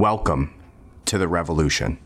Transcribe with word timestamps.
Welcome 0.00 0.54
to 1.04 1.18
the 1.18 1.28
revolution. 1.28 1.98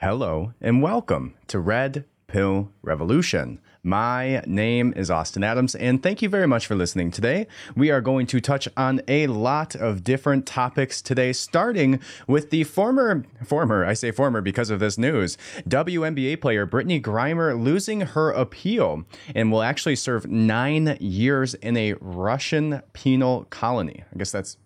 Hello 0.00 0.52
and 0.60 0.82
welcome 0.82 1.36
to 1.46 1.60
Red 1.60 2.06
Pill 2.28 2.70
Revolution. 2.82 3.58
My 3.82 4.42
name 4.46 4.92
is 4.94 5.10
Austin 5.10 5.42
Adams, 5.42 5.74
and 5.74 6.02
thank 6.02 6.20
you 6.20 6.28
very 6.28 6.46
much 6.46 6.66
for 6.66 6.74
listening 6.74 7.10
today. 7.10 7.46
We 7.74 7.90
are 7.90 8.02
going 8.02 8.26
to 8.26 8.38
touch 8.38 8.68
on 8.76 9.00
a 9.08 9.28
lot 9.28 9.74
of 9.74 10.04
different 10.04 10.44
topics 10.44 11.00
today, 11.00 11.32
starting 11.32 12.00
with 12.26 12.50
the 12.50 12.64
former, 12.64 13.24
former, 13.46 13.86
I 13.86 13.94
say 13.94 14.10
former 14.10 14.42
because 14.42 14.68
of 14.68 14.78
this 14.78 14.98
news, 14.98 15.38
WNBA 15.66 16.38
player 16.42 16.66
Brittney 16.66 17.00
Griner 17.00 17.58
losing 17.58 18.02
her 18.02 18.30
appeal 18.30 19.04
and 19.34 19.50
will 19.50 19.62
actually 19.62 19.96
serve 19.96 20.26
nine 20.26 20.98
years 21.00 21.54
in 21.54 21.78
a 21.78 21.94
Russian 21.94 22.82
penal 22.92 23.46
colony. 23.48 24.04
I 24.12 24.18
guess 24.18 24.32
that's 24.32 24.58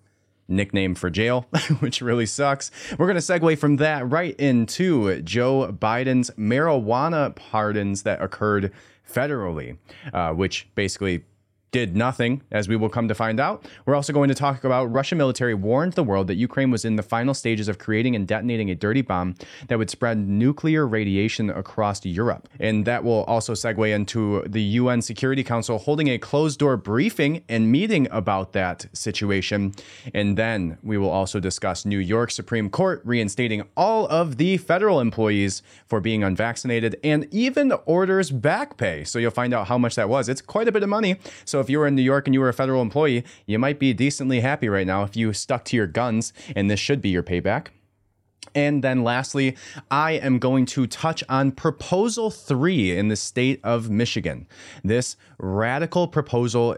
nickname 0.52 0.94
for 0.94 1.10
jail, 1.10 1.46
which 1.80 2.00
really 2.00 2.26
sucks. 2.26 2.70
We're 2.98 3.06
going 3.06 3.20
to 3.20 3.20
segue 3.20 3.58
from 3.58 3.76
that 3.76 4.08
right 4.08 4.36
into 4.36 5.20
Joe 5.22 5.72
Biden's 5.72 6.30
marijuana 6.32 7.34
pardons 7.34 8.02
that 8.02 8.22
occurred 8.22 8.72
federally, 9.10 9.78
uh, 10.12 10.32
which 10.32 10.68
basically 10.74 11.24
did 11.72 11.96
nothing, 11.96 12.42
as 12.50 12.68
we 12.68 12.76
will 12.76 12.90
come 12.90 13.08
to 13.08 13.14
find 13.14 13.40
out. 13.40 13.64
We're 13.86 13.94
also 13.94 14.12
going 14.12 14.28
to 14.28 14.34
talk 14.34 14.62
about 14.62 14.92
Russian 14.92 15.16
military 15.16 15.54
warned 15.54 15.94
the 15.94 16.04
world 16.04 16.26
that 16.26 16.34
Ukraine 16.34 16.70
was 16.70 16.84
in 16.84 16.96
the 16.96 17.02
final 17.02 17.32
stages 17.32 17.66
of 17.66 17.78
creating 17.78 18.14
and 18.14 18.28
detonating 18.28 18.70
a 18.70 18.74
dirty 18.74 19.00
bomb 19.00 19.34
that 19.68 19.78
would 19.78 19.88
spread 19.88 20.18
nuclear 20.18 20.86
radiation 20.86 21.48
across 21.48 22.04
Europe. 22.04 22.46
And 22.60 22.84
that 22.84 23.04
will 23.04 23.24
also 23.24 23.54
segue 23.54 23.92
into 23.92 24.42
the 24.46 24.60
UN 24.62 25.00
Security 25.00 25.42
Council 25.42 25.78
holding 25.78 26.08
a 26.08 26.18
closed 26.18 26.58
door 26.58 26.76
briefing 26.76 27.42
and 27.48 27.72
meeting 27.72 28.06
about 28.10 28.52
that 28.52 28.84
situation. 28.92 29.72
And 30.12 30.36
then 30.36 30.76
we 30.82 30.98
will 30.98 31.10
also 31.10 31.40
discuss 31.40 31.86
New 31.86 31.98
York 31.98 32.30
Supreme 32.30 32.68
Court 32.68 33.00
reinstating 33.02 33.62
all 33.78 34.06
of 34.08 34.36
the 34.36 34.58
federal 34.58 35.00
employees 35.00 35.62
for 35.86 36.00
being 36.02 36.22
unvaccinated 36.22 36.96
and 37.02 37.26
even 37.30 37.72
orders 37.86 38.30
back 38.30 38.76
pay. 38.76 39.04
So 39.04 39.18
you'll 39.18 39.30
find 39.30 39.54
out 39.54 39.68
how 39.68 39.78
much 39.78 39.94
that 39.94 40.10
was. 40.10 40.28
It's 40.28 40.42
quite 40.42 40.68
a 40.68 40.72
bit 40.72 40.82
of 40.82 40.90
money. 40.90 41.16
So 41.46 41.61
if 41.62 41.70
you 41.70 41.78
were 41.78 41.86
in 41.86 41.94
New 41.94 42.02
York 42.02 42.26
and 42.26 42.34
you 42.34 42.40
were 42.40 42.50
a 42.50 42.54
federal 42.54 42.82
employee, 42.82 43.24
you 43.46 43.58
might 43.58 43.78
be 43.78 43.94
decently 43.94 44.40
happy 44.40 44.68
right 44.68 44.86
now 44.86 45.02
if 45.04 45.16
you 45.16 45.32
stuck 45.32 45.64
to 45.66 45.76
your 45.76 45.86
guns, 45.86 46.34
and 46.54 46.70
this 46.70 46.78
should 46.78 47.00
be 47.00 47.08
your 47.08 47.22
payback. 47.22 47.68
And 48.54 48.84
then 48.84 49.02
lastly, 49.02 49.56
I 49.90 50.12
am 50.12 50.38
going 50.38 50.66
to 50.66 50.86
touch 50.86 51.24
on 51.28 51.52
Proposal 51.52 52.30
3 52.30 52.96
in 52.96 53.08
the 53.08 53.16
state 53.16 53.60
of 53.64 53.88
Michigan. 53.88 54.46
This 54.84 55.16
radical 55.38 56.06
proposal 56.06 56.76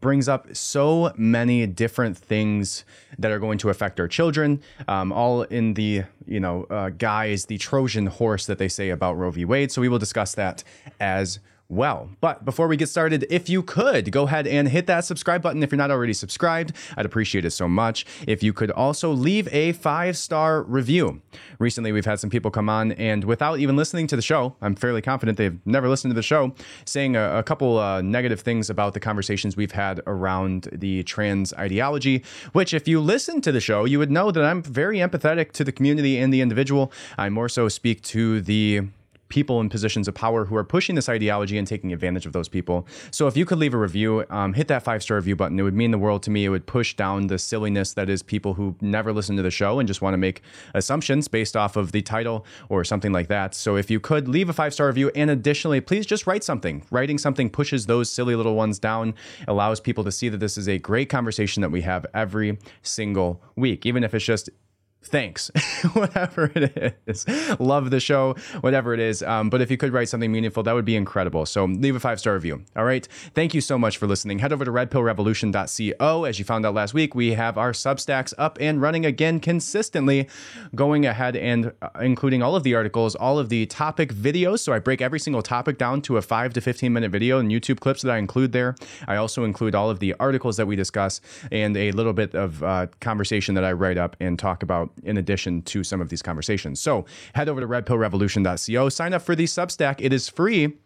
brings 0.00 0.28
up 0.28 0.54
so 0.54 1.12
many 1.16 1.66
different 1.66 2.16
things 2.18 2.84
that 3.18 3.30
are 3.30 3.38
going 3.38 3.58
to 3.58 3.70
affect 3.70 3.98
our 4.00 4.08
children, 4.08 4.60
um, 4.86 5.12
all 5.12 5.42
in 5.42 5.74
the, 5.74 6.02
you 6.26 6.40
know, 6.40 6.64
uh, 6.64 6.90
guise, 6.90 7.46
the 7.46 7.58
Trojan 7.58 8.06
horse 8.06 8.46
that 8.46 8.58
they 8.58 8.68
say 8.68 8.90
about 8.90 9.16
Roe 9.16 9.30
v. 9.30 9.44
Wade. 9.44 9.72
So 9.72 9.80
we 9.80 9.88
will 9.88 9.98
discuss 9.98 10.34
that 10.34 10.62
as 11.00 11.38
well. 11.68 12.08
But 12.20 12.44
before 12.44 12.66
we 12.66 12.76
get 12.76 12.88
started, 12.88 13.26
if 13.28 13.48
you 13.48 13.62
could 13.62 14.10
go 14.10 14.24
ahead 14.24 14.46
and 14.46 14.68
hit 14.68 14.86
that 14.86 15.04
subscribe 15.04 15.42
button 15.42 15.62
if 15.62 15.70
you're 15.70 15.76
not 15.76 15.90
already 15.90 16.14
subscribed, 16.14 16.72
I'd 16.96 17.04
appreciate 17.04 17.44
it 17.44 17.50
so 17.50 17.68
much. 17.68 18.06
If 18.26 18.42
you 18.42 18.52
could 18.52 18.70
also 18.70 19.12
leave 19.12 19.52
a 19.52 19.72
five 19.72 20.16
star 20.16 20.62
review. 20.62 21.20
Recently, 21.58 21.92
we've 21.92 22.06
had 22.06 22.20
some 22.20 22.30
people 22.30 22.50
come 22.50 22.68
on 22.68 22.92
and 22.92 23.24
without 23.24 23.58
even 23.58 23.76
listening 23.76 24.06
to 24.08 24.16
the 24.16 24.22
show, 24.22 24.56
I'm 24.62 24.74
fairly 24.74 25.02
confident 25.02 25.36
they've 25.36 25.58
never 25.66 25.88
listened 25.88 26.10
to 26.10 26.14
the 26.14 26.22
show, 26.22 26.54
saying 26.84 27.16
a, 27.16 27.38
a 27.38 27.42
couple 27.42 27.78
uh, 27.78 28.00
negative 28.00 28.40
things 28.40 28.70
about 28.70 28.94
the 28.94 29.00
conversations 29.00 29.56
we've 29.56 29.72
had 29.72 30.00
around 30.06 30.68
the 30.72 31.02
trans 31.02 31.52
ideology. 31.54 32.24
Which, 32.52 32.72
if 32.72 32.88
you 32.88 33.00
listen 33.00 33.40
to 33.42 33.52
the 33.52 33.60
show, 33.60 33.84
you 33.84 33.98
would 33.98 34.10
know 34.10 34.30
that 34.30 34.44
I'm 34.44 34.62
very 34.62 34.98
empathetic 34.98 35.52
to 35.52 35.64
the 35.64 35.72
community 35.72 36.18
and 36.18 36.32
the 36.32 36.40
individual. 36.40 36.92
I 37.18 37.28
more 37.28 37.48
so 37.48 37.68
speak 37.68 38.02
to 38.04 38.40
the 38.40 38.88
people 39.28 39.60
in 39.60 39.68
positions 39.68 40.08
of 40.08 40.14
power 40.14 40.44
who 40.44 40.56
are 40.56 40.64
pushing 40.64 40.94
this 40.94 41.08
ideology 41.08 41.58
and 41.58 41.66
taking 41.66 41.92
advantage 41.92 42.26
of 42.26 42.32
those 42.32 42.48
people. 42.48 42.86
So 43.10 43.26
if 43.26 43.36
you 43.36 43.44
could 43.44 43.58
leave 43.58 43.74
a 43.74 43.78
review, 43.78 44.24
um, 44.30 44.54
hit 44.54 44.68
that 44.68 44.82
five 44.82 45.02
star 45.02 45.16
review 45.16 45.36
button. 45.36 45.58
It 45.58 45.62
would 45.62 45.74
mean 45.74 45.90
the 45.90 45.98
world 45.98 46.22
to 46.24 46.30
me. 46.30 46.44
It 46.44 46.48
would 46.48 46.66
push 46.66 46.94
down 46.94 47.26
the 47.26 47.38
silliness 47.38 47.94
that 47.94 48.08
is 48.08 48.22
people 48.22 48.54
who 48.54 48.76
never 48.80 49.12
listen 49.12 49.36
to 49.36 49.42
the 49.42 49.50
show 49.50 49.78
and 49.78 49.86
just 49.86 50.02
want 50.02 50.14
to 50.14 50.18
make 50.18 50.42
assumptions 50.74 51.28
based 51.28 51.56
off 51.56 51.76
of 51.76 51.92
the 51.92 52.02
title 52.02 52.44
or 52.68 52.84
something 52.84 53.12
like 53.12 53.28
that. 53.28 53.54
So 53.54 53.76
if 53.76 53.90
you 53.90 54.00
could 54.00 54.28
leave 54.28 54.48
a 54.48 54.52
five 54.52 54.74
star 54.74 54.86
review 54.86 55.10
and 55.14 55.30
additionally, 55.30 55.80
please 55.80 56.06
just 56.06 56.26
write 56.26 56.44
something. 56.44 56.84
Writing 56.90 57.18
something 57.18 57.50
pushes 57.50 57.86
those 57.86 58.10
silly 58.10 58.34
little 58.34 58.54
ones 58.54 58.78
down, 58.78 59.14
allows 59.46 59.80
people 59.80 60.04
to 60.04 60.12
see 60.12 60.28
that 60.28 60.38
this 60.38 60.56
is 60.56 60.68
a 60.68 60.78
great 60.78 61.08
conversation 61.08 61.60
that 61.60 61.70
we 61.70 61.82
have 61.82 62.06
every 62.14 62.58
single 62.82 63.42
week, 63.56 63.86
even 63.86 64.04
if 64.04 64.14
it's 64.14 64.24
just 64.24 64.50
thanks. 65.02 65.50
Whatever 65.92 66.50
it 66.54 66.98
is. 67.06 67.26
Love 67.58 67.90
the 67.90 68.00
show 68.00 68.34
whatever 68.60 68.94
it 68.94 69.00
is. 69.00 69.22
Um, 69.22 69.50
but 69.50 69.60
if 69.60 69.70
you 69.70 69.76
could 69.76 69.92
write 69.92 70.08
something 70.08 70.30
meaningful 70.30 70.62
that 70.62 70.74
would 70.74 70.84
be 70.84 70.96
incredible. 70.96 71.46
So 71.46 71.64
leave 71.64 71.96
a 71.96 72.00
five 72.00 72.20
star 72.20 72.34
review. 72.34 72.64
All 72.76 72.84
right? 72.84 73.06
Thank 73.34 73.54
you 73.54 73.60
so 73.60 73.78
much 73.78 73.96
for 73.96 74.06
listening. 74.06 74.38
Head 74.38 74.52
over 74.52 74.64
to 74.64 74.70
redpillrevolution.co 74.70 76.24
as 76.24 76.38
you 76.38 76.44
found 76.44 76.66
out 76.66 76.74
last 76.74 76.94
week 76.94 77.14
we 77.14 77.34
have 77.34 77.58
our 77.58 77.72
substacks 77.72 78.34
up 78.38 78.58
and 78.60 78.80
running 78.80 79.06
again 79.06 79.40
consistently 79.40 80.28
going 80.74 81.06
ahead 81.06 81.36
and 81.36 81.72
uh, 81.82 81.88
including 82.00 82.42
all 82.42 82.56
of 82.56 82.62
the 82.62 82.74
articles 82.74 83.14
all 83.14 83.38
of 83.38 83.48
the 83.48 83.66
topic 83.66 84.12
videos. 84.12 84.60
So 84.60 84.72
i 84.72 84.78
break 84.78 85.00
every 85.00 85.20
single 85.20 85.42
topic 85.42 85.78
down 85.78 86.02
to 86.02 86.16
a 86.16 86.22
5 86.22 86.52
to 86.54 86.60
15 86.60 86.92
minute 86.92 87.10
video 87.10 87.38
and 87.38 87.50
youtube 87.50 87.80
clips 87.80 88.02
that 88.02 88.12
i 88.12 88.18
include 88.18 88.52
there. 88.52 88.74
I 89.06 89.16
also 89.16 89.44
include 89.44 89.74
all 89.74 89.90
of 89.90 90.00
the 90.00 90.14
articles 90.20 90.56
that 90.56 90.66
we 90.66 90.76
discuss 90.76 91.20
and 91.50 91.76
a 91.76 91.92
little 91.92 92.12
bit 92.12 92.34
of 92.34 92.62
uh, 92.62 92.86
conversation 93.00 93.54
that 93.54 93.64
i 93.64 93.72
write 93.72 93.98
up 93.98 94.16
and 94.20 94.38
talk 94.38 94.62
about 94.62 94.87
in 95.02 95.16
addition 95.16 95.62
to 95.62 95.84
some 95.84 96.00
of 96.00 96.08
these 96.08 96.22
conversations. 96.22 96.80
So 96.80 97.06
head 97.34 97.48
over 97.48 97.60
to 97.60 97.66
redpillrevolution.co, 97.66 98.88
sign 98.88 99.14
up 99.14 99.22
for 99.22 99.34
the 99.34 99.44
Substack. 99.44 99.96
It 99.98 100.12
is 100.12 100.28
free. 100.28 100.76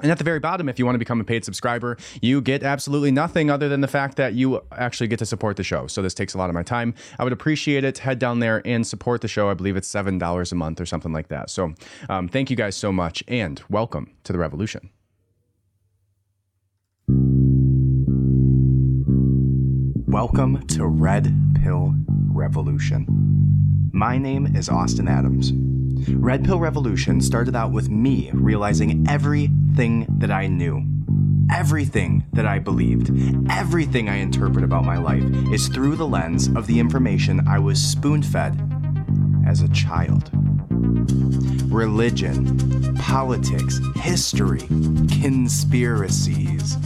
And 0.00 0.12
at 0.12 0.18
the 0.18 0.24
very 0.24 0.38
bottom, 0.38 0.68
if 0.68 0.78
you 0.78 0.84
want 0.84 0.94
to 0.94 1.00
become 1.00 1.20
a 1.20 1.24
paid 1.24 1.44
subscriber, 1.44 1.96
you 2.22 2.40
get 2.40 2.62
absolutely 2.62 3.10
nothing 3.10 3.50
other 3.50 3.68
than 3.68 3.80
the 3.80 3.88
fact 3.88 4.16
that 4.16 4.34
you 4.34 4.62
actually 4.70 5.08
get 5.08 5.18
to 5.18 5.26
support 5.26 5.56
the 5.56 5.64
show. 5.64 5.88
So 5.88 6.02
this 6.02 6.14
takes 6.14 6.34
a 6.34 6.38
lot 6.38 6.50
of 6.50 6.54
my 6.54 6.62
time. 6.62 6.94
I 7.18 7.24
would 7.24 7.32
appreciate 7.32 7.82
it. 7.82 7.98
Head 7.98 8.20
down 8.20 8.38
there 8.38 8.62
and 8.64 8.86
support 8.86 9.22
the 9.22 9.28
show. 9.28 9.50
I 9.50 9.54
believe 9.54 9.76
it's 9.76 9.92
$7 9.92 10.52
a 10.52 10.54
month 10.54 10.80
or 10.80 10.86
something 10.86 11.12
like 11.12 11.28
that. 11.28 11.50
So 11.50 11.74
um, 12.08 12.28
thank 12.28 12.48
you 12.48 12.56
guys 12.56 12.76
so 12.76 12.92
much 12.92 13.24
and 13.26 13.60
welcome 13.68 14.12
to 14.22 14.32
the 14.32 14.38
revolution. 14.38 14.90
Welcome 20.06 20.66
to 20.68 20.86
Red 20.86 21.34
Pill 21.60 21.94
Revolution. 22.38 23.90
My 23.92 24.16
name 24.16 24.54
is 24.54 24.68
Austin 24.68 25.08
Adams. 25.08 25.52
Red 26.14 26.44
Pill 26.44 26.60
Revolution 26.60 27.20
started 27.20 27.56
out 27.56 27.72
with 27.72 27.90
me 27.90 28.30
realizing 28.32 29.04
everything 29.08 30.06
that 30.18 30.30
I 30.30 30.46
knew, 30.46 30.86
everything 31.52 32.24
that 32.34 32.46
I 32.46 32.60
believed, 32.60 33.10
everything 33.50 34.08
I 34.08 34.18
interpret 34.18 34.64
about 34.64 34.84
my 34.84 34.98
life 34.98 35.24
is 35.52 35.66
through 35.66 35.96
the 35.96 36.06
lens 36.06 36.46
of 36.46 36.68
the 36.68 36.78
information 36.78 37.46
I 37.48 37.58
was 37.58 37.82
spoon 37.82 38.22
fed 38.22 38.56
as 39.44 39.62
a 39.62 39.68
child. 39.70 40.30
Religion, 41.72 42.94
politics, 42.98 43.80
history, 43.96 44.62
conspiracies, 45.20 46.76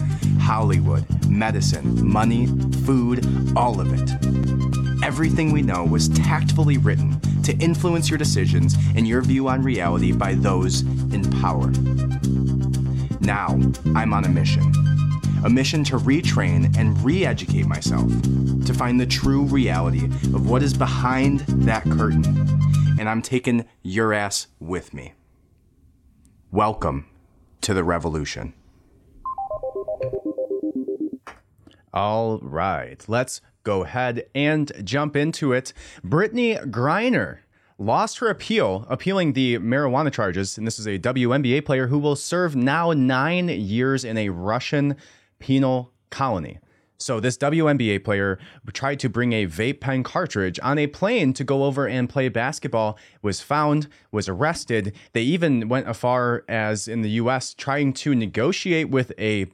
Hollywood, 0.41 1.05
medicine, 1.29 2.09
money, 2.09 2.47
food, 2.87 3.27
all 3.55 3.81
of 3.81 3.93
it. 3.93 4.52
Everything 5.03 5.51
we 5.51 5.63
know 5.63 5.85
was 5.85 6.09
tactfully 6.11 6.79
written 6.79 7.19
to 7.43 7.53
influence 7.57 8.09
your 8.09 8.19
decisions 8.19 8.77
and 8.95 9.07
your 9.07 9.21
view 9.21 9.49
on 9.49 9.61
reality 9.61 10.13
by 10.13 10.35
those 10.35 10.83
in 11.13 11.29
power. 11.41 11.73
Now, 13.21 13.49
I'm 13.97 14.13
on 14.13 14.25
a 14.25 14.29
mission. 14.29 14.73
A 15.45 15.51
mission 15.51 15.83
to 15.85 15.99
retrain 15.99 16.77
and 16.79 17.03
re 17.05 17.27
educate 17.27 17.67
myself, 17.67 18.09
to 18.65 18.73
find 18.73 19.01
the 19.01 19.07
true 19.07 19.43
reality 19.43 20.05
of 20.05 20.49
what 20.49 20.63
is 20.63 20.73
behind 20.73 21.41
that 21.41 21.83
curtain. 21.83 22.25
And 23.01 23.09
I'm 23.09 23.23
taking 23.23 23.65
your 23.83 24.13
ass 24.13 24.47
with 24.61 24.95
me. 24.95 25.15
Welcome 26.53 27.07
to 27.63 27.75
the 27.75 27.83
revolution. 27.83 28.55
All 31.93 32.39
right, 32.39 33.05
let's 33.09 33.41
go 33.63 33.85
ahead 33.85 34.27
and 34.35 34.73
jump 34.85 35.17
into 35.17 35.53
it. 35.53 35.73
Brittney 36.05 36.63
Griner 36.71 37.39
lost 37.79 38.19
her 38.19 38.29
appeal, 38.29 38.87
appealing 38.89 39.33
the 39.33 39.59
marijuana 39.59 40.13
charges, 40.13 40.57
and 40.57 40.67
this 40.67 40.79
is 40.79 40.87
a 40.87 40.99
WNBA 40.99 41.65
player 41.65 41.89
who 41.89 41.99
will 41.99 42.17
serve 42.17 42.55
now 42.55 42.93
nine 42.93 43.49
years 43.49 44.05
in 44.05 44.17
a 44.17 44.29
Russian 44.29 44.97
penal 45.39 45.93
colony. 46.11 46.59
So 46.99 47.19
this 47.19 47.37
WNBA 47.37 48.05
player 48.05 48.39
tried 48.73 49.01
to 49.01 49.09
bring 49.09 49.33
a 49.33 49.47
vape 49.47 49.81
pen 49.81 50.05
cartridge 50.05 50.61
on 50.63 50.79
a 50.79 50.87
plane 50.87 51.33
to 51.33 51.43
go 51.43 51.65
over 51.65 51.89
and 51.89 52.09
play 52.09 52.29
basketball, 52.29 52.97
was 53.23 53.41
found, 53.41 53.89
was 54.13 54.29
arrested. 54.29 54.95
They 55.13 55.23
even 55.23 55.69
went 55.69 55.89
as 55.89 55.97
far 55.97 56.45
as 56.49 56.87
in 56.87 57.03
the 57.03 57.11
US 57.11 57.55
trying 57.55 57.93
to 57.95 58.15
negotiate 58.15 58.89
with 58.89 59.13
a 59.19 59.47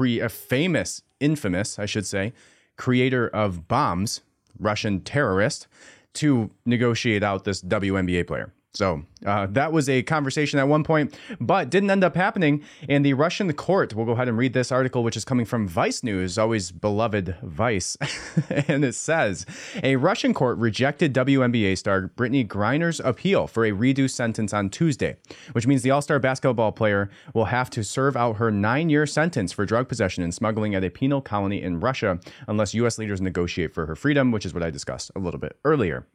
a 0.00 0.28
famous 0.28 1.02
infamous, 1.20 1.78
I 1.78 1.86
should 1.86 2.06
say, 2.06 2.32
creator 2.78 3.28
of 3.28 3.68
bombs, 3.68 4.22
Russian 4.58 5.00
terrorist, 5.00 5.66
to 6.14 6.50
negotiate 6.64 7.22
out 7.22 7.44
this 7.44 7.60
WNBA 7.62 8.26
player. 8.26 8.52
So 8.74 9.02
uh, 9.24 9.46
that 9.50 9.72
was 9.72 9.88
a 9.88 10.02
conversation 10.02 10.58
at 10.58 10.68
one 10.68 10.84
point, 10.84 11.18
but 11.40 11.70
didn't 11.70 11.90
end 11.90 12.04
up 12.04 12.14
happening. 12.14 12.62
And 12.88 13.04
the 13.04 13.14
Russian 13.14 13.52
court, 13.54 13.94
we'll 13.94 14.04
go 14.04 14.12
ahead 14.12 14.28
and 14.28 14.36
read 14.36 14.52
this 14.52 14.70
article, 14.70 15.02
which 15.02 15.16
is 15.16 15.24
coming 15.24 15.46
from 15.46 15.66
Vice 15.66 16.04
News, 16.04 16.36
always 16.36 16.70
beloved 16.70 17.34
Vice. 17.42 17.96
and 18.68 18.84
it 18.84 18.94
says 18.94 19.46
A 19.82 19.96
Russian 19.96 20.34
court 20.34 20.58
rejected 20.58 21.14
WNBA 21.14 21.78
star 21.78 22.10
Brittney 22.14 22.46
Griner's 22.46 23.00
appeal 23.00 23.46
for 23.46 23.64
a 23.64 23.72
reduced 23.72 24.14
sentence 24.14 24.52
on 24.52 24.68
Tuesday, 24.68 25.16
which 25.52 25.66
means 25.66 25.82
the 25.82 25.90
All 25.90 26.02
Star 26.02 26.18
basketball 26.18 26.72
player 26.72 27.10
will 27.34 27.46
have 27.46 27.70
to 27.70 27.82
serve 27.82 28.16
out 28.16 28.36
her 28.36 28.50
nine 28.50 28.90
year 28.90 29.06
sentence 29.06 29.50
for 29.50 29.64
drug 29.64 29.88
possession 29.88 30.22
and 30.22 30.34
smuggling 30.34 30.74
at 30.74 30.84
a 30.84 30.90
penal 30.90 31.22
colony 31.22 31.62
in 31.62 31.80
Russia 31.80 32.20
unless 32.46 32.74
U.S. 32.74 32.98
leaders 32.98 33.20
negotiate 33.20 33.72
for 33.72 33.86
her 33.86 33.96
freedom, 33.96 34.30
which 34.30 34.44
is 34.44 34.52
what 34.52 34.62
I 34.62 34.70
discussed 34.70 35.10
a 35.16 35.18
little 35.18 35.40
bit 35.40 35.58
earlier. 35.64 36.06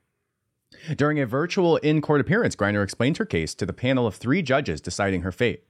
During 0.95 1.19
a 1.19 1.25
virtual 1.25 1.77
in 1.77 2.01
court 2.01 2.21
appearance, 2.21 2.55
Griner 2.55 2.83
explained 2.83 3.17
her 3.17 3.25
case 3.25 3.53
to 3.55 3.65
the 3.65 3.73
panel 3.73 4.07
of 4.07 4.15
three 4.15 4.41
judges 4.41 4.81
deciding 4.81 5.21
her 5.21 5.31
fate. 5.31 5.63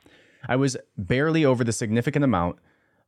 I 0.48 0.56
was 0.56 0.78
barely 0.98 1.46
over 1.46 1.64
the 1.64 1.72
significant 1.72 2.24
amount. 2.24 2.58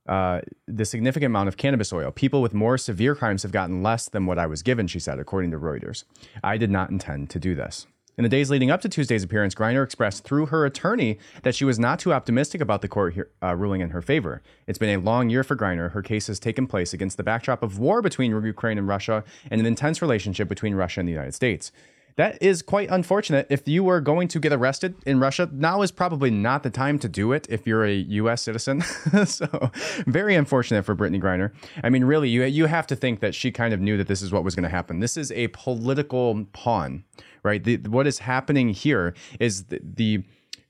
Uh, 0.08 0.40
the 0.68 0.84
significant 0.84 1.26
amount 1.26 1.48
of 1.48 1.56
cannabis 1.56 1.92
oil. 1.92 2.12
People 2.12 2.40
with 2.40 2.54
more 2.54 2.78
severe 2.78 3.16
crimes 3.16 3.42
have 3.42 3.50
gotten 3.50 3.82
less 3.82 4.08
than 4.08 4.24
what 4.24 4.38
I 4.38 4.46
was 4.46 4.62
given, 4.62 4.86
she 4.86 5.00
said, 5.00 5.18
according 5.18 5.50
to 5.50 5.58
Reuters. 5.58 6.04
I 6.44 6.58
did 6.58 6.70
not 6.70 6.90
intend 6.90 7.28
to 7.30 7.40
do 7.40 7.56
this. 7.56 7.88
In 8.18 8.22
the 8.22 8.30
days 8.30 8.48
leading 8.48 8.70
up 8.70 8.80
to 8.80 8.88
Tuesday's 8.88 9.24
appearance, 9.24 9.54
Griner 9.54 9.84
expressed 9.84 10.24
through 10.24 10.46
her 10.46 10.64
attorney 10.64 11.18
that 11.42 11.54
she 11.54 11.66
was 11.66 11.78
not 11.78 11.98
too 11.98 12.14
optimistic 12.14 12.62
about 12.62 12.80
the 12.80 12.88
court 12.88 13.14
uh, 13.42 13.54
ruling 13.54 13.82
in 13.82 13.90
her 13.90 14.00
favor. 14.00 14.42
It's 14.66 14.78
been 14.78 14.98
a 14.98 15.02
long 15.02 15.28
year 15.28 15.44
for 15.44 15.54
Griner. 15.54 15.90
Her 15.90 16.00
case 16.00 16.26
has 16.28 16.40
taken 16.40 16.66
place 16.66 16.94
against 16.94 17.18
the 17.18 17.22
backdrop 17.22 17.62
of 17.62 17.78
war 17.78 18.00
between 18.00 18.30
Ukraine 18.30 18.78
and 18.78 18.88
Russia 18.88 19.22
and 19.50 19.60
an 19.60 19.66
intense 19.66 20.00
relationship 20.00 20.48
between 20.48 20.74
Russia 20.74 21.00
and 21.00 21.08
the 21.10 21.12
United 21.12 21.34
States 21.34 21.72
that 22.16 22.42
is 22.42 22.62
quite 22.62 22.88
unfortunate. 22.90 23.46
If 23.50 23.68
you 23.68 23.84
were 23.84 24.00
going 24.00 24.28
to 24.28 24.40
get 24.40 24.52
arrested 24.52 24.94
in 25.04 25.20
Russia, 25.20 25.48
now 25.52 25.82
is 25.82 25.90
probably 25.90 26.30
not 26.30 26.62
the 26.62 26.70
time 26.70 26.98
to 27.00 27.08
do 27.08 27.32
it 27.32 27.46
if 27.50 27.66
you're 27.66 27.84
a 27.84 27.94
U.S. 27.94 28.42
citizen. 28.42 28.80
so, 29.26 29.70
very 30.06 30.34
unfortunate 30.34 30.84
for 30.84 30.96
Brittney 30.96 31.20
Griner. 31.20 31.52
I 31.84 31.90
mean, 31.90 32.04
really, 32.04 32.28
you 32.30 32.44
you 32.44 32.66
have 32.66 32.86
to 32.88 32.96
think 32.96 33.20
that 33.20 33.34
she 33.34 33.52
kind 33.52 33.74
of 33.74 33.80
knew 33.80 33.96
that 33.98 34.08
this 34.08 34.22
is 34.22 34.32
what 34.32 34.44
was 34.44 34.54
going 34.54 34.64
to 34.64 34.70
happen. 34.70 35.00
This 35.00 35.16
is 35.16 35.30
a 35.32 35.48
political 35.48 36.46
pawn, 36.52 37.04
right? 37.46 37.64
The, 37.64 37.76
what 37.88 38.06
is 38.06 38.18
happening 38.18 38.68
here 38.68 39.14
is 39.40 39.64
the, 39.64 39.80
the 39.82 40.24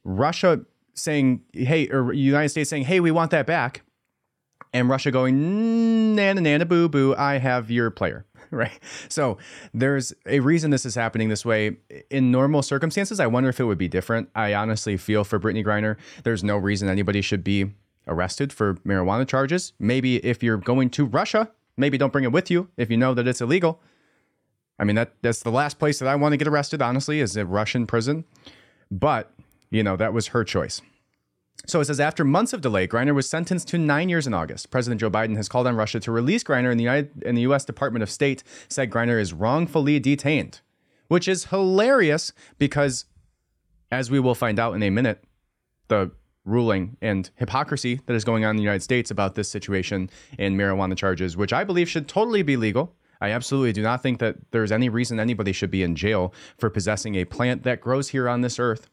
Russia 0.05 0.61
saying, 0.94 1.43
"Hey," 1.52 1.88
or 1.88 2.12
United 2.12 2.50
States 2.50 2.70
saying, 2.70 2.84
"Hey, 2.84 3.00
we 3.00 3.11
want 3.11 3.32
that 3.32 3.46
back." 3.46 3.82
and 4.73 4.90
Russia 4.90 5.11
going, 5.11 6.14
nana, 6.14 6.40
nana, 6.40 6.67
boo, 6.67 6.88
boo, 6.88 7.14
I 7.17 7.38
have 7.38 7.70
your 7.70 7.90
player. 7.90 8.26
right? 8.50 8.78
So 9.08 9.38
there's 9.75 10.12
a 10.26 10.40
reason 10.40 10.70
this 10.70 10.87
is 10.87 10.94
happening 10.94 11.28
this 11.28 11.44
way. 11.44 11.76
In 12.11 12.31
normal 12.31 12.62
circumstances, 12.62 13.19
I 13.19 13.26
wonder 13.26 13.49
if 13.49 13.58
it 13.58 13.64
would 13.64 13.78
be 13.78 13.88
different. 13.88 14.28
I 14.34 14.55
honestly 14.55 14.96
feel 14.96 15.25
for 15.25 15.40
Brittney 15.40 15.64
Griner, 15.64 15.96
there's 16.25 16.44
no 16.44 16.56
reason 16.56 16.88
anybody 16.88 17.23
should 17.23 17.43
be 17.43 17.73
arrested 18.06 18.52
for 18.52 18.75
marijuana 18.87 19.26
charges. 19.26 19.73
Maybe 19.78 20.17
if 20.25 20.43
you're 20.43 20.58
going 20.58 20.90
to 20.90 21.06
Russia, 21.06 21.50
maybe 21.76 21.99
don't 21.99 22.12
bring 22.12 22.25
it 22.25 22.32
with 22.32 22.50
you 22.50 22.69
if 22.76 22.90
you 22.90 22.96
know 22.96 23.14
that 23.14 23.26
it's 23.26 23.40
illegal. 23.40 23.81
I 24.78 24.84
mean 24.84 24.96
that 24.96 25.12
that's 25.23 25.43
the 25.43 25.50
last 25.50 25.78
place 25.78 25.99
that 25.99 26.08
I 26.08 26.14
want 26.17 26.32
to 26.32 26.37
get 26.37 26.49
arrested, 26.49 26.82
honestly, 26.82 27.20
is 27.20 27.37
a 27.37 27.46
Russian 27.46 27.87
prison. 27.87 28.25
But, 28.90 29.32
you 29.70 29.82
know, 29.82 29.96
that 29.96 30.12
was 30.12 30.28
her 30.28 30.44
choice. 30.44 30.81
So 31.67 31.81
it 31.81 31.87
says 31.87 31.99
after 31.99 32.25
months 32.25 32.52
of 32.52 32.61
delay, 32.61 32.87
Griner 32.87 33.14
was 33.14 33.28
sentenced 33.28 33.69
to 33.69 33.78
nine 33.78 34.08
years 34.08 34.26
in 34.26 34.34
August. 34.34 34.70
President 34.70 35.00
Joe 35.00 35.11
Biden 35.11 35.37
has 35.37 35.49
called 35.49 35.67
on 35.67 35.75
Russia 35.75 35.99
to 36.00 36.12
release 36.12 36.44
Griner, 36.44 36.70
and 36.70 36.78
the 36.78 36.84
United 36.84 37.23
and 37.25 37.37
the 37.37 37.43
U.S. 37.43 37.64
Department 37.64 38.02
of 38.02 38.11
State 38.11 38.44
said 38.69 38.90
Griner 38.90 39.20
is 39.20 39.32
wrongfully 39.32 39.99
detained, 39.99 40.61
which 41.08 41.26
is 41.26 41.46
hilarious 41.46 42.32
because, 42.58 43.06
as 43.90 44.11
we 44.11 44.20
will 44.20 44.34
find 44.34 44.61
out 44.61 44.75
in 44.75 44.82
a 44.82 44.90
minute, 44.90 45.25
the 45.88 46.12
ruling 46.44 46.96
and 47.00 47.31
hypocrisy 47.34 48.00
that 48.06 48.14
is 48.14 48.25
going 48.25 48.44
on 48.44 48.50
in 48.50 48.56
the 48.56 48.62
United 48.62 48.82
States 48.82 49.11
about 49.11 49.34
this 49.34 49.49
situation 49.49 50.08
and 50.38 50.56
marijuana 50.56 50.96
charges, 50.96 51.37
which 51.37 51.52
I 51.52 51.64
believe 51.64 51.88
should 51.88 52.06
totally 52.06 52.43
be 52.43 52.56
legal. 52.56 52.94
I 53.20 53.30
absolutely 53.30 53.72
do 53.72 53.82
not 53.82 54.02
think 54.02 54.18
that 54.18 54.36
there's 54.50 54.72
any 54.72 54.88
reason 54.88 55.18
anybody 55.18 55.52
should 55.52 55.70
be 55.70 55.82
in 55.82 55.96
jail 55.96 56.32
for 56.58 56.70
possessing 56.70 57.14
a 57.14 57.24
plant 57.24 57.62
that 57.64 57.80
grows 57.80 58.08
here 58.08 58.28
on 58.28 58.40
this 58.40 58.58
earth 58.58 58.90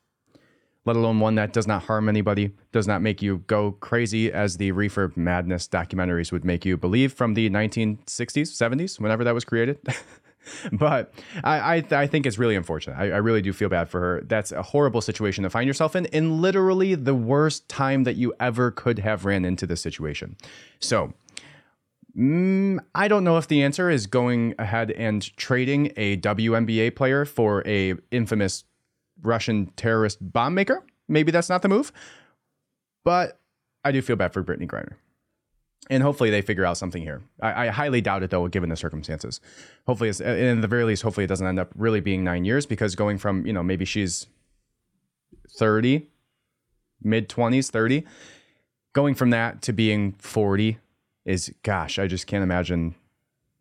let 0.85 0.95
alone 0.95 1.19
one 1.19 1.35
that 1.35 1.53
does 1.53 1.67
not 1.67 1.83
harm 1.83 2.09
anybody, 2.09 2.51
does 2.71 2.87
not 2.87 3.01
make 3.01 3.21
you 3.21 3.39
go 3.47 3.71
crazy 3.71 4.31
as 4.31 4.57
the 4.57 4.71
reefer 4.71 5.11
madness 5.15 5.67
documentaries 5.67 6.31
would 6.31 6.43
make 6.43 6.65
you 6.65 6.77
believe 6.77 7.13
from 7.13 7.33
the 7.33 7.49
1960s, 7.49 8.03
70s, 8.05 8.99
whenever 8.99 9.23
that 9.23 9.33
was 9.33 9.45
created. 9.45 9.79
but 10.73 11.13
I, 11.43 11.77
I, 11.77 11.83
I 11.91 12.07
think 12.07 12.25
it's 12.25 12.37
really 12.37 12.55
unfortunate. 12.55 12.97
I, 12.97 13.11
I 13.11 13.17
really 13.17 13.41
do 13.41 13.53
feel 13.53 13.69
bad 13.69 13.89
for 13.89 13.99
her. 13.99 14.21
That's 14.25 14.51
a 14.51 14.61
horrible 14.61 14.99
situation 14.99 15.43
to 15.43 15.49
find 15.49 15.67
yourself 15.67 15.95
in, 15.95 16.05
in 16.07 16.41
literally 16.41 16.95
the 16.95 17.15
worst 17.15 17.69
time 17.69 18.03
that 18.03 18.15
you 18.15 18.33
ever 18.39 18.69
could 18.69 18.99
have 18.99 19.25
ran 19.25 19.45
into 19.45 19.65
this 19.65 19.81
situation. 19.81 20.35
So. 20.79 21.13
Mm, 22.17 22.79
I 22.93 23.07
don't 23.07 23.23
know 23.23 23.37
if 23.37 23.47
the 23.47 23.63
answer 23.63 23.89
is 23.89 24.05
going 24.05 24.53
ahead 24.59 24.91
and 24.91 25.35
trading 25.35 25.91
a 25.97 26.17
WNBA 26.17 26.95
player 26.95 27.25
for 27.25 27.67
a 27.67 27.95
infamous 28.11 28.65
Russian 29.21 29.67
terrorist 29.75 30.19
bomb 30.21 30.53
maker. 30.53 30.85
Maybe 31.07 31.31
that's 31.31 31.49
not 31.49 31.63
the 31.63 31.69
move, 31.69 31.91
but 33.03 33.39
I 33.83 33.91
do 33.91 34.01
feel 34.01 34.15
bad 34.15 34.31
for 34.31 34.43
Brittney 34.43 34.67
Griner. 34.67 34.93
And 35.89 36.01
hopefully 36.01 36.29
they 36.29 36.41
figure 36.41 36.65
out 36.65 36.77
something 36.77 37.01
here. 37.01 37.21
I, 37.41 37.67
I 37.67 37.69
highly 37.69 37.99
doubt 37.99 38.23
it 38.23 38.29
though, 38.29 38.47
given 38.47 38.69
the 38.69 38.77
circumstances. 38.77 39.41
Hopefully, 39.85 40.09
it's, 40.09 40.21
in 40.21 40.61
the 40.61 40.67
very 40.67 40.85
least, 40.85 41.01
hopefully 41.01 41.25
it 41.25 41.27
doesn't 41.27 41.45
end 41.45 41.59
up 41.59 41.71
really 41.75 41.99
being 41.99 42.23
nine 42.23 42.45
years 42.45 42.65
because 42.65 42.95
going 42.95 43.17
from 43.17 43.45
you 43.45 43.51
know 43.51 43.63
maybe 43.63 43.83
she's 43.83 44.27
thirty, 45.57 46.07
mid 47.01 47.27
twenties, 47.27 47.69
thirty, 47.69 48.05
going 48.93 49.13
from 49.13 49.31
that 49.31 49.61
to 49.63 49.73
being 49.73 50.13
forty 50.13 50.77
is 51.25 51.53
gosh, 51.63 51.99
I 51.99 52.07
just 52.07 52.27
can't 52.27 52.43
imagine 52.43 52.95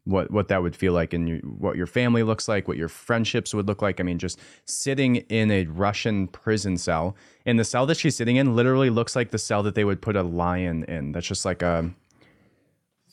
what 0.04 0.30
what 0.30 0.48
that 0.48 0.62
would 0.62 0.74
feel 0.74 0.92
like 0.92 1.12
and 1.12 1.40
what 1.58 1.76
your 1.76 1.86
family 1.86 2.22
looks 2.22 2.48
like, 2.48 2.66
what 2.66 2.76
your 2.76 2.88
friendships 2.88 3.54
would 3.54 3.68
look 3.68 3.82
like. 3.82 4.00
I 4.00 4.02
mean, 4.02 4.18
just 4.18 4.38
sitting 4.64 5.16
in 5.16 5.50
a 5.50 5.64
Russian 5.66 6.28
prison 6.28 6.76
cell, 6.76 7.16
and 7.46 7.58
the 7.58 7.64
cell 7.64 7.86
that 7.86 7.96
she's 7.96 8.16
sitting 8.16 8.36
in 8.36 8.56
literally 8.56 8.90
looks 8.90 9.14
like 9.14 9.30
the 9.30 9.38
cell 9.38 9.62
that 9.62 9.74
they 9.74 9.84
would 9.84 10.02
put 10.02 10.16
a 10.16 10.22
lion 10.22 10.84
in. 10.84 11.12
That's 11.12 11.26
just 11.26 11.44
like 11.44 11.62
a 11.62 11.90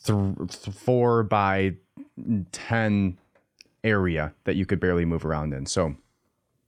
th- 0.03 0.15
four 0.73 1.23
by 1.23 1.75
ten 2.51 3.17
area 3.83 4.33
that 4.45 4.55
you 4.55 4.65
could 4.65 4.79
barely 4.79 5.05
move 5.05 5.25
around 5.25 5.53
in. 5.53 5.65
So. 5.65 5.95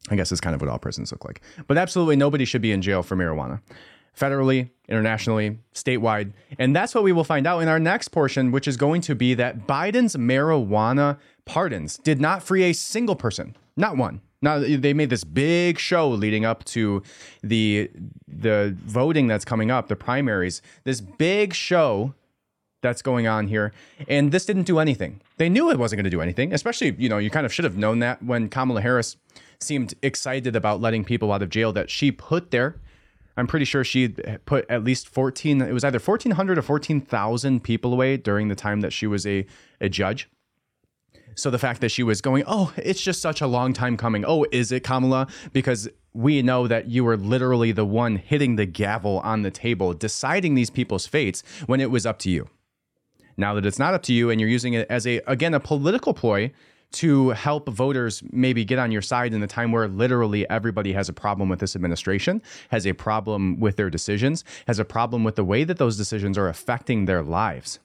I 0.10 0.16
guess 0.16 0.32
it's 0.32 0.42
kind 0.42 0.56
of 0.56 0.62
what 0.62 0.68
all 0.68 0.80
prisons 0.80 1.12
look 1.12 1.24
like. 1.24 1.42
But 1.68 1.78
absolutely 1.78 2.16
nobody 2.16 2.44
should 2.44 2.64
be 2.64 2.72
in 2.72 2.82
jail 2.82 3.04
for 3.04 3.16
marijuana 3.16 3.62
federally, 4.18 4.70
internationally, 4.88 5.60
statewide. 5.74 6.34
And 6.60 6.76
that's 6.76 6.94
what 6.94 7.04
we 7.04 7.12
will 7.12 7.24
find 7.24 7.48
out 7.48 7.60
in 7.60 7.68
our 7.68 7.80
next 7.80 8.10
portion, 8.10 8.52
which 8.52 8.68
is 8.68 8.78
going 8.78 9.02
to 9.02 9.16
be 9.16 9.34
that 9.36 9.68
Biden's 9.68 10.16
marijuana 10.16 11.18
pardons 11.46 11.98
did 11.98 12.20
not 12.20 12.44
free 12.44 12.64
a 12.64 12.74
single 12.74 13.16
person, 13.16 13.56
not 13.76 13.98
one. 13.98 14.22
Now 14.42 14.58
they 14.60 14.94
made 14.94 15.12
this 15.12 15.24
big 15.24 15.78
show 15.78 16.10
leading 16.10 16.46
up 16.46 16.64
to 16.66 17.04
the 17.44 17.92
the 18.28 18.76
voting 18.86 19.28
that's 19.28 19.46
coming 19.46 19.70
up, 19.70 19.88
the 19.88 19.96
primaries. 19.96 20.64
This 20.84 21.00
big 21.00 21.54
show 21.54 22.16
that's 22.82 23.04
going 23.04 23.28
on 23.28 23.48
here, 23.48 23.72
and 24.08 24.32
this 24.32 24.46
didn't 24.46 24.64
do 24.64 24.80
anything. 24.80 25.22
They 25.38 25.48
knew 25.48 25.70
it 25.70 25.78
wasn't 25.78 26.00
going 26.00 26.06
to 26.06 26.10
do 26.10 26.22
anything. 26.22 26.54
Especially, 26.54 26.96
you 26.98 27.08
know, 27.08 27.20
you 27.20 27.30
kind 27.30 27.46
of 27.46 27.54
should 27.54 27.66
have 27.66 27.78
known 27.78 28.00
that 28.00 28.24
when 28.24 28.50
Kamala 28.50 28.82
Harris 28.82 29.16
seemed 29.60 29.94
excited 30.02 30.56
about 30.56 30.82
letting 30.82 31.04
people 31.04 31.32
out 31.32 31.44
of 31.44 31.50
jail 31.52 31.72
that 31.74 31.92
she 31.92 32.12
put 32.12 32.50
there 32.50 32.78
I'm 33.42 33.48
pretty 33.48 33.66
sure 33.66 33.84
she 33.84 34.10
put 34.46 34.70
at 34.70 34.84
least 34.84 35.10
14, 35.10 35.64
it 35.64 35.74
was 35.74 35.84
either 35.84 35.98
1,400 35.98 36.60
or 36.60 36.62
14,000 36.62 37.64
people 37.64 37.92
away 37.92 38.16
during 38.16 38.50
the 38.50 38.56
time 38.56 38.82
that 38.82 38.94
she 38.94 39.08
was 39.08 39.26
a, 39.26 39.48
a 39.82 39.90
judge. 39.90 40.30
So 41.34 41.50
the 41.50 41.58
fact 41.58 41.82
that 41.82 41.90
she 41.90 42.04
was 42.04 42.22
going, 42.22 42.44
oh, 42.46 42.72
it's 42.78 43.02
just 43.02 43.20
such 43.20 43.42
a 43.42 43.48
long 43.48 43.74
time 43.74 43.98
coming. 43.98 44.24
Oh, 44.28 44.46
is 44.52 44.72
it 44.72 44.84
Kamala? 44.84 45.26
Because 45.54 45.90
we 46.14 46.44
know 46.44 46.68
that 46.68 46.88
you 46.88 47.04
were 47.04 47.18
literally 47.18 47.72
the 47.72 47.84
one 47.84 48.18
hitting 48.18 48.58
the 48.58 48.68
gavel 48.68 49.22
on 49.22 49.42
the 49.42 49.50
table, 49.50 49.96
deciding 49.96 50.54
these 50.54 50.70
people's 50.70 51.08
fates 51.08 51.42
when 51.66 51.82
it 51.82 51.90
was 51.90 52.06
up 52.06 52.20
to 52.20 52.30
you. 52.30 52.48
Now 53.38 53.56
that 53.56 53.66
it's 53.66 53.80
not 53.80 53.96
up 53.96 54.04
to 54.04 54.14
you 54.14 54.30
and 54.30 54.40
you're 54.40 54.52
using 54.52 54.74
it 54.76 54.86
as 54.88 55.08
a, 55.08 55.20
again, 55.26 55.56
a 55.56 55.60
political 55.60 56.14
ploy 56.14 56.52
to 56.92 57.30
help 57.30 57.70
voters 57.70 58.22
maybe 58.32 58.66
get 58.66 58.80
on 58.80 58.92
your 58.92 59.02
side 59.02 59.34
in 59.34 59.42
the 59.42 59.48
time 59.48 59.72
where 59.72 59.88
literally 59.88 60.50
everybody 60.50 60.94
has 60.94 61.08
a 61.10 61.14
problem 61.14 61.50
with 61.50 61.60
this 61.60 61.76
administration, 61.76 62.42
has 62.70 62.86
a 62.86 62.94
problem 62.94 63.60
with 63.60 63.78
their 63.78 63.90
decisions, 63.90 64.44
has 64.68 64.80
a 64.80 64.86
problem 64.86 65.24
with 65.24 65.36
the 65.36 65.44
way 65.44 65.64
that 65.64 65.78
those 65.78 65.98
decisions 65.98 66.38
are 66.38 66.48
affecting 66.48 67.06
their 67.06 67.24
lives. 67.24 67.80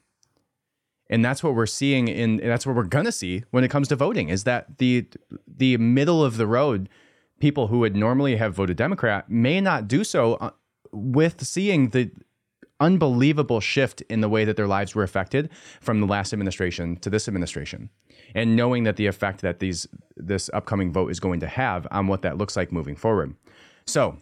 And 1.08 1.24
that's 1.24 1.42
what 1.42 1.54
we're 1.54 1.66
seeing 1.66 2.08
in 2.08 2.38
that's 2.38 2.66
what 2.66 2.74
we're 2.74 2.84
to 2.84 3.12
see 3.12 3.44
when 3.52 3.62
it 3.62 3.70
comes 3.70 3.88
to 3.88 3.96
voting 3.96 4.28
is 4.28 4.42
that 4.44 4.78
the 4.78 5.06
the 5.46 5.76
middle 5.76 6.24
of 6.24 6.36
the 6.36 6.48
road 6.48 6.88
people 7.38 7.68
who 7.68 7.80
would 7.80 7.94
normally 7.94 8.36
have 8.36 8.54
voted 8.54 8.76
Democrat 8.76 9.30
may 9.30 9.60
not 9.60 9.86
do 9.86 10.02
so 10.02 10.34
uh, 10.34 10.50
with 10.90 11.46
seeing 11.46 11.90
the 11.90 12.10
unbelievable 12.80 13.60
shift 13.60 14.02
in 14.02 14.20
the 14.20 14.28
way 14.28 14.44
that 14.44 14.56
their 14.56 14.66
lives 14.66 14.94
were 14.94 15.02
affected 15.02 15.48
from 15.80 16.00
the 16.00 16.06
last 16.06 16.32
administration 16.32 16.96
to 16.96 17.08
this 17.08 17.28
administration 17.28 17.88
and 18.36 18.54
knowing 18.54 18.84
that 18.84 18.94
the 18.94 19.06
effect 19.06 19.40
that 19.40 19.58
these 19.58 19.88
this 20.16 20.48
upcoming 20.52 20.92
vote 20.92 21.10
is 21.10 21.18
going 21.18 21.40
to 21.40 21.48
have 21.48 21.88
on 21.90 22.06
what 22.06 22.22
that 22.22 22.38
looks 22.38 22.56
like 22.56 22.70
moving 22.70 22.94
forward 22.94 23.34
so 23.86 24.16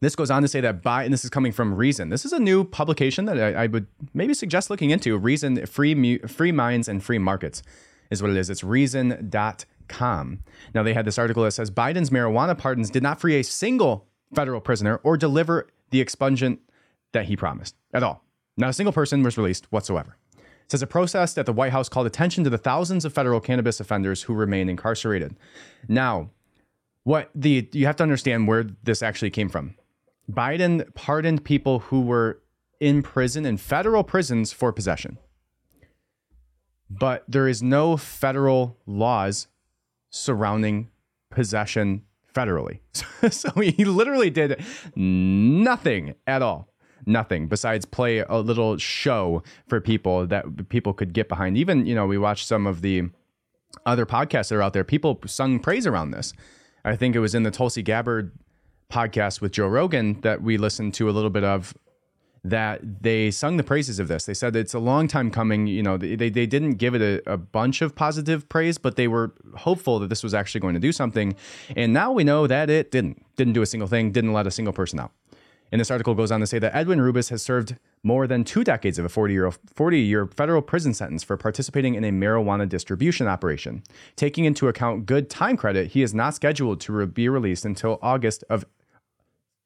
this 0.00 0.14
goes 0.14 0.30
on 0.30 0.42
to 0.42 0.48
say 0.48 0.60
that 0.60 0.82
by, 0.82 1.04
and 1.04 1.12
this 1.12 1.24
is 1.24 1.30
coming 1.30 1.52
from 1.52 1.74
Reason. 1.74 2.08
This 2.08 2.24
is 2.24 2.32
a 2.32 2.38
new 2.38 2.64
publication 2.64 3.24
that 3.24 3.38
I, 3.38 3.64
I 3.64 3.66
would 3.66 3.86
maybe 4.14 4.34
suggest 4.34 4.70
looking 4.70 4.90
into. 4.90 5.16
Reason, 5.18 5.66
free, 5.66 6.18
free 6.18 6.52
minds 6.52 6.88
and 6.88 7.02
free 7.02 7.18
markets 7.18 7.62
is 8.10 8.22
what 8.22 8.30
it 8.30 8.36
is. 8.36 8.48
It's 8.48 8.62
reason.com. 8.62 10.38
Now, 10.74 10.82
they 10.82 10.94
had 10.94 11.04
this 11.04 11.18
article 11.18 11.42
that 11.42 11.52
says 11.52 11.70
Biden's 11.70 12.10
marijuana 12.10 12.56
pardons 12.56 12.90
did 12.90 13.02
not 13.02 13.20
free 13.20 13.36
a 13.36 13.44
single 13.44 14.06
federal 14.34 14.60
prisoner 14.60 15.00
or 15.02 15.16
deliver 15.16 15.66
the 15.90 16.04
expungement 16.04 16.58
that 17.12 17.24
he 17.24 17.36
promised 17.36 17.74
at 17.92 18.02
all. 18.02 18.22
Not 18.56 18.70
a 18.70 18.72
single 18.72 18.92
person 18.92 19.22
was 19.22 19.36
released 19.36 19.66
whatsoever. 19.72 20.16
Says 20.70 20.82
a 20.82 20.86
process 20.86 21.32
that 21.34 21.46
the 21.46 21.52
White 21.52 21.72
House 21.72 21.88
called 21.88 22.06
attention 22.06 22.44
to 22.44 22.50
the 22.50 22.58
thousands 22.58 23.04
of 23.04 23.12
federal 23.12 23.40
cannabis 23.40 23.80
offenders 23.80 24.22
who 24.22 24.34
remain 24.34 24.68
incarcerated. 24.68 25.34
Now, 25.88 26.30
what 27.04 27.30
the 27.34 27.68
you 27.72 27.86
have 27.86 27.96
to 27.96 28.02
understand 28.02 28.48
where 28.48 28.66
this 28.82 29.02
actually 29.02 29.30
came 29.30 29.48
from. 29.48 29.74
Biden 30.30 30.94
pardoned 30.94 31.42
people 31.42 31.78
who 31.78 32.02
were 32.02 32.42
in 32.80 33.02
prison 33.02 33.46
in 33.46 33.56
federal 33.56 34.04
prisons 34.04 34.52
for 34.52 34.72
possession. 34.72 35.18
But 36.90 37.24
there 37.28 37.48
is 37.48 37.62
no 37.62 37.96
federal 37.96 38.76
laws 38.86 39.48
surrounding 40.10 40.90
possession 41.30 42.02
federally. 42.34 42.80
so 43.30 43.50
he 43.60 43.84
literally 43.84 44.30
did 44.30 44.62
nothing 44.94 46.14
at 46.26 46.42
all. 46.42 46.68
Nothing 47.06 47.46
besides 47.48 47.84
play 47.84 48.18
a 48.18 48.38
little 48.38 48.76
show 48.76 49.42
for 49.68 49.80
people 49.80 50.26
that 50.26 50.68
people 50.68 50.92
could 50.92 51.12
get 51.12 51.28
behind. 51.28 51.56
Even, 51.56 51.86
you 51.86 51.94
know, 51.94 52.06
we 52.06 52.18
watched 52.18 52.46
some 52.46 52.66
of 52.66 52.82
the 52.82 53.04
other 53.86 54.06
podcasts 54.06 54.48
that 54.48 54.56
are 54.56 54.62
out 54.62 54.72
there. 54.72 54.84
People 54.84 55.20
sung 55.26 55.58
praise 55.58 55.86
around 55.86 56.10
this. 56.10 56.32
I 56.84 56.96
think 56.96 57.14
it 57.14 57.20
was 57.20 57.34
in 57.34 57.42
the 57.42 57.50
Tulsi 57.50 57.82
Gabbard 57.82 58.32
podcast 58.90 59.40
with 59.40 59.52
Joe 59.52 59.66
Rogan 59.66 60.20
that 60.22 60.42
we 60.42 60.56
listened 60.56 60.94
to 60.94 61.10
a 61.10 61.12
little 61.12 61.30
bit 61.30 61.44
of 61.44 61.74
that 62.44 63.02
they 63.02 63.30
sung 63.30 63.56
the 63.56 63.62
praises 63.62 63.98
of 63.98 64.08
this. 64.08 64.24
They 64.24 64.34
said 64.34 64.54
it's 64.56 64.74
a 64.74 64.78
long 64.78 65.08
time 65.08 65.30
coming. 65.30 65.66
You 65.66 65.82
know, 65.82 65.96
they, 65.96 66.30
they 66.30 66.46
didn't 66.46 66.74
give 66.74 66.94
it 66.94 67.02
a, 67.02 67.32
a, 67.32 67.36
bunch 67.36 67.82
of 67.82 67.94
positive 67.94 68.48
praise, 68.48 68.78
but 68.78 68.96
they 68.96 69.08
were 69.08 69.34
hopeful 69.56 69.98
that 69.98 70.08
this 70.08 70.22
was 70.22 70.34
actually 70.34 70.60
going 70.60 70.74
to 70.74 70.80
do 70.80 70.92
something. 70.92 71.34
And 71.76 71.92
now 71.92 72.12
we 72.12 72.24
know 72.24 72.46
that 72.46 72.70
it 72.70 72.90
didn't. 72.90 73.24
Didn't 73.36 73.52
do 73.52 73.62
a 73.62 73.66
single 73.66 73.88
thing, 73.88 74.12
didn't 74.12 74.32
let 74.32 74.46
a 74.46 74.50
single 74.50 74.72
person 74.72 75.00
out. 75.00 75.12
And 75.70 75.80
this 75.80 75.90
article 75.90 76.14
goes 76.14 76.32
on 76.32 76.40
to 76.40 76.46
say 76.46 76.58
that 76.58 76.74
Edwin 76.74 77.00
Rubis 77.00 77.28
has 77.28 77.42
served 77.42 77.76
more 78.02 78.26
than 78.26 78.44
two 78.44 78.64
decades 78.64 78.98
of 78.98 79.04
a 79.04 79.08
40 79.08 79.34
year, 79.34 79.50
40 79.50 80.00
year 80.00 80.26
federal 80.26 80.62
prison 80.62 80.94
sentence 80.94 81.22
for 81.22 81.36
participating 81.36 81.94
in 81.94 82.04
a 82.04 82.10
marijuana 82.10 82.68
distribution 82.68 83.26
operation. 83.26 83.82
Taking 84.16 84.44
into 84.44 84.68
account 84.68 85.06
good 85.06 85.28
time 85.28 85.56
credit, 85.56 85.88
he 85.88 86.02
is 86.02 86.14
not 86.14 86.34
scheduled 86.34 86.80
to 86.82 87.06
be 87.06 87.28
released 87.28 87.64
until 87.64 87.98
August 88.02 88.44
of 88.48 88.64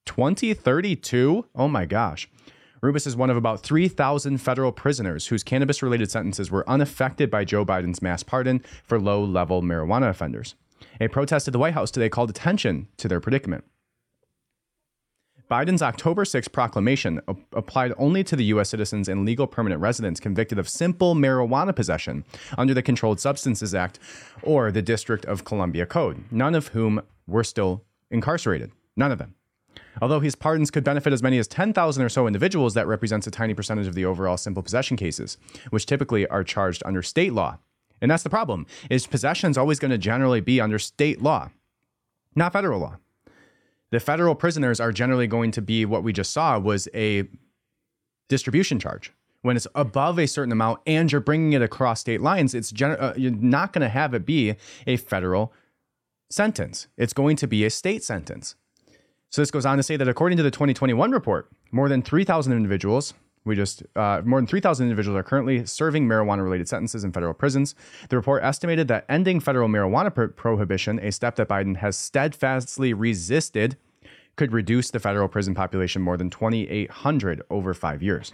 2032? 0.06 1.46
Oh 1.54 1.68
my 1.68 1.86
gosh. 1.86 2.28
Rubis 2.80 3.06
is 3.06 3.14
one 3.14 3.30
of 3.30 3.36
about 3.36 3.60
3,000 3.60 4.38
federal 4.38 4.72
prisoners 4.72 5.28
whose 5.28 5.44
cannabis 5.44 5.82
related 5.82 6.10
sentences 6.10 6.50
were 6.50 6.68
unaffected 6.68 7.30
by 7.30 7.44
Joe 7.44 7.64
Biden's 7.64 8.02
mass 8.02 8.24
pardon 8.24 8.60
for 8.82 8.98
low 8.98 9.22
level 9.24 9.62
marijuana 9.62 10.10
offenders. 10.10 10.56
A 11.00 11.06
protest 11.06 11.46
at 11.46 11.52
the 11.52 11.60
White 11.60 11.74
House 11.74 11.92
today 11.92 12.08
called 12.08 12.30
attention 12.30 12.88
to 12.96 13.06
their 13.06 13.20
predicament. 13.20 13.64
Biden's 15.52 15.82
October 15.82 16.24
6 16.24 16.48
proclamation 16.48 17.20
applied 17.52 17.92
only 17.98 18.24
to 18.24 18.36
the 18.36 18.44
U.S. 18.44 18.70
citizens 18.70 19.06
and 19.06 19.26
legal 19.26 19.46
permanent 19.46 19.82
residents 19.82 20.18
convicted 20.18 20.58
of 20.58 20.66
simple 20.66 21.14
marijuana 21.14 21.76
possession 21.76 22.24
under 22.56 22.72
the 22.72 22.80
Controlled 22.80 23.20
Substances 23.20 23.74
Act 23.74 23.98
or 24.42 24.72
the 24.72 24.80
District 24.80 25.26
of 25.26 25.44
Columbia 25.44 25.84
Code, 25.84 26.24
none 26.30 26.54
of 26.54 26.68
whom 26.68 27.02
were 27.26 27.44
still 27.44 27.84
incarcerated. 28.10 28.72
None 28.96 29.12
of 29.12 29.18
them. 29.18 29.34
Although 30.00 30.20
his 30.20 30.34
pardons 30.34 30.70
could 30.70 30.84
benefit 30.84 31.12
as 31.12 31.22
many 31.22 31.36
as 31.36 31.48
10,000 31.48 32.02
or 32.02 32.08
so 32.08 32.26
individuals, 32.26 32.72
that 32.72 32.86
represents 32.86 33.26
a 33.26 33.30
tiny 33.30 33.52
percentage 33.52 33.86
of 33.86 33.94
the 33.94 34.06
overall 34.06 34.38
simple 34.38 34.62
possession 34.62 34.96
cases, 34.96 35.36
which 35.68 35.84
typically 35.84 36.26
are 36.28 36.44
charged 36.44 36.82
under 36.86 37.02
state 37.02 37.34
law. 37.34 37.58
And 38.00 38.10
that's 38.10 38.22
the 38.22 38.30
problem, 38.30 38.64
is 38.88 39.06
possession 39.06 39.50
is 39.50 39.58
always 39.58 39.78
going 39.78 39.90
to 39.90 39.98
generally 39.98 40.40
be 40.40 40.62
under 40.62 40.78
state 40.78 41.20
law, 41.20 41.50
not 42.34 42.54
federal 42.54 42.80
law. 42.80 42.96
The 43.92 44.00
federal 44.00 44.34
prisoners 44.34 44.80
are 44.80 44.90
generally 44.90 45.26
going 45.26 45.50
to 45.50 45.60
be 45.60 45.84
what 45.84 46.02
we 46.02 46.14
just 46.14 46.32
saw 46.32 46.58
was 46.58 46.88
a 46.94 47.28
distribution 48.30 48.80
charge. 48.80 49.12
When 49.42 49.54
it's 49.54 49.66
above 49.74 50.18
a 50.18 50.26
certain 50.26 50.50
amount 50.50 50.80
and 50.86 51.12
you're 51.12 51.20
bringing 51.20 51.52
it 51.52 51.60
across 51.60 52.00
state 52.00 52.22
lines, 52.22 52.54
it's 52.54 52.72
uh, 52.80 53.12
you're 53.18 53.32
not 53.32 53.74
going 53.74 53.82
to 53.82 53.90
have 53.90 54.14
it 54.14 54.24
be 54.24 54.54
a 54.86 54.96
federal 54.96 55.52
sentence. 56.30 56.86
It's 56.96 57.12
going 57.12 57.36
to 57.36 57.46
be 57.46 57.66
a 57.66 57.70
state 57.70 58.02
sentence. 58.02 58.54
So 59.28 59.42
this 59.42 59.50
goes 59.50 59.66
on 59.66 59.76
to 59.76 59.82
say 59.82 59.96
that 59.96 60.08
according 60.08 60.38
to 60.38 60.42
the 60.42 60.50
2021 60.50 61.10
report, 61.10 61.50
more 61.70 61.90
than 61.90 62.00
3,000 62.00 62.52
individuals, 62.52 63.12
we 63.44 63.56
just 63.56 63.82
uh, 63.96 64.22
more 64.24 64.38
than 64.38 64.46
3,000 64.46 64.84
individuals 64.84 65.18
are 65.18 65.22
currently 65.22 65.66
serving 65.66 66.06
marijuana-related 66.06 66.68
sentences 66.68 67.04
in 67.04 67.12
federal 67.12 67.34
prisons. 67.34 67.74
The 68.08 68.16
report 68.16 68.42
estimated 68.44 68.88
that 68.88 69.04
ending 69.08 69.40
federal 69.40 69.68
marijuana 69.68 70.14
pro- 70.14 70.28
prohibition, 70.28 70.98
a 71.00 71.10
step 71.10 71.36
that 71.36 71.48
Biden 71.48 71.76
has 71.78 71.96
steadfastly 71.96 72.94
resisted, 72.94 73.76
could 74.36 74.52
reduce 74.52 74.90
the 74.90 75.00
federal 75.00 75.28
prison 75.28 75.54
population 75.54 76.02
more 76.02 76.16
than 76.16 76.30
2,800 76.30 77.42
over 77.50 77.74
five 77.74 78.02
years. 78.02 78.32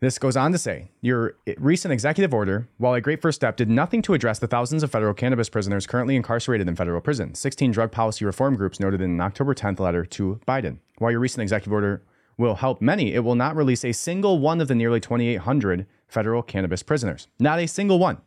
This 0.00 0.18
goes 0.18 0.36
on 0.36 0.50
to 0.50 0.58
say 0.58 0.90
your 1.00 1.36
recent 1.58 1.92
executive 1.92 2.34
order, 2.34 2.66
while 2.78 2.94
a 2.94 3.00
great 3.00 3.22
first 3.22 3.36
step, 3.36 3.56
did 3.56 3.70
nothing 3.70 4.02
to 4.02 4.14
address 4.14 4.40
the 4.40 4.48
thousands 4.48 4.82
of 4.82 4.90
federal 4.90 5.14
cannabis 5.14 5.48
prisoners 5.48 5.86
currently 5.86 6.16
incarcerated 6.16 6.66
in 6.66 6.74
federal 6.74 7.00
prison. 7.00 7.34
16 7.34 7.70
drug 7.70 7.92
policy 7.92 8.24
reform 8.24 8.56
groups 8.56 8.80
noted 8.80 9.00
in 9.00 9.12
an 9.12 9.20
October 9.20 9.54
10th 9.54 9.78
letter 9.78 10.04
to 10.04 10.40
Biden. 10.46 10.78
While 10.98 11.12
your 11.12 11.20
recent 11.20 11.42
executive 11.42 11.72
order 11.72 12.02
will 12.36 12.56
help 12.56 12.80
many, 12.80 13.14
it 13.14 13.20
will 13.20 13.34
not 13.34 13.56
release 13.56 13.84
a 13.84 13.92
single 13.92 14.38
one 14.38 14.60
of 14.60 14.68
the 14.68 14.74
nearly 14.74 15.00
2,800 15.00 15.86
federal 16.08 16.42
cannabis 16.42 16.82
prisoners. 16.82 17.28
Not 17.38 17.58
a 17.58 17.66
single 17.66 17.98
one. 17.98 18.18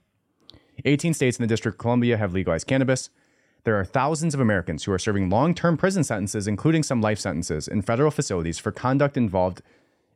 18 0.84 1.14
states 1.14 1.38
in 1.38 1.44
the 1.44 1.48
District 1.48 1.76
of 1.76 1.80
Columbia 1.80 2.18
have 2.18 2.34
legalized 2.34 2.68
cannabis. 2.68 3.10
There 3.64 3.80
are 3.80 3.86
thousands 3.86 4.34
of 4.34 4.40
Americans 4.40 4.84
who 4.84 4.92
are 4.92 5.00
serving 5.00 5.30
long 5.30 5.56
term 5.56 5.78
prison 5.78 6.04
sentences, 6.04 6.48
including 6.48 6.84
some 6.84 7.02
life 7.02 7.20
sentences, 7.20 7.68
in 7.68 7.82
federal 7.82 8.12
facilities 8.12 8.60
for 8.60 8.72
conduct 8.72 9.18
involved 9.18 9.62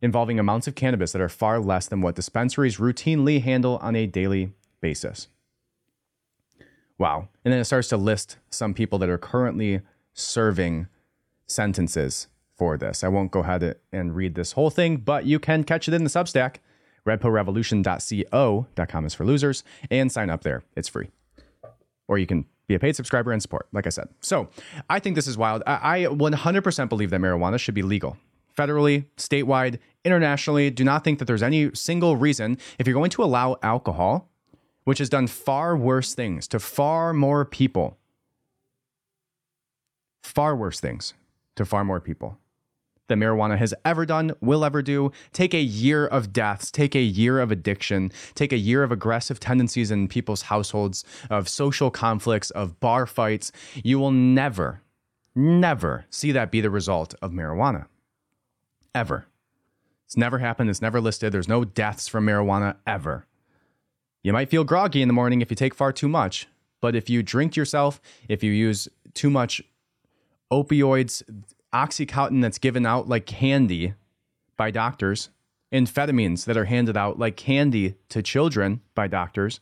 involving 0.01 0.39
amounts 0.39 0.67
of 0.67 0.75
cannabis 0.75 1.11
that 1.11 1.21
are 1.21 1.27
far 1.27 1.59
less 1.59 1.87
than 1.87 2.01
what 2.01 2.15
dispensaries 2.15 2.77
routinely 2.77 3.41
handle 3.41 3.77
on 3.81 3.95
a 3.95 4.05
daily 4.05 4.53
basis. 4.79 5.27
Wow. 6.97 7.27
And 7.43 7.51
then 7.51 7.59
it 7.59 7.65
starts 7.65 7.89
to 7.89 7.97
list 7.97 8.37
some 8.49 8.73
people 8.73 8.97
that 8.99 9.09
are 9.09 9.17
currently 9.17 9.81
serving 10.13 10.87
sentences 11.47 12.27
for 12.59 12.77
this. 12.77 13.03
I 13.03 13.07
won't 13.07 13.31
go 13.31 13.39
ahead 13.39 13.77
and 13.91 14.13
read 14.15 14.35
this 14.35 14.51
whole 14.51 14.69
thing, 14.69 14.97
but 14.97 15.25
you 15.25 15.39
can 15.39 15.63
catch 15.63 15.87
it 15.87 15.93
in 15.93 16.03
the 16.03 16.09
Substack. 16.09 16.57
RedPillRevolution.co.com 17.07 19.05
is 19.05 19.13
for 19.13 19.25
losers 19.25 19.63
and 19.89 20.11
sign 20.11 20.29
up 20.29 20.43
there. 20.43 20.63
It's 20.75 20.89
free. 20.89 21.07
Or 22.09 22.17
you 22.17 22.27
can 22.27 22.45
be 22.67 22.75
a 22.75 22.79
paid 22.79 22.97
subscriber 22.97 23.31
and 23.31 23.41
support, 23.41 23.67
like 23.71 23.87
I 23.87 23.89
said. 23.89 24.09
So 24.19 24.49
I 24.89 24.99
think 24.99 25.15
this 25.15 25.25
is 25.25 25.37
wild. 25.37 25.63
I 25.65 26.01
100% 26.01 26.89
believe 26.89 27.09
that 27.11 27.21
marijuana 27.21 27.57
should 27.57 27.73
be 27.73 27.81
legal 27.81 28.17
federally, 28.57 29.05
statewide, 29.15 29.79
internationally. 30.03 30.69
Do 30.69 30.83
not 30.83 31.05
think 31.05 31.19
that 31.19 31.25
there's 31.25 31.41
any 31.41 31.73
single 31.73 32.17
reason 32.17 32.57
if 32.77 32.85
you're 32.85 32.93
going 32.93 33.09
to 33.11 33.23
allow 33.23 33.55
alcohol, 33.63 34.27
which 34.83 34.97
has 34.97 35.07
done 35.07 35.27
far 35.27 35.77
worse 35.77 36.13
things 36.13 36.45
to 36.49 36.59
far 36.59 37.13
more 37.13 37.45
people, 37.45 37.97
far 40.21 40.57
worse 40.57 40.81
things 40.81 41.13
to 41.55 41.63
far 41.63 41.85
more 41.85 42.01
people 42.01 42.37
than 43.09 43.19
marijuana 43.19 43.57
has 43.57 43.73
ever 43.83 44.05
done, 44.05 44.31
will 44.39 44.63
ever 44.63 44.81
do. 44.81 45.11
Take 45.33 45.53
a 45.53 45.61
year 45.61 46.07
of 46.07 46.31
deaths, 46.31 46.71
take 46.71 46.95
a 46.95 47.01
year 47.01 47.39
of 47.39 47.51
addiction, 47.51 48.11
take 48.35 48.53
a 48.53 48.57
year 48.57 48.83
of 48.83 48.91
aggressive 48.91 49.39
tendencies 49.39 49.91
in 49.91 50.07
people's 50.07 50.43
households, 50.43 51.03
of 51.29 51.49
social 51.49 51.91
conflicts, 51.91 52.49
of 52.51 52.79
bar 52.79 53.05
fights. 53.05 53.51
You 53.83 53.99
will 53.99 54.11
never, 54.11 54.81
never 55.35 56.05
see 56.09 56.31
that 56.31 56.51
be 56.51 56.61
the 56.61 56.69
result 56.69 57.13
of 57.21 57.31
marijuana 57.31 57.87
ever. 58.95 59.25
It's 60.05 60.17
never 60.17 60.39
happened. 60.39 60.69
It's 60.69 60.81
never 60.81 60.99
listed. 60.99 61.31
There's 61.31 61.47
no 61.47 61.63
deaths 61.65 62.07
from 62.07 62.25
marijuana 62.25 62.77
ever. 62.87 63.25
You 64.23 64.33
might 64.33 64.49
feel 64.49 64.63
groggy 64.63 65.01
in 65.01 65.07
the 65.07 65.13
morning 65.13 65.41
if 65.41 65.49
you 65.49 65.55
take 65.55 65.75
far 65.75 65.91
too 65.91 66.07
much, 66.07 66.47
but 66.81 66.95
if 66.95 67.09
you 67.09 67.21
drink 67.21 67.55
yourself, 67.55 68.01
if 68.27 68.43
you 68.43 68.51
use 68.51 68.87
too 69.13 69.29
much 69.29 69.61
opioids, 70.51 71.23
Oxycontin 71.73 72.41
that's 72.41 72.57
given 72.57 72.85
out 72.85 73.07
like 73.07 73.25
candy 73.25 73.93
by 74.57 74.71
doctors, 74.71 75.29
amphetamines 75.71 76.45
that 76.45 76.57
are 76.57 76.65
handed 76.65 76.97
out 76.97 77.19
like 77.19 77.37
candy 77.37 77.95
to 78.09 78.21
children 78.21 78.81
by 78.95 79.07
doctors, 79.07 79.59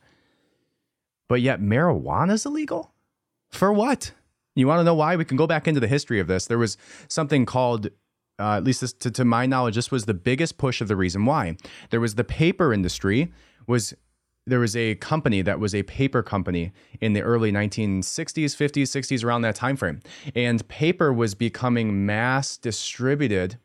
but 1.28 1.42
yet 1.42 1.62
marijuana 1.62 2.34
is 2.34 2.46
illegal? 2.46 2.94
For 3.50 3.72
what? 3.72 4.14
You 4.56 4.68
want 4.68 4.80
to 4.80 4.84
know 4.84 4.96
why? 4.96 5.16
We 5.16 5.26
can 5.26 5.38
go 5.38 5.48
back 5.48 5.68
into 5.68 5.80
the 5.80 5.88
history 5.88 6.20
of 6.20 6.28
this. 6.28 6.48
There 6.48 6.58
was 6.58 6.78
something 7.08 7.46
called 7.46 7.90
uh, 8.40 8.58
at 8.58 8.64
least 8.64 8.82
this, 8.82 8.94
to, 8.94 9.12
to 9.12 9.26
my 9.26 9.46
knowledge, 9.46 9.76
this 9.76 9.92
was 9.92 10.06
the 10.06 10.14
biggest 10.14 10.58
push 10.58 10.82
of 10.82 10.88
the 10.88 10.96
reason 10.96 11.26
why. 11.26 11.58
There 11.90 12.00
was 12.00 12.16
the 12.16 12.24
paper 12.24 12.72
industry 12.72 13.34
was 13.66 13.94
there 14.48 14.60
was 14.60 14.75
a 14.75 14.96
company 14.96 15.42
that 15.42 15.60
was 15.60 15.75
a 15.75 15.84
paper 15.84 16.24
company 16.24 16.72
in 17.01 17.13
the 17.13 17.22
early 17.22 17.51
1960s 17.51 18.56
50s 18.56 18.84
60s 18.84 19.24
around 19.24 19.42
that 19.42 19.56
time 19.56 19.75
frame 19.75 20.00
and 20.36 20.68
paper 20.68 21.13
was 21.13 21.36
becoming 21.36 22.06
mass 22.06 22.58
distributed 22.58 23.58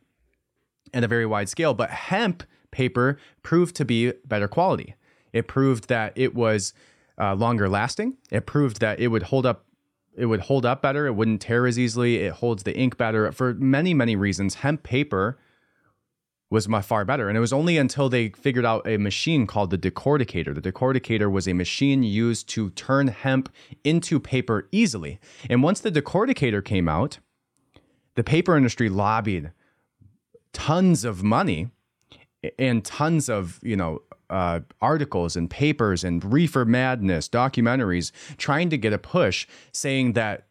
at 0.93 1.05
a 1.05 1.09
very 1.09 1.25
wide 1.25 1.49
scale 1.49 1.73
but 1.73 1.91
hemp 1.91 2.43
paper 2.73 3.19
proved 3.45 3.77
to 3.77 3.85
be 3.85 4.13
better 4.25 4.49
quality. 4.49 4.97
It 5.33 5.47
proved 5.47 5.89
that 5.89 6.13
it 6.17 6.35
was 6.35 6.73
uh, 7.19 7.35
longer 7.35 7.69
lasting. 7.69 8.17
It 8.33 8.47
proved 8.47 8.81
that 8.81 8.99
it 8.99 9.09
would 9.09 9.25
hold 9.25 9.47
up 9.47 9.67
it 10.15 10.27
would 10.27 10.41
hold 10.41 10.67
up 10.67 10.83
better. 10.83 11.07
It 11.07 11.15
wouldn't 11.15 11.41
tear 11.41 11.67
as 11.67 11.79
easily. 11.79 12.17
It 12.17 12.35
holds 12.35 12.65
the 12.65 12.77
ink 12.77 12.99
better 12.99 13.31
for 13.33 13.55
many 13.55 13.95
many 13.95 14.17
reasons. 14.17 14.57
Hemp 14.57 14.83
paper 14.83 15.39
was 16.53 16.69
my 16.69 16.83
far 16.83 17.05
better. 17.05 17.29
And 17.29 17.37
it 17.37 17.41
was 17.41 17.53
only 17.53 17.79
until 17.79 18.11
they 18.11 18.29
figured 18.29 18.67
out 18.67 18.87
a 18.87 18.99
machine 18.99 19.47
called 19.47 19.71
the 19.71 19.79
decorticator. 19.79 20.55
The 20.55 20.61
decorticator 20.61 21.33
was 21.33 21.49
a 21.49 21.55
machine 21.55 22.03
used 22.03 22.47
to 22.51 22.69
turn 22.71 23.09
hemp 23.09 23.51
into 23.85 24.21
paper 24.21 24.69
easily. 24.71 25.19
And 25.49 25.63
once 25.63 25.81
the 25.81 25.91
decorticator 25.91 26.63
came 26.63 26.91
out, 26.91 27.19
the 28.17 28.23
paper 28.23 28.55
industry 28.55 28.91
lobbied 28.91 29.53
tons 30.53 31.05
of 31.05 31.23
money 31.23 31.71
and 32.59 32.85
tons 32.85 33.31
of, 33.31 33.59
you 33.63 33.75
know, 33.75 34.03
uh, 34.29 34.61
articles 34.83 35.37
and 35.37 35.49
papers 35.49 36.05
and 36.05 36.23
reefer 36.33 36.67
madness 36.67 37.31
documentaries 37.31 38.13
trying 38.37 38.69
to 38.69 38.77
get 38.77 38.93
a 38.93 38.99
push 38.99 39.47
saying 39.73 40.13
that 40.13 40.47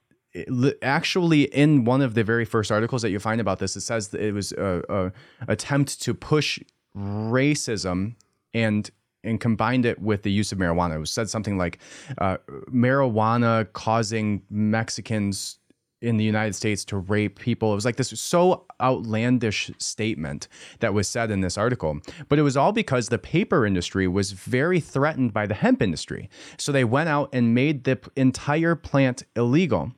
actually 0.81 1.43
in 1.43 1.83
one 1.83 2.01
of 2.01 2.13
the 2.13 2.23
very 2.23 2.45
first 2.45 2.71
articles 2.71 3.01
that 3.01 3.09
you 3.09 3.19
find 3.19 3.41
about 3.41 3.59
this 3.59 3.75
it 3.75 3.81
says 3.81 4.13
it 4.13 4.33
was 4.33 4.53
a, 4.53 4.81
a 4.87 5.11
attempt 5.51 6.01
to 6.01 6.13
push 6.13 6.59
racism 6.95 8.15
and 8.53 8.91
and 9.23 9.39
combined 9.39 9.85
it 9.85 10.01
with 10.01 10.23
the 10.23 10.31
use 10.31 10.51
of 10.51 10.57
marijuana. 10.57 10.95
It 10.95 10.99
was 10.99 11.11
said 11.11 11.29
something 11.29 11.57
like 11.57 11.79
uh, 12.17 12.37
marijuana 12.71 13.71
causing 13.73 14.41
Mexicans 14.49 15.59
in 16.01 16.17
the 16.17 16.23
United 16.23 16.55
States 16.55 16.83
to 16.85 16.97
rape 16.97 17.37
people. 17.37 17.71
It 17.71 17.75
was 17.75 17.85
like 17.85 17.97
this 17.97 18.09
so 18.19 18.65
outlandish 18.81 19.69
statement 19.77 20.47
that 20.79 20.95
was 20.95 21.07
said 21.07 21.29
in 21.29 21.41
this 21.41 21.57
article. 21.57 21.99
But 22.27 22.39
it 22.39 22.41
was 22.41 22.57
all 22.57 22.71
because 22.71 23.09
the 23.09 23.19
paper 23.19 23.65
industry 23.65 24.07
was 24.07 24.31
very 24.31 24.79
threatened 24.79 25.31
by 25.33 25.45
the 25.45 25.53
hemp 25.53 25.81
industry. 25.81 26.27
So 26.57 26.71
they 26.71 26.83
went 26.83 27.09
out 27.09 27.29
and 27.33 27.53
made 27.53 27.83
the 27.83 27.99
entire 28.15 28.75
plant 28.75 29.23
illegal 29.35 29.91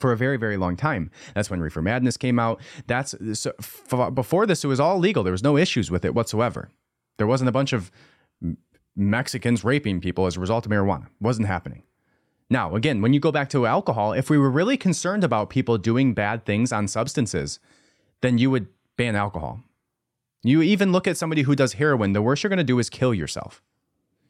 for 0.00 0.12
a 0.12 0.16
very 0.16 0.36
very 0.36 0.56
long 0.56 0.76
time. 0.76 1.10
That's 1.34 1.50
when 1.50 1.60
Reefer 1.60 1.82
Madness 1.82 2.16
came 2.16 2.38
out. 2.38 2.60
That's 2.86 3.14
so 3.34 3.52
f- 3.58 4.14
before 4.14 4.46
this 4.46 4.64
it 4.64 4.68
was 4.68 4.80
all 4.80 4.98
legal. 4.98 5.22
There 5.22 5.32
was 5.32 5.42
no 5.42 5.56
issues 5.56 5.90
with 5.90 6.04
it 6.04 6.14
whatsoever. 6.14 6.70
There 7.18 7.26
wasn't 7.26 7.48
a 7.48 7.52
bunch 7.52 7.72
of 7.72 7.90
Mexicans 8.96 9.64
raping 9.64 10.00
people 10.00 10.26
as 10.26 10.36
a 10.36 10.40
result 10.40 10.66
of 10.66 10.72
marijuana. 10.72 11.06
It 11.06 11.12
wasn't 11.20 11.48
happening. 11.48 11.82
Now, 12.48 12.74
again, 12.74 13.00
when 13.00 13.12
you 13.12 13.20
go 13.20 13.30
back 13.30 13.48
to 13.50 13.66
alcohol, 13.66 14.12
if 14.12 14.28
we 14.28 14.36
were 14.36 14.50
really 14.50 14.76
concerned 14.76 15.22
about 15.22 15.50
people 15.50 15.78
doing 15.78 16.14
bad 16.14 16.44
things 16.44 16.72
on 16.72 16.88
substances, 16.88 17.60
then 18.22 18.38
you 18.38 18.50
would 18.50 18.66
ban 18.96 19.14
alcohol. 19.14 19.60
You 20.42 20.60
even 20.62 20.90
look 20.90 21.06
at 21.06 21.16
somebody 21.16 21.42
who 21.42 21.54
does 21.54 21.74
heroin, 21.74 22.12
the 22.12 22.22
worst 22.22 22.42
you're 22.42 22.48
going 22.48 22.58
to 22.58 22.64
do 22.64 22.78
is 22.78 22.90
kill 22.90 23.14
yourself. 23.14 23.62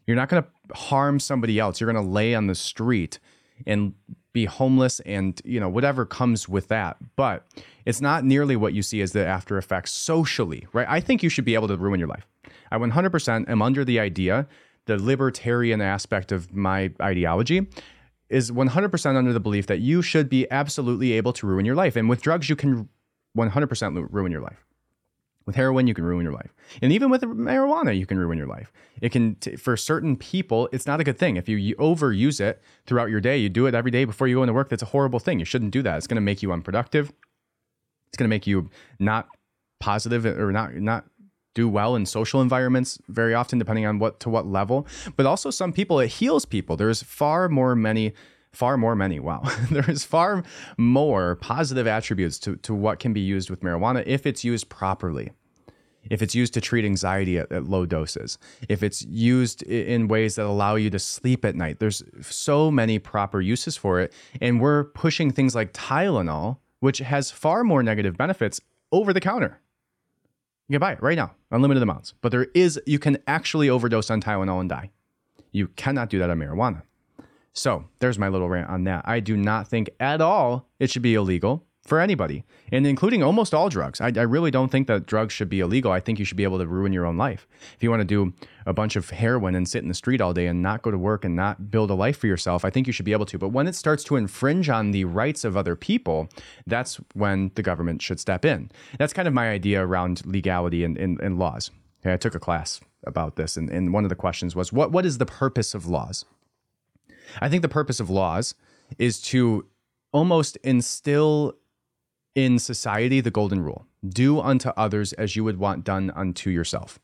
You're 0.07 0.17
not 0.17 0.29
going 0.29 0.43
to 0.43 0.75
harm 0.75 1.19
somebody 1.19 1.59
else. 1.59 1.81
You're 1.81 1.91
going 1.91 2.05
to 2.05 2.11
lay 2.11 2.35
on 2.35 2.47
the 2.47 2.55
street 2.55 3.19
and 3.67 3.95
be 4.33 4.45
homeless 4.45 5.01
and 5.01 5.41
you 5.45 5.61
know 5.61 5.69
whatever 5.69 6.07
comes 6.07 6.49
with 6.49 6.69
that. 6.69 6.97
But 7.17 7.47
it's 7.85 8.01
not 8.01 8.25
nearly 8.25 8.57
what 8.57 8.73
you 8.73 8.83
see 8.83 9.01
as 9.01 9.13
the 9.13 9.27
after 9.27 9.59
effects 9.59 9.93
socially 9.93 10.67
right? 10.73 10.87
I 10.89 11.01
think 11.01 11.23
you 11.23 11.29
should 11.29 11.45
be 11.45 11.55
able 11.55 11.69
to 11.69 11.77
ruin 11.77 11.99
your 11.99 12.09
life. 12.09 12.27
I 12.71 12.79
100% 12.79 13.49
am 13.49 13.63
under 13.63 13.85
the 13.85 13.99
idea 14.01 14.47
the 14.87 14.97
libertarian 14.97 15.81
aspect 15.81 16.33
of 16.33 16.53
my 16.55 16.91
ideology 17.01 17.67
is 18.29 18.51
100% 18.51 19.17
under 19.17 19.33
the 19.33 19.41
belief 19.41 19.67
that 19.67 19.81
you 19.81 20.03
should 20.03 20.29
be 20.29 20.51
absolutely 20.51 21.13
able 21.13 21.33
to 21.33 21.47
ruin 21.47 21.65
your 21.65 21.75
life. 21.75 21.97
And 21.97 22.09
with 22.09 22.23
drugs 22.23 22.49
you 22.49 22.57
can 22.57 22.89
100% 23.37 24.09
ruin 24.11 24.33
your 24.33 24.41
life 24.41 24.65
with 25.51 25.57
heroin, 25.57 25.87
you 25.87 25.95
can 25.95 26.05
ruin 26.05 26.23
your 26.23 26.33
life. 26.33 26.55
And 26.81 26.93
even 26.93 27.11
with 27.11 27.23
marijuana, 27.23 27.99
you 27.99 28.07
can 28.07 28.19
ruin 28.19 28.39
your 28.39 28.47
life. 28.47 28.73
It 29.01 29.11
can, 29.11 29.35
t- 29.35 29.57
for 29.57 29.77
certain 29.77 30.17
people, 30.17 30.69
it's 30.73 30.87
not 30.87 31.01
a 31.01 31.05
good 31.05 31.19
thing. 31.19 31.37
If 31.37 31.49
you, 31.49 31.57
you 31.57 31.75
overuse 31.77 32.41
it 32.41 32.63
throughout 32.87 33.11
your 33.11 33.21
day, 33.21 33.37
you 33.37 33.49
do 33.49 33.67
it 33.67 33.75
every 33.75 33.91
day 33.91 34.05
before 34.05 34.29
you 34.29 34.37
go 34.37 34.43
into 34.43 34.53
work, 34.53 34.69
that's 34.69 34.83
a 34.83 34.87
horrible 34.87 35.19
thing. 35.19 35.41
You 35.41 35.45
shouldn't 35.45 35.73
do 35.73 35.83
that. 35.83 35.99
It's 35.99 36.07
going 36.07 36.17
to 36.17 36.21
make 36.23 36.43
you 36.43 36.53
unproductive. 36.53 37.13
It's 38.09 38.17
going 38.17 38.29
to 38.29 38.35
make 38.35 38.47
you 38.47 38.71
not 38.99 39.29
positive 39.81 40.25
uh, 40.25 40.35
or 40.35 40.53
not, 40.53 40.75
not 40.77 41.05
do 41.55 41.69
well 41.69 41.97
in 41.97 42.07
social 42.07 42.41
environments 42.41 42.99
very 43.09 43.35
often, 43.35 43.59
depending 43.59 43.87
on 43.87 43.99
what 43.99 44.21
to 44.21 44.31
what 44.31 44.47
level. 44.47 44.87
But 45.17 45.27
also, 45.27 45.51
some 45.51 45.73
people, 45.73 45.99
it 45.99 46.09
heals 46.09 46.45
people. 46.45 46.77
There's 46.77 47.03
far 47.03 47.49
more 47.49 47.75
many 47.75 48.15
far 48.53 48.77
more 48.77 48.97
many 48.97 49.21
wow 49.21 49.43
there 49.71 49.89
is 49.89 50.05
far 50.05 50.43
more 50.77 51.37
positive 51.37 51.87
attributes 51.87 52.39
to, 52.39 52.57
to 52.57 52.75
what 52.75 52.99
can 52.99 53.13
be 53.13 53.21
used 53.21 53.49
with 53.49 53.61
marijuana 53.61 54.03
if 54.07 54.27
it's 54.27 54.43
used 54.43 54.69
properly 54.69 55.31
if 56.11 56.21
it's 56.21 56.35
used 56.35 56.53
to 56.55 56.61
treat 56.61 56.85
anxiety 56.85 57.39
at, 57.39 57.51
at, 57.51 57.65
low 57.65 57.87
doses 57.87 58.39
if 58.69 58.83
it's 58.83 59.03
used 59.03 59.63
in 59.63 60.09
ways 60.09 60.35
that 60.35 60.45
allow 60.45 60.75
you 60.75 60.91
to 60.91 60.99
sleep 60.99 61.45
at 61.45 61.55
night 61.55 61.79
there's 61.79 62.03
so 62.23 62.71
many 62.71 62.99
proper 62.99 63.41
uses 63.41 63.77
for 63.77 64.01
it. 64.01 64.13
And 64.41 64.61
we're 64.61 64.85
pushing 64.85 65.31
things 65.31 65.55
like 65.55 65.73
tylenol 65.73 66.59
which 66.81 66.99
has 66.99 67.31
far 67.31 67.63
more 67.63 67.83
negative 67.83 68.17
benefits 68.17 68.61
over 68.91 69.13
the 69.13 69.21
counter. 69.21 69.61
You 70.69 70.75
can 70.75 70.81
buy 70.81 70.93
it 70.93 71.03
right 71.03 71.17
now 71.17 71.35
unlimited 71.51 71.83
amounts. 71.83 72.15
But 72.21 72.33
there 72.33 72.49
is 72.55 72.81
you 72.87 72.99
can 72.99 73.19
actually 73.27 73.69
overdose 73.69 74.11
on 74.11 74.21
tylenol 74.21 74.61
and 74.61 74.69
die. 74.69 74.91
You 75.53 75.69
cannot 75.69 76.11
do 76.11 76.19
that 76.19 76.31
on 76.31 76.39
marijuana. 76.39 76.83
So 77.53 77.85
there's 77.99 78.19
my 78.19 78.29
little 78.29 78.49
rant 78.49 78.71
on 78.71 78.85
that. 78.85 79.05
I 79.07 79.21
do 79.21 79.37
not 79.37 79.67
think 79.67 79.91
at 79.99 80.21
all 80.21 80.69
it 80.79 80.91
should 80.91 81.03
be 81.03 81.15
illegal 81.15 81.67
for 81.85 81.99
anybody, 81.99 82.45
and 82.71 82.87
including 82.87 83.23
almost 83.23 83.55
all 83.55 83.69
drugs. 83.69 84.01
I, 84.01 84.13
I, 84.17 84.23
really 84.23 84.51
don't 84.51 84.71
think 84.71 84.87
that 84.87 85.07
drugs 85.07 85.33
should 85.33 85.49
be 85.49 85.61
illegal. 85.61 85.91
I 85.91 86.01
think 86.01 86.19
you 86.19 86.25
should 86.25 86.37
be 86.37 86.45
able 86.45 86.59
to 86.59 86.67
ruin 86.67 86.93
your 86.93 87.07
own 87.07 87.17
life. 87.17 87.49
If 87.75 87.83
you 87.83 87.91
want 87.91 88.01
to 88.01 88.05
do 88.05 88.33
a 88.67 88.73
bunch 88.73 88.97
of 88.97 89.11
heroin 89.11 89.55
and 89.55 89.67
sit 89.67 89.83
in 89.83 89.89
the 89.89 89.95
street 89.95 90.21
all 90.21 90.35
day 90.35 90.47
and 90.47 90.63
not 90.63 90.83
go 90.83 90.91
to 90.91 90.99
work 90.99 91.25
and 91.25 91.35
not 91.35 91.71
build 91.71 91.91
a 91.91 91.95
life 91.95 92.19
for 92.19 92.27
yourself, 92.27 92.65
I 92.65 92.71
think 92.71 92.87
you 92.87 92.93
should 92.93 93.07
be 93.07 93.13
able 93.13 93.27
to. 93.27 93.39
But 93.39 93.49
when 93.49 93.67
it 93.67 93.75
starts 93.75 94.05
to 94.05 94.17
infringe 94.17 94.69
on 94.69 94.91
the 94.91 95.05
rights 95.05 95.43
of 95.43 95.57
other 95.57 95.75
people, 95.75 96.29
that's 96.67 96.97
when 97.15 97.51
the 97.55 97.63
government 97.63 98.03
should 98.03 98.21
step 98.21 98.45
in. 98.45 98.71
That's 98.99 99.15
kind 99.15 99.27
of 99.27 99.35
my 99.35 99.51
idea 99.51 99.85
around 99.85 100.25
legality 100.27 100.85
and, 100.85 100.99
and, 100.99 101.19
and 101.21 101.39
laws. 101.39 101.71
Okay, 102.03 102.13
I 102.13 102.17
took 102.19 102.35
a 102.35 102.41
class 102.41 102.81
about 103.05 103.37
this, 103.37 103.57
and, 103.57 103.71
and 103.71 103.93
one 103.93 104.05
of 104.05 104.11
the 104.11 104.17
questions 104.17 104.55
was 104.55 104.73
what, 104.73 104.93
what 104.93 105.07
is 105.07 105.19
the 105.19 105.27
purpose 105.27 105.75
of 105.75 105.87
laws? 105.87 106.25
I 107.41 107.49
think 107.49 107.63
the 107.63 107.69
purpose 107.69 108.01
of 108.01 108.11
laws 108.11 108.55
is 108.99 109.21
to 109.23 109.67
almost 110.13 110.57
instill 110.59 111.55
in 112.35 112.59
society 112.59 113.21
the 113.21 113.31
golden 113.31 113.61
rule 113.61 113.87
do 114.09 114.41
unto 114.41 114.71
others 114.71 115.13
as 115.15 115.37
you 115.37 115.45
would 115.45 115.59
want 115.59 115.85
done 115.85 116.11
unto 116.15 116.51
yourself. 116.51 116.99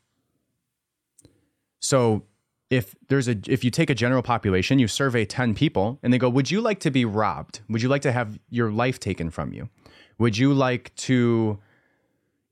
So 1.79 2.23
if 2.69 2.95
there's 3.07 3.27
a 3.27 3.37
if 3.47 3.63
you 3.63 3.71
take 3.71 3.89
a 3.89 3.95
general 3.95 4.21
population, 4.21 4.79
you 4.79 4.87
survey 4.87 5.25
10 5.25 5.53
people 5.53 5.99
and 6.01 6.11
they 6.11 6.17
go, 6.17 6.29
"Would 6.29 6.51
you 6.51 6.59
like 6.59 6.79
to 6.81 6.91
be 6.91 7.05
robbed? 7.05 7.61
Would 7.69 7.81
you 7.81 7.89
like 7.89 8.01
to 8.01 8.11
have 8.11 8.39
your 8.49 8.71
life 8.71 8.99
taken 8.99 9.29
from 9.29 9.53
you? 9.53 9.69
Would 10.17 10.37
you 10.37 10.53
like 10.53 10.93
to 10.95 11.59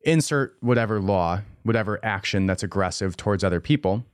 insert 0.01 0.55
whatever 0.59 1.01
law, 1.01 1.41
whatever 1.63 1.99
action 2.03 2.45
that's 2.45 2.63
aggressive 2.63 3.17
towards 3.17 3.43
other 3.43 3.59
people?" 3.59 4.05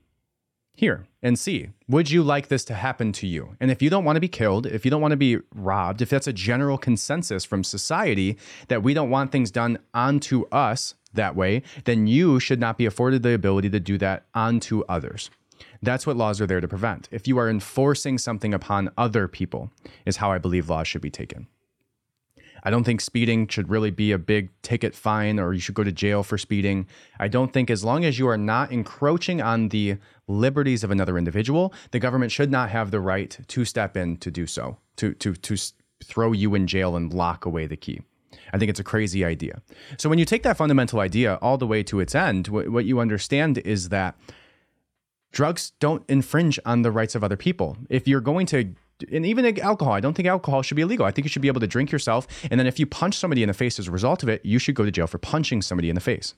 Here 0.82 1.06
and 1.22 1.38
see 1.38 1.70
would 1.88 2.10
you 2.10 2.24
like 2.24 2.48
this 2.48 2.66
to 2.66 2.74
happen 2.74 3.12
to 3.12 3.28
you? 3.28 3.56
And 3.60 3.70
if 3.70 3.84
you 3.84 3.90
don't 3.92 4.04
want 4.04 4.16
to 4.16 4.20
be 4.20 4.28
killed 4.28 4.66
if 4.66 4.84
you 4.84 4.90
don't 4.90 5.00
want 5.00 5.12
to 5.12 5.26
be 5.30 5.38
robbed 5.54 6.02
if 6.02 6.10
that's 6.10 6.26
a 6.26 6.34
general 6.34 6.80
consensus 6.80 7.46
from 7.46 7.64
society 7.64 8.36
that 8.68 8.82
we 8.82 8.96
don't 8.96 9.12
want 9.12 9.32
things 9.32 9.52
done 9.52 9.78
onto 9.94 10.48
us 10.50 10.96
that 11.14 11.36
way 11.36 11.62
then 11.86 12.08
you 12.08 12.40
should 12.40 12.60
not 12.60 12.80
be 12.80 12.88
afforded 12.88 13.22
the 13.22 13.36
ability 13.36 13.70
to 13.70 13.80
do 13.80 13.96
that 14.00 14.26
onto 14.34 14.82
others. 14.90 15.30
That's 15.84 16.08
what 16.08 16.18
laws 16.18 16.42
are 16.42 16.48
there 16.48 16.62
to 16.62 16.68
prevent. 16.68 17.08
If 17.12 17.28
you 17.28 17.38
are 17.38 17.48
enforcing 17.48 18.18
something 18.18 18.52
upon 18.52 18.90
other 18.98 19.28
people 19.28 19.72
is 20.08 20.18
how 20.18 20.32
i 20.32 20.40
believe 20.40 20.68
laws 20.68 20.88
should 20.88 21.04
be 21.04 21.12
taken. 21.12 21.48
I 22.64 22.70
don't 22.70 22.84
think 22.84 23.02
speeding 23.02 23.48
should 23.48 23.70
really 23.70 23.90
be 23.90 24.12
a 24.12 24.18
big 24.18 24.50
ticket 24.62 24.94
fine 24.94 25.40
or 25.40 25.54
you 25.54 25.60
should 25.60 25.76
go 25.76 25.84
to 25.84 25.92
jail 25.92 26.24
for 26.24 26.38
speeding. 26.38 26.88
I 27.20 27.28
don't 27.28 27.52
think 27.52 27.70
as 27.70 27.84
long 27.84 28.06
as 28.06 28.20
you 28.20 28.28
are 28.28 28.38
not 28.38 28.72
encroaching 28.72 29.42
on 29.42 29.70
the 29.70 29.98
liberties 30.32 30.84
of 30.84 30.92
another 30.92 31.18
individual, 31.18 31.74
the 31.92 32.00
government 32.00 32.32
should 32.32 32.52
not 32.52 32.70
have 32.70 32.92
the 32.92 33.00
right 33.00 33.38
to 33.48 33.66
step 33.66 33.98
in 33.98 34.18
to 34.18 34.32
do 34.32 34.48
so, 34.48 34.78
to 34.98 35.14
to 35.16 35.34
to 35.34 35.58
throw 36.04 36.32
you 36.32 36.56
in 36.56 36.68
jail 36.68 36.96
and 36.96 37.14
lock 37.14 37.46
away 37.46 37.68
the 37.68 37.78
key. 37.78 38.02
I 38.54 38.58
think 38.58 38.70
it's 38.70 38.80
a 38.80 38.84
crazy 38.84 39.24
idea. 39.24 39.62
So 39.98 40.10
when 40.10 40.20
you 40.20 40.26
take 40.26 40.44
that 40.44 40.58
fundamental 40.58 41.00
idea 41.00 41.36
all 41.42 41.58
the 41.58 41.68
way 41.68 41.84
to 41.84 42.00
its 42.00 42.16
end, 42.16 42.48
what 42.48 42.86
you 42.86 43.00
understand 43.00 43.60
is 43.60 43.90
that 43.90 44.18
drugs 45.32 45.72
don't 45.80 46.04
infringe 46.10 46.60
on 46.66 46.82
the 46.82 46.92
rights 46.92 47.16
of 47.16 47.24
other 47.24 47.38
people. 47.38 47.78
If 47.90 48.08
you're 48.08 48.22
going 48.22 48.46
to 48.48 48.76
and 49.12 49.26
even 49.26 49.60
alcohol. 49.60 49.94
I 49.94 50.00
don't 50.00 50.14
think 50.14 50.28
alcohol 50.28 50.62
should 50.62 50.76
be 50.76 50.84
illegal. 50.84 51.06
I 51.06 51.12
think 51.12 51.26
you 51.26 51.30
should 51.30 51.42
be 51.42 51.48
able 51.48 51.62
to 51.62 51.68
drink 51.68 51.92
yourself. 51.92 52.28
And 52.50 52.60
then 52.60 52.68
if 52.68 52.80
you 52.80 52.86
punch 52.86 53.18
somebody 53.18 53.42
in 53.44 53.48
the 53.48 53.54
face 53.54 53.80
as 53.80 53.88
a 53.88 53.92
result 53.92 54.24
of 54.24 54.30
it, 54.30 54.46
you 54.46 54.60
should 54.60 54.76
go 54.76 54.86
to 54.86 54.92
jail 54.92 55.08
for 55.08 55.18
punching 55.18 55.62
somebody 55.62 55.90
in 55.90 55.96
the 55.96 56.02
face. 56.02 56.36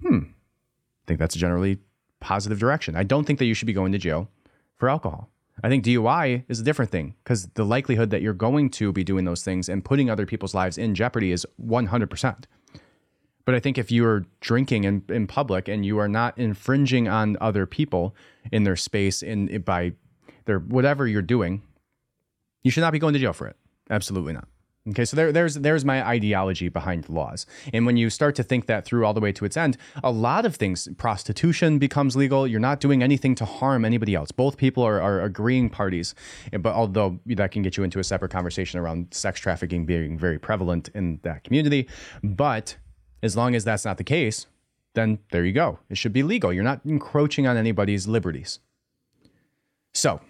Hmm. 0.00 0.18
I 0.18 1.04
think 1.06 1.18
that's 1.18 1.34
generally 1.34 1.78
positive 2.22 2.58
direction. 2.58 2.96
I 2.96 3.02
don't 3.02 3.24
think 3.24 3.38
that 3.38 3.44
you 3.44 3.54
should 3.54 3.66
be 3.66 3.72
going 3.72 3.92
to 3.92 3.98
jail 3.98 4.28
for 4.76 4.88
alcohol. 4.88 5.28
I 5.62 5.68
think 5.68 5.84
DUI 5.84 6.44
is 6.48 6.60
a 6.60 6.62
different 6.62 6.90
thing 6.90 7.14
because 7.22 7.46
the 7.54 7.64
likelihood 7.64 8.10
that 8.10 8.22
you're 8.22 8.32
going 8.32 8.70
to 8.70 8.92
be 8.92 9.04
doing 9.04 9.24
those 9.24 9.42
things 9.42 9.68
and 9.68 9.84
putting 9.84 10.08
other 10.08 10.26
people's 10.26 10.54
lives 10.54 10.78
in 10.78 10.94
jeopardy 10.94 11.30
is 11.30 11.46
100%. 11.64 12.44
But 13.44 13.54
I 13.54 13.60
think 13.60 13.76
if 13.76 13.90
you're 13.90 14.24
drinking 14.40 14.84
in, 14.84 15.02
in 15.08 15.26
public 15.26 15.68
and 15.68 15.84
you 15.84 15.98
are 15.98 16.08
not 16.08 16.38
infringing 16.38 17.08
on 17.08 17.36
other 17.40 17.66
people 17.66 18.14
in 18.50 18.64
their 18.64 18.76
space 18.76 19.22
in 19.22 19.62
by 19.62 19.92
their 20.44 20.58
whatever 20.58 21.06
you're 21.06 21.22
doing, 21.22 21.62
you 22.62 22.70
should 22.70 22.80
not 22.80 22.92
be 22.92 22.98
going 22.98 23.14
to 23.14 23.20
jail 23.20 23.32
for 23.32 23.48
it. 23.48 23.56
Absolutely 23.90 24.32
not. 24.32 24.48
Okay, 24.88 25.04
so 25.04 25.16
there, 25.16 25.30
there's 25.30 25.54
there's 25.54 25.84
my 25.84 26.04
ideology 26.04 26.68
behind 26.68 27.08
laws, 27.08 27.46
and 27.72 27.86
when 27.86 27.96
you 27.96 28.10
start 28.10 28.34
to 28.34 28.42
think 28.42 28.66
that 28.66 28.84
through 28.84 29.06
all 29.06 29.14
the 29.14 29.20
way 29.20 29.30
to 29.30 29.44
its 29.44 29.56
end, 29.56 29.76
a 30.02 30.10
lot 30.10 30.44
of 30.44 30.56
things, 30.56 30.88
prostitution 30.98 31.78
becomes 31.78 32.16
legal. 32.16 32.48
You're 32.48 32.58
not 32.58 32.80
doing 32.80 33.00
anything 33.00 33.36
to 33.36 33.44
harm 33.44 33.84
anybody 33.84 34.16
else. 34.16 34.32
Both 34.32 34.56
people 34.56 34.82
are, 34.82 35.00
are 35.00 35.22
agreeing 35.22 35.70
parties, 35.70 36.16
but 36.50 36.74
although 36.74 37.20
that 37.26 37.52
can 37.52 37.62
get 37.62 37.76
you 37.76 37.84
into 37.84 38.00
a 38.00 38.04
separate 38.04 38.32
conversation 38.32 38.80
around 38.80 39.06
sex 39.12 39.38
trafficking 39.38 39.86
being 39.86 40.18
very 40.18 40.40
prevalent 40.40 40.88
in 40.96 41.20
that 41.22 41.44
community, 41.44 41.86
but 42.24 42.76
as 43.22 43.36
long 43.36 43.54
as 43.54 43.62
that's 43.62 43.84
not 43.84 43.98
the 43.98 44.04
case, 44.04 44.46
then 44.94 45.20
there 45.30 45.44
you 45.44 45.52
go. 45.52 45.78
It 45.90 45.96
should 45.96 46.12
be 46.12 46.24
legal. 46.24 46.52
You're 46.52 46.64
not 46.64 46.80
encroaching 46.84 47.46
on 47.46 47.56
anybody's 47.56 48.08
liberties. 48.08 48.58
So 49.94 50.20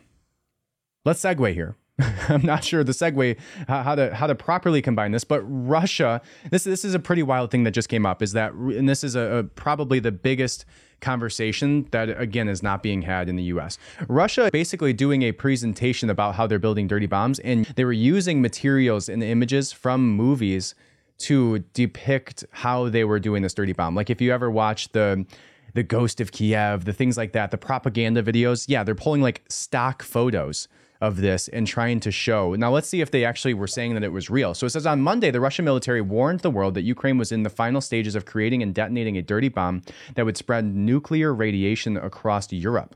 let's 1.06 1.22
segue 1.22 1.54
here. 1.54 1.74
I'm 2.28 2.42
not 2.42 2.64
sure 2.64 2.82
the 2.82 2.92
segue 2.92 3.38
how, 3.68 3.94
to 3.94 4.14
how 4.14 4.26
to 4.26 4.34
properly 4.34 4.80
combine 4.80 5.12
this, 5.12 5.24
but 5.24 5.42
Russia. 5.42 6.22
This 6.50 6.64
this 6.64 6.84
is 6.84 6.94
a 6.94 6.98
pretty 6.98 7.22
wild 7.22 7.50
thing 7.50 7.64
that 7.64 7.72
just 7.72 7.88
came 7.88 8.06
up. 8.06 8.22
Is 8.22 8.32
that 8.32 8.52
and 8.52 8.88
this 8.88 9.04
is 9.04 9.14
a, 9.14 9.20
a 9.20 9.42
probably 9.44 9.98
the 9.98 10.12
biggest 10.12 10.64
conversation 11.00 11.86
that 11.90 12.08
again 12.08 12.48
is 12.48 12.62
not 12.62 12.82
being 12.82 13.02
had 13.02 13.28
in 13.28 13.36
the 13.36 13.42
US. 13.44 13.76
Russia 14.08 14.48
basically 14.52 14.92
doing 14.92 15.22
a 15.22 15.32
presentation 15.32 16.08
about 16.08 16.34
how 16.36 16.46
they're 16.46 16.58
building 16.58 16.86
dirty 16.86 17.06
bombs 17.06 17.38
and 17.40 17.66
they 17.76 17.84
were 17.84 17.92
using 17.92 18.40
materials 18.40 19.08
and 19.08 19.22
images 19.22 19.72
from 19.72 20.12
movies 20.12 20.74
to 21.18 21.58
depict 21.74 22.44
how 22.52 22.88
they 22.88 23.04
were 23.04 23.18
doing 23.18 23.42
this 23.42 23.52
dirty 23.52 23.72
bomb. 23.72 23.94
Like 23.94 24.10
if 24.10 24.20
you 24.20 24.32
ever 24.32 24.50
watch 24.50 24.90
the 24.92 25.26
the 25.74 25.82
Ghost 25.82 26.20
of 26.20 26.32
Kiev, 26.32 26.84
the 26.84 26.92
things 26.92 27.16
like 27.16 27.32
that, 27.32 27.50
the 27.50 27.58
propaganda 27.58 28.22
videos, 28.22 28.66
yeah, 28.68 28.82
they're 28.84 28.94
pulling 28.94 29.22
like 29.22 29.42
stock 29.48 30.02
photos 30.02 30.68
of 31.02 31.16
this 31.16 31.48
and 31.48 31.66
trying 31.66 31.98
to 31.98 32.12
show. 32.12 32.54
Now, 32.54 32.70
let's 32.70 32.88
see 32.88 33.00
if 33.00 33.10
they 33.10 33.24
actually 33.24 33.54
were 33.54 33.66
saying 33.66 33.94
that 33.94 34.04
it 34.04 34.12
was 34.12 34.30
real. 34.30 34.54
So 34.54 34.66
it 34.66 34.70
says 34.70 34.86
on 34.86 35.02
Monday, 35.02 35.32
the 35.32 35.40
Russian 35.40 35.64
military 35.64 36.00
warned 36.00 36.40
the 36.40 36.50
world 36.50 36.74
that 36.74 36.82
Ukraine 36.82 37.18
was 37.18 37.32
in 37.32 37.42
the 37.42 37.50
final 37.50 37.80
stages 37.80 38.14
of 38.14 38.24
creating 38.24 38.62
and 38.62 38.72
detonating 38.72 39.18
a 39.18 39.22
dirty 39.22 39.48
bomb 39.48 39.82
that 40.14 40.24
would 40.24 40.36
spread 40.36 40.64
nuclear 40.64 41.34
radiation 41.34 41.96
across 41.96 42.52
Europe. 42.52 42.94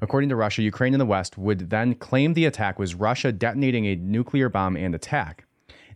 According 0.00 0.30
to 0.30 0.36
Russia, 0.36 0.62
Ukraine 0.62 0.94
and 0.94 1.00
the 1.00 1.06
West 1.06 1.36
would 1.36 1.68
then 1.68 1.94
claim 1.94 2.32
the 2.32 2.46
attack 2.46 2.78
was 2.78 2.94
Russia 2.94 3.30
detonating 3.30 3.84
a 3.84 3.96
nuclear 3.96 4.48
bomb 4.48 4.74
and 4.74 4.94
attack. 4.94 5.44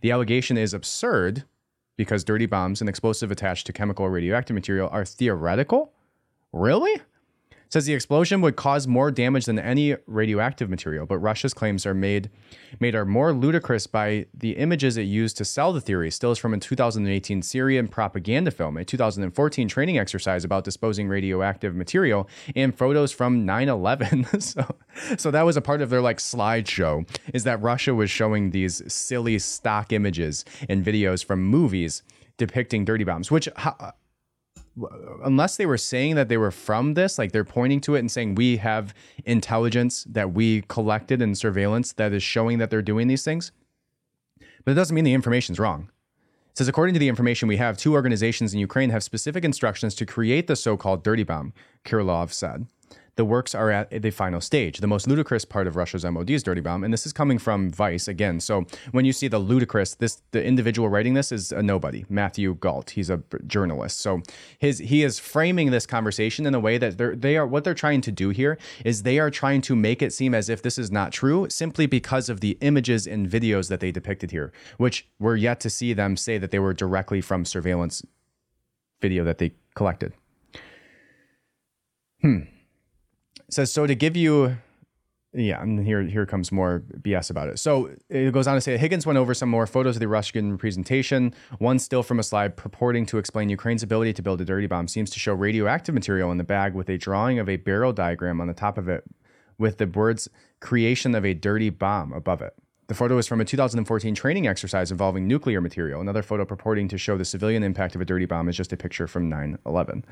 The 0.01 0.11
allegation 0.11 0.57
is 0.57 0.75
absurd 0.75 1.43
because 1.97 2.23
dirty 2.23 2.45
bombs 2.45 2.81
and 2.81 2.87
explosive 2.87 3.31
attached 3.31 3.65
to 3.65 3.73
chemical 3.73 4.05
or 4.05 4.11
radioactive 4.11 4.53
material 4.53 4.89
are 4.91 5.03
theoretical? 5.03 5.91
Really? 6.53 7.01
Says 7.69 7.85
the 7.85 7.93
explosion 7.93 8.41
would 8.41 8.55
cause 8.55 8.87
more 8.87 9.11
damage 9.11 9.45
than 9.45 9.59
any 9.59 9.95
radioactive 10.05 10.69
material, 10.69 11.05
but 11.05 11.19
Russia's 11.19 11.53
claims 11.53 11.85
are 11.85 11.93
made 11.93 12.29
made 12.79 12.95
are 12.95 13.05
more 13.05 13.33
ludicrous 13.33 13.87
by 13.87 14.25
the 14.33 14.51
images 14.51 14.97
it 14.97 15.03
used 15.03 15.37
to 15.37 15.45
sell 15.45 15.71
the 15.73 15.81
theory. 15.81 16.11
Still 16.11 16.31
is 16.31 16.37
from 16.37 16.53
a 16.53 16.59
2018 16.59 17.41
Syrian 17.41 17.87
propaganda 17.87 18.51
film, 18.51 18.77
a 18.77 18.85
2014 18.85 19.67
training 19.67 19.97
exercise 19.97 20.43
about 20.43 20.63
disposing 20.63 21.07
radioactive 21.07 21.75
material, 21.75 22.27
and 22.55 22.77
photos 22.77 23.11
from 23.11 23.45
9/11. 23.45 24.41
so, 24.41 24.75
so 25.17 25.31
that 25.31 25.45
was 25.45 25.57
a 25.57 25.61
part 25.61 25.81
of 25.81 25.89
their 25.89 26.01
like 26.01 26.17
slideshow. 26.17 27.07
Is 27.33 27.43
that 27.43 27.61
Russia 27.61 27.93
was 27.93 28.09
showing 28.09 28.51
these 28.51 28.81
silly 28.91 29.39
stock 29.39 29.91
images 29.91 30.45
and 30.69 30.85
videos 30.85 31.23
from 31.23 31.43
movies 31.43 32.03
depicting 32.37 32.85
dirty 32.85 33.03
bombs, 33.03 33.31
which 33.31 33.49
unless 35.23 35.57
they 35.57 35.65
were 35.65 35.77
saying 35.77 36.15
that 36.15 36.29
they 36.29 36.37
were 36.37 36.51
from 36.51 36.93
this, 36.93 37.17
like 37.17 37.31
they're 37.31 37.43
pointing 37.43 37.81
to 37.81 37.95
it 37.95 37.99
and 37.99 38.11
saying 38.11 38.35
we 38.35 38.57
have 38.57 38.93
intelligence 39.25 40.05
that 40.09 40.33
we 40.33 40.61
collected 40.63 41.21
and 41.21 41.37
surveillance 41.37 41.93
that 41.93 42.13
is 42.13 42.23
showing 42.23 42.57
that 42.59 42.69
they're 42.69 42.81
doing 42.81 43.07
these 43.07 43.23
things. 43.23 43.51
But 44.63 44.71
it 44.71 44.75
doesn't 44.75 44.95
mean 44.95 45.05
the 45.05 45.13
information's 45.13 45.59
wrong. 45.59 45.89
It 46.51 46.57
says 46.57 46.67
according 46.67 46.93
to 46.93 46.99
the 46.99 47.09
information 47.09 47.47
we 47.47 47.57
have, 47.57 47.77
two 47.77 47.93
organizations 47.93 48.53
in 48.53 48.59
Ukraine 48.59 48.89
have 48.89 49.03
specific 49.03 49.43
instructions 49.43 49.95
to 49.95 50.05
create 50.05 50.47
the 50.47 50.55
so-called 50.55 51.03
dirty 51.03 51.23
bomb, 51.23 51.53
Kirillov 51.85 52.31
said 52.33 52.67
the 53.17 53.25
works 53.25 53.53
are 53.53 53.69
at 53.71 54.01
the 54.01 54.11
final 54.11 54.39
stage. 54.39 54.77
The 54.77 54.87
most 54.87 55.07
ludicrous 55.07 55.43
part 55.43 55.67
of 55.67 55.75
Russia's 55.75 56.05
MOD 56.05 56.29
is 56.29 56.43
Dirty 56.43 56.61
Bomb, 56.61 56.83
and 56.83 56.93
this 56.93 57.05
is 57.05 57.11
coming 57.11 57.39
from 57.39 57.71
Vice 57.71 58.07
again. 58.07 58.39
So 58.39 58.65
when 58.91 59.05
you 59.05 59.11
see 59.11 59.27
the 59.27 59.39
ludicrous, 59.39 59.95
this 59.95 60.21
the 60.31 60.43
individual 60.43 60.87
writing 60.87 61.15
this 61.15 61.31
is 61.31 61.51
a 61.51 61.61
nobody, 61.61 62.05
Matthew 62.09 62.55
Gault. 62.55 62.91
He's 62.91 63.09
a 63.09 63.21
journalist. 63.47 63.99
So 63.99 64.21
his 64.59 64.77
he 64.77 65.03
is 65.03 65.19
framing 65.19 65.71
this 65.71 65.85
conversation 65.85 66.45
in 66.45 66.53
a 66.53 66.59
way 66.59 66.77
that 66.77 66.97
they're 66.97 67.15
they 67.15 67.35
are 67.37 67.47
what 67.47 67.63
they're 67.63 67.73
trying 67.73 68.01
to 68.01 68.11
do 68.11 68.29
here 68.29 68.57
is 68.85 69.03
they 69.03 69.19
are 69.19 69.31
trying 69.31 69.61
to 69.61 69.75
make 69.75 70.01
it 70.01 70.13
seem 70.13 70.33
as 70.33 70.47
if 70.47 70.61
this 70.61 70.77
is 70.77 70.91
not 70.91 71.11
true 71.11 71.49
simply 71.49 71.87
because 71.87 72.29
of 72.29 72.39
the 72.39 72.57
images 72.61 73.07
and 73.07 73.27
videos 73.29 73.67
that 73.67 73.79
they 73.79 73.91
depicted 73.91 74.31
here, 74.31 74.53
which 74.77 75.07
we're 75.19 75.35
yet 75.35 75.59
to 75.61 75.69
see 75.69 75.91
them 75.93 76.15
say 76.15 76.37
that 76.37 76.51
they 76.51 76.59
were 76.59 76.73
directly 76.73 77.19
from 77.19 77.45
surveillance 77.45 78.05
video 79.01 79.23
that 79.23 79.39
they 79.39 79.53
collected. 79.75 80.13
Hmm 82.21 82.41
says 83.49 83.71
so 83.71 83.87
to 83.87 83.95
give 83.95 84.15
you 84.15 84.57
yeah, 85.33 85.61
and 85.61 85.85
here 85.85 86.01
here 86.03 86.25
comes 86.25 86.51
more 86.51 86.83
BS 87.01 87.29
about 87.29 87.49
it. 87.49 87.59
So 87.59 87.91
it 88.09 88.33
goes 88.33 88.47
on 88.47 88.55
to 88.55 88.61
say 88.61 88.77
Higgins 88.77 89.05
went 89.05 89.17
over 89.19 89.33
some 89.33 89.49
more 89.49 89.67
photos 89.67 89.97
of 89.97 89.99
the 89.99 90.07
Russian 90.07 90.57
presentation. 90.57 91.33
One 91.59 91.79
still 91.79 92.01
from 92.01 92.19
a 92.19 92.23
slide 92.23 92.55
purporting 92.55 93.05
to 93.07 93.17
explain 93.17 93.49
Ukraine's 93.49 93.83
ability 93.83 94.13
to 94.13 94.21
build 94.21 94.41
a 94.41 94.45
dirty 94.45 94.67
bomb 94.67 94.87
seems 94.87 95.09
to 95.11 95.19
show 95.19 95.33
radioactive 95.33 95.93
material 95.93 96.31
in 96.31 96.37
the 96.37 96.43
bag 96.43 96.73
with 96.73 96.89
a 96.89 96.97
drawing 96.97 97.39
of 97.39 97.49
a 97.49 97.57
barrel 97.57 97.93
diagram 97.93 98.39
on 98.41 98.47
the 98.47 98.53
top 98.53 98.77
of 98.77 98.87
it 98.87 99.03
with 99.57 99.77
the 99.77 99.87
words 99.87 100.29
creation 100.59 101.13
of 101.13 101.25
a 101.25 101.33
dirty 101.33 101.69
bomb 101.69 102.13
above 102.13 102.41
it. 102.41 102.53
The 102.87 102.95
photo 102.95 103.17
is 103.17 103.27
from 103.27 103.41
a 103.41 103.45
2014 103.45 104.15
training 104.15 104.47
exercise 104.47 104.91
involving 104.91 105.27
nuclear 105.27 105.59
material. 105.59 105.99
Another 105.99 106.23
photo 106.23 106.45
purporting 106.45 106.87
to 106.87 106.97
show 106.97 107.17
the 107.17 107.25
civilian 107.25 107.63
impact 107.63 107.95
of 107.95 108.01
a 108.01 108.05
dirty 108.05 108.25
bomb 108.25 108.47
is 108.47 108.55
just 108.55 108.71
a 108.71 108.77
picture 108.77 109.07
from 109.07 109.27
9 109.27 109.59
11. 109.65 110.05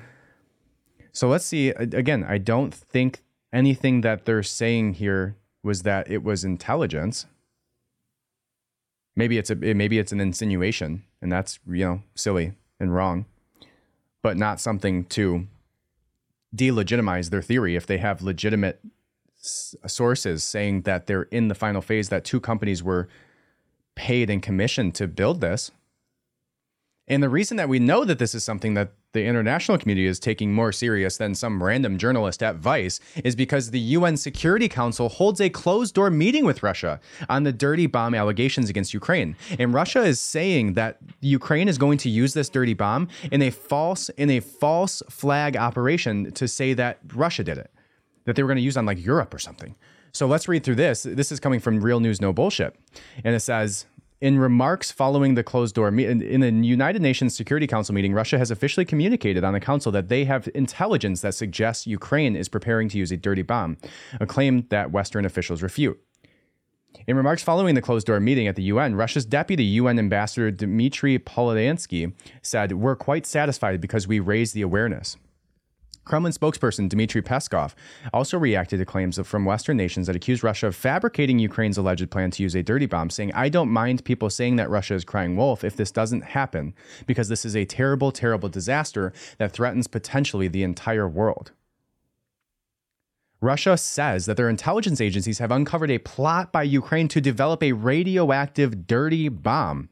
So 1.14 1.30
let's 1.30 1.46
see. 1.46 1.70
Again, 1.70 2.26
I 2.28 2.38
don't 2.38 2.74
think 2.74 3.24
anything 3.56 4.02
that 4.02 4.26
they're 4.26 4.44
saying 4.44 4.96
here 4.96 5.38
was 5.64 5.82
that 5.84 6.12
it 6.12 6.24
was 6.24 6.44
intelligence. 6.44 7.26
Maybe 9.16 9.38
it's 9.38 9.50
a 9.50 9.56
maybe 9.56 9.98
it's 9.98 10.12
an 10.12 10.20
insinuation, 10.20 11.04
and 11.22 11.32
that's 11.32 11.58
you 11.66 11.86
know 11.86 12.02
silly 12.14 12.52
and 12.80 12.94
wrong, 12.94 13.26
but 14.22 14.36
not 14.36 14.60
something 14.60 15.06
to 15.06 15.48
delegitimize 16.54 17.30
their 17.30 17.42
theory 17.42 17.76
if 17.76 17.88
they 17.88 17.98
have 17.98 18.22
legitimate 18.22 18.80
s- 19.40 19.76
sources 19.88 20.44
saying 20.44 20.82
that 20.82 21.08
they're 21.08 21.24
in 21.24 21.48
the 21.48 21.56
final 21.56 21.82
phase 21.82 22.10
that 22.10 22.26
two 22.26 22.42
companies 22.42 22.84
were 22.84 23.08
paid 23.96 24.30
and 24.30 24.44
commissioned 24.44 24.94
to 24.96 25.08
build 25.08 25.40
this. 25.40 25.72
And 27.08 27.22
the 27.22 27.30
reason 27.30 27.58
that 27.58 27.70
we 27.70 27.78
know 27.78 28.04
that 28.04 28.18
this 28.18 28.34
is 28.34 28.44
something 28.44 28.74
that 28.74 28.94
the 29.14 29.24
international 29.24 29.78
community 29.78 30.08
is 30.08 30.20
taking 30.20 30.52
more 30.52 30.72
serious 30.72 31.18
than 31.18 31.36
some 31.36 31.62
random 31.62 32.00
journalist 32.00 32.42
at 32.42 32.56
Vice 32.56 33.00
is 33.24 33.36
because 33.36 33.70
the 33.70 33.80
UN 33.80 34.18
Security 34.18 34.68
Council 34.68 35.08
holds 35.08 35.40
a 35.40 35.50
closed 35.50 35.94
door 35.94 36.10
meeting 36.10 36.46
with 36.46 36.64
Russia 36.64 37.00
on 37.30 37.44
the 37.44 37.54
dirty 37.54 37.86
bomb 37.86 38.16
allegations 38.16 38.70
against 38.72 38.94
Ukraine. 38.94 39.36
And 39.60 39.74
Russia 39.74 40.02
is 40.02 40.20
saying 40.20 40.74
that 40.74 40.98
Ukraine 41.22 41.68
is 41.68 41.78
going 41.78 42.00
to 42.00 42.10
use 42.10 42.34
this 42.34 42.50
dirty 42.50 42.74
bomb 42.74 43.08
in 43.32 43.42
a 43.44 43.52
false 43.52 44.10
in 44.10 44.32
a 44.32 44.40
false 44.40 45.04
flag 45.10 45.56
operation 45.56 46.32
to 46.32 46.48
say 46.48 46.74
that 46.74 47.00
Russia 47.14 47.44
did 47.44 47.60
it. 47.60 47.72
That 48.26 48.36
they 48.36 48.42
were 48.42 48.50
going 48.50 48.58
to 48.58 48.64
use 48.64 48.78
on 48.78 48.88
like 48.88 49.04
Europe 49.04 49.32
or 49.32 49.40
something. 49.40 49.76
So 50.12 50.26
let's 50.26 50.48
read 50.48 50.64
through 50.64 50.76
this. 50.76 51.04
This 51.04 51.32
is 51.32 51.40
coming 51.40 51.60
from 51.60 51.82
Real 51.82 52.00
News 52.00 52.20
No 52.20 52.34
Bullshit. 52.34 52.76
And 53.24 53.36
it 53.36 53.42
says 53.42 53.86
in 54.26 54.40
remarks 54.40 54.92
following 54.92 55.36
the 55.36 55.44
closed 55.44 55.76
door 55.76 55.92
meeting 55.92 56.20
in 56.20 56.42
the 56.42 56.68
United 56.68 57.00
Nations 57.00 57.38
Security 57.38 57.68
Council 57.68 57.94
meeting, 57.94 58.12
Russia 58.12 58.40
has 58.40 58.50
officially 58.50 58.84
communicated 58.84 59.44
on 59.44 59.54
the 59.54 59.60
council 59.60 59.92
that 59.92 60.10
they 60.10 60.26
have 60.26 60.50
intelligence 60.56 61.22
that 61.22 61.36
suggests 61.36 61.86
Ukraine 61.86 62.36
is 62.36 62.50
preparing 62.50 62.90
to 62.90 62.98
use 62.98 63.12
a 63.12 63.18
dirty 63.18 63.44
bomb, 63.44 63.78
a 64.20 64.26
claim 64.26 64.66
that 64.70 64.90
Western 64.90 65.26
officials 65.26 65.62
refute. 65.62 66.02
In 67.06 67.16
remarks 67.16 67.44
following 67.44 67.76
the 67.76 67.84
closed 67.84 68.08
door 68.08 68.20
meeting 68.20 68.48
at 68.48 68.56
the 68.56 68.64
UN, 68.64 68.96
Russia's 68.96 69.28
deputy 69.28 69.64
UN 69.64 70.00
ambassador 70.00 70.50
Dmitry 70.50 71.20
Polyansky 71.20 72.12
said, 72.42 72.72
We're 72.72 72.96
quite 72.96 73.28
satisfied 73.28 73.80
because 73.80 74.08
we 74.08 74.20
raised 74.20 74.56
the 74.56 74.64
awareness. 74.64 75.18
Kremlin 76.06 76.32
spokesperson 76.32 76.88
Dmitry 76.88 77.22
Peskov 77.22 77.74
also 78.14 78.38
reacted 78.38 78.80
to 78.80 78.86
claims 78.86 79.20
from 79.24 79.44
Western 79.44 79.76
nations 79.76 80.08
that 80.08 80.16
accuse 80.16 80.44
Russia 80.44 80.68
of 80.68 80.76
fabricating 80.76 81.40
Ukraine's 81.40 81.78
alleged 81.78 82.10
plan 82.12 82.32
to 82.32 82.44
use 82.44 82.56
a 82.56 82.64
dirty 82.64 82.86
bomb, 82.86 83.10
saying, 83.10 83.34
I 83.34 83.50
don't 83.50 83.70
mind 83.70 84.06
people 84.06 84.30
saying 84.30 84.56
that 84.58 84.70
Russia 84.70 84.94
is 84.94 85.04
crying 85.04 85.36
wolf 85.36 85.64
if 85.64 85.76
this 85.76 85.92
doesn't 85.92 86.24
happen, 86.24 86.76
because 87.08 87.28
this 87.28 87.44
is 87.44 87.56
a 87.56 87.66
terrible, 87.66 88.12
terrible 88.12 88.50
disaster 88.50 89.14
that 89.40 89.52
threatens 89.52 89.88
potentially 89.88 90.48
the 90.48 90.64
entire 90.64 91.10
world. 91.10 91.52
Russia 93.42 93.78
says 93.78 94.26
that 94.26 94.38
their 94.38 94.50
intelligence 94.50 95.02
agencies 95.02 95.40
have 95.40 95.52
uncovered 95.52 95.92
a 95.92 96.00
plot 96.00 96.52
by 96.52 96.64
Ukraine 96.64 97.08
to 97.10 97.22
develop 97.22 97.62
a 97.62 97.74
radioactive 97.74 98.88
dirty 98.88 99.28
bomb. 99.30 99.90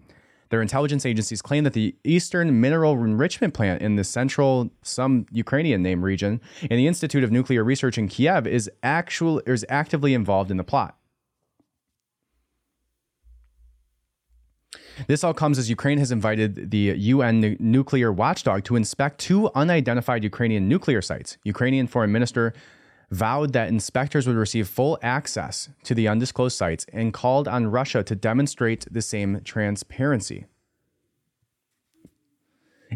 Their 0.54 0.62
intelligence 0.62 1.04
agencies 1.04 1.42
claim 1.42 1.64
that 1.64 1.74
the 1.74 1.96
Eastern 2.04 2.62
Mineral 2.62 2.94
Enrichment 3.04 3.56
Plant 3.56 3.82
in 3.82 3.96
the 3.96 4.04
central, 4.04 4.70
some 4.84 5.26
Ukrainian 5.32 5.82
name 5.82 6.06
region, 6.06 6.40
and 6.62 6.80
the 6.80 6.86
Institute 6.86 7.24
of 7.24 7.32
Nuclear 7.32 7.64
Research 7.64 7.98
in 7.98 8.08
Kiev 8.08 8.46
is 8.46 8.70
actual 8.84 9.42
is 9.48 9.66
actively 9.68 10.14
involved 10.14 10.52
in 10.52 10.58
the 10.58 10.64
plot. 10.64 10.96
This 15.08 15.24
all 15.24 15.34
comes 15.34 15.58
as 15.58 15.72
Ukraine 15.72 15.98
has 15.98 16.12
invited 16.12 16.70
the 16.70 16.94
UN 17.14 17.58
nuclear 17.60 18.12
watchdog 18.12 18.64
to 18.66 18.76
inspect 18.76 19.18
two 19.18 19.50
unidentified 19.56 20.24
Ukrainian 20.24 20.70
nuclear 20.70 21.02
sites. 21.02 21.38
Ukrainian 21.44 21.88
Foreign 21.88 22.12
Minister 22.12 22.54
vowed 23.14 23.54
that 23.54 23.70
inspectors 23.70 24.28
would 24.28 24.36
receive 24.36 24.68
full 24.68 24.98
access 25.02 25.70
to 25.84 25.94
the 25.94 26.08
undisclosed 26.08 26.58
sites 26.58 26.86
and 26.92 27.14
called 27.14 27.48
on 27.48 27.68
Russia 27.68 28.04
to 28.04 28.16
demonstrate 28.16 28.86
the 28.92 29.02
same 29.02 29.42
transparency. 29.44 30.46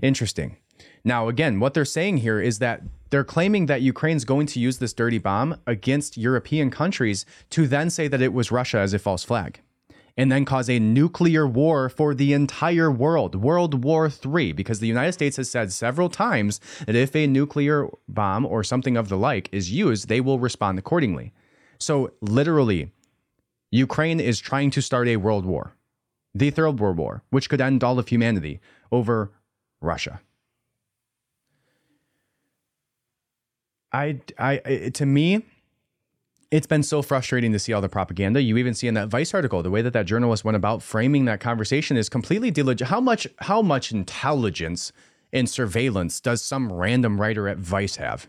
Interesting. 0.02 0.58
Now, 1.04 1.28
again, 1.28 1.60
what 1.60 1.74
they're 1.74 1.86
saying 1.86 2.18
here 2.18 2.40
is 2.40 2.60
that 2.60 2.82
they're 3.10 3.24
claiming 3.24 3.68
that 3.68 3.82
Ukraine's 3.82 4.26
going 4.26 4.48
to 4.48 4.60
use 4.60 4.80
this 4.80 4.94
dirty 4.94 5.18
bomb 5.18 5.60
against 5.66 6.18
European 6.18 6.70
countries 6.70 7.26
to 7.52 7.68
then 7.68 7.90
say 7.90 8.08
that 8.08 8.22
it 8.22 8.34
was 8.34 8.52
Russia 8.52 8.80
as 8.80 8.94
a 8.94 9.00
false 9.00 9.24
flag 9.24 9.62
and 10.18 10.32
then 10.32 10.44
cause 10.44 10.70
a 10.70 10.80
nuclear 10.80 11.48
war 11.48 11.90
for 11.90 12.16
the 12.16 12.34
entire 12.34 12.92
world, 12.92 13.36
World 13.36 13.84
War 13.84 14.10
III, 14.10 14.52
because 14.54 14.80
the 14.80 14.88
United 14.88 15.14
States 15.14 15.38
has 15.38 15.50
said 15.50 15.72
several 15.72 16.10
times 16.10 16.60
that 16.86 16.96
if 16.96 17.16
a 17.16 17.28
nuclear 17.28 17.88
bomb 18.10 18.46
or 18.46 18.64
something 18.64 18.98
of 18.98 19.10
the 19.10 19.18
like 19.18 19.48
is 19.52 19.72
used, 19.72 20.08
they 20.08 20.20
will 20.20 20.40
respond 20.40 20.80
accordingly. 20.80 21.32
So, 21.80 22.12
literally, 22.22 22.92
Ukraine 23.70 24.20
is 24.20 24.40
trying 24.40 24.72
to 24.72 24.82
start 24.82 25.08
a 25.08 25.18
world 25.18 25.46
war, 25.46 25.74
the 26.34 26.50
Third 26.50 26.80
World 26.80 26.98
War, 26.98 27.24
which 27.30 27.50
could 27.50 27.62
end 27.62 27.84
all 27.84 28.00
of 28.00 28.08
humanity 28.08 28.60
over 28.92 29.32
Russia. 29.80 30.22
I, 33.92 34.20
I, 34.38 34.90
to 34.96 35.06
me, 35.06 35.46
it's 36.52 36.68
been 36.68 36.84
so 36.84 37.02
frustrating 37.02 37.52
to 37.52 37.60
see 37.60 37.74
all 37.74 37.82
the 37.82 37.90
propaganda. 37.90 38.42
You 38.42 38.58
even 38.58 38.74
see 38.74 38.88
in 38.88 38.94
that 38.94 39.10
Vice 39.10 39.34
article 39.34 39.62
the 39.64 39.70
way 39.70 39.82
that 39.82 39.94
that 39.94 40.06
journalist 40.06 40.46
went 40.46 40.56
about 40.56 40.82
framing 40.82 41.26
that 41.26 41.40
conversation 41.40 41.98
is 41.98 42.10
completely 42.10 42.52
diligent. 42.52 42.90
How 42.90 43.02
much 43.02 43.28
how 43.40 43.62
much 43.62 43.92
intelligence 43.92 44.92
and 45.34 45.50
surveillance 45.50 46.22
does 46.22 46.42
some 46.42 46.72
random 46.72 47.20
writer 47.20 47.48
at 47.48 47.58
Vice 47.58 47.98
have 47.98 48.28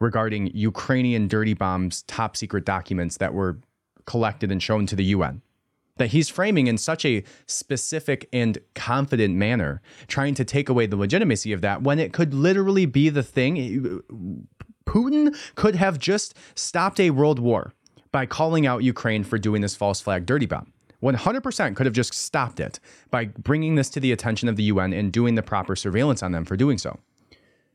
regarding 0.00 0.48
Ukrainian 0.48 1.28
dirty 1.28 1.54
bombs 1.54 2.02
top 2.02 2.36
secret 2.36 2.64
documents 2.64 3.18
that 3.18 3.32
were 3.32 3.58
collected 4.06 4.50
and 4.50 4.62
shown 4.62 4.86
to 4.86 4.96
the 4.96 5.04
UN? 5.04 5.42
That 5.98 6.08
he's 6.08 6.28
framing 6.28 6.66
in 6.66 6.76
such 6.76 7.06
a 7.06 7.22
specific 7.46 8.28
and 8.30 8.58
confident 8.74 9.34
manner, 9.34 9.80
trying 10.08 10.34
to 10.34 10.44
take 10.44 10.68
away 10.68 10.84
the 10.86 10.96
legitimacy 10.96 11.52
of 11.52 11.62
that 11.62 11.82
when 11.82 11.98
it 11.98 12.12
could 12.12 12.34
literally 12.34 12.84
be 12.84 13.08
the 13.08 13.22
thing 13.22 14.02
Putin 14.86 15.36
could 15.54 15.74
have 15.74 15.98
just 15.98 16.34
stopped 16.54 17.00
a 17.00 17.10
world 17.10 17.38
war 17.38 17.74
by 18.12 18.24
calling 18.26 18.66
out 18.66 18.82
Ukraine 18.82 19.24
for 19.24 19.38
doing 19.38 19.62
this 19.62 19.76
false 19.76 20.00
flag 20.00 20.26
dirty 20.26 20.46
bomb. 20.46 20.72
100% 21.02 21.76
could 21.76 21.86
have 21.86 21.94
just 21.94 22.14
stopped 22.14 22.58
it 22.58 22.80
by 23.10 23.26
bringing 23.26 23.74
this 23.74 23.90
to 23.90 24.00
the 24.00 24.12
attention 24.12 24.48
of 24.48 24.56
the 24.56 24.64
UN 24.64 24.92
and 24.92 25.12
doing 25.12 25.34
the 25.34 25.42
proper 25.42 25.76
surveillance 25.76 26.22
on 26.22 26.32
them 26.32 26.44
for 26.44 26.56
doing 26.56 26.78
so. 26.78 26.98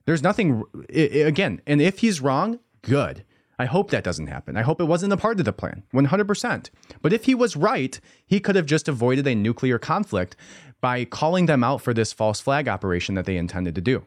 There's 0.05 0.23
nothing, 0.23 0.63
again, 0.89 1.61
and 1.67 1.81
if 1.81 1.99
he's 1.99 2.21
wrong, 2.21 2.59
good. 2.81 3.23
I 3.59 3.65
hope 3.65 3.91
that 3.91 4.03
doesn't 4.03 4.25
happen. 4.25 4.57
I 4.57 4.63
hope 4.63 4.81
it 4.81 4.85
wasn't 4.85 5.13
a 5.13 5.17
part 5.17 5.37
of 5.39 5.45
the 5.45 5.53
plan, 5.53 5.83
100%. 5.93 6.69
But 7.03 7.13
if 7.13 7.25
he 7.25 7.35
was 7.35 7.55
right, 7.55 7.99
he 8.25 8.39
could 8.39 8.55
have 8.55 8.65
just 8.65 8.87
avoided 8.87 9.27
a 9.27 9.35
nuclear 9.35 9.77
conflict 9.77 10.35
by 10.81 11.05
calling 11.05 11.45
them 11.45 11.63
out 11.63 11.79
for 11.81 11.93
this 11.93 12.11
false 12.11 12.41
flag 12.41 12.67
operation 12.67 13.13
that 13.13 13.25
they 13.25 13.37
intended 13.37 13.75
to 13.75 13.81
do. 13.81 14.03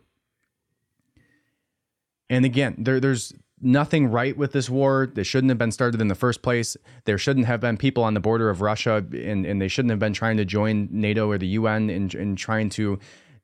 And 2.34 2.44
again, 2.44 2.74
there, 2.78 2.98
there's 2.98 3.32
nothing 3.60 4.08
right 4.08 4.36
with 4.36 4.50
this 4.50 4.68
war. 4.68 5.08
They 5.12 5.22
shouldn't 5.22 5.52
have 5.52 5.58
been 5.58 5.70
started 5.70 6.00
in 6.00 6.08
the 6.08 6.16
first 6.16 6.42
place. 6.42 6.76
There 7.04 7.16
shouldn't 7.16 7.46
have 7.46 7.60
been 7.60 7.76
people 7.76 8.02
on 8.02 8.14
the 8.14 8.20
border 8.20 8.50
of 8.50 8.60
Russia, 8.60 9.06
and, 9.12 9.46
and 9.46 9.62
they 9.62 9.68
shouldn't 9.68 9.90
have 9.90 10.00
been 10.00 10.14
trying 10.14 10.36
to 10.38 10.44
join 10.44 10.88
NATO 10.90 11.30
or 11.30 11.38
the 11.38 11.46
UN 11.46 11.90
in, 11.90 12.10
in 12.10 12.34
trying 12.34 12.70
to 12.70 12.98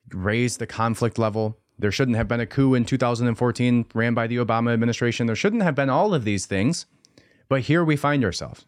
raise 0.09 0.57
the 0.57 0.67
conflict 0.67 1.17
level. 1.17 1.57
There 1.79 1.91
shouldn't 1.91 2.17
have 2.17 2.27
been 2.27 2.41
a 2.41 2.45
coup 2.45 2.73
in 2.73 2.83
2014 2.83 3.85
ran 3.93 4.13
by 4.13 4.27
the 4.27 4.37
Obama 4.37 4.73
administration. 4.73 5.25
There 5.25 5.37
shouldn't 5.37 5.63
have 5.63 5.73
been 5.73 5.89
all 5.89 6.13
of 6.13 6.25
these 6.25 6.45
things. 6.45 6.85
But 7.47 7.61
here 7.61 7.85
we 7.85 7.95
find 7.95 8.25
ourselves. 8.25 8.65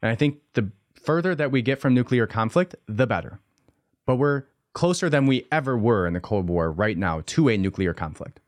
And 0.00 0.12
I 0.12 0.14
think 0.14 0.38
the 0.54 0.70
further 0.94 1.34
that 1.34 1.50
we 1.50 1.60
get 1.60 1.80
from 1.80 1.92
nuclear 1.92 2.28
conflict, 2.28 2.76
the 2.86 3.06
better. 3.08 3.40
But 4.06 4.16
we're 4.16 4.44
closer 4.74 5.10
than 5.10 5.26
we 5.26 5.48
ever 5.50 5.76
were 5.76 6.06
in 6.06 6.14
the 6.14 6.20
Cold 6.20 6.48
War 6.48 6.70
right 6.70 6.96
now 6.96 7.22
to 7.26 7.48
a 7.48 7.56
nuclear 7.56 7.92
conflict. 7.92 8.38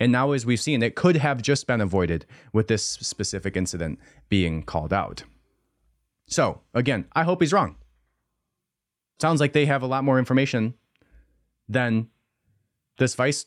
And 0.00 0.12
now, 0.12 0.32
as 0.32 0.46
we've 0.46 0.60
seen, 0.60 0.82
it 0.82 0.94
could 0.94 1.16
have 1.16 1.42
just 1.42 1.66
been 1.66 1.80
avoided 1.80 2.26
with 2.52 2.68
this 2.68 2.84
specific 2.84 3.56
incident 3.56 3.98
being 4.28 4.62
called 4.62 4.92
out. 4.92 5.24
So, 6.26 6.60
again, 6.72 7.06
I 7.12 7.24
hope 7.24 7.40
he's 7.40 7.52
wrong. 7.52 7.76
Sounds 9.20 9.40
like 9.40 9.52
they 9.52 9.66
have 9.66 9.82
a 9.82 9.86
lot 9.86 10.04
more 10.04 10.18
information 10.18 10.74
than 11.68 12.08
this 12.98 13.14
vice 13.14 13.46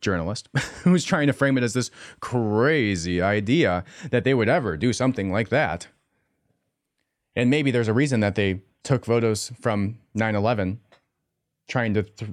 journalist 0.00 0.48
who's 0.84 1.04
trying 1.04 1.26
to 1.26 1.32
frame 1.32 1.58
it 1.58 1.64
as 1.64 1.74
this 1.74 1.90
crazy 2.20 3.20
idea 3.20 3.84
that 4.10 4.24
they 4.24 4.34
would 4.34 4.48
ever 4.48 4.76
do 4.76 4.92
something 4.92 5.32
like 5.32 5.48
that. 5.48 5.88
And 7.34 7.50
maybe 7.50 7.70
there's 7.70 7.88
a 7.88 7.92
reason 7.92 8.20
that 8.20 8.34
they 8.34 8.62
took 8.82 9.04
photos 9.04 9.52
from 9.60 9.98
9 10.14 10.34
11, 10.34 10.80
trying 11.68 11.94
to 11.94 12.02
th- 12.02 12.32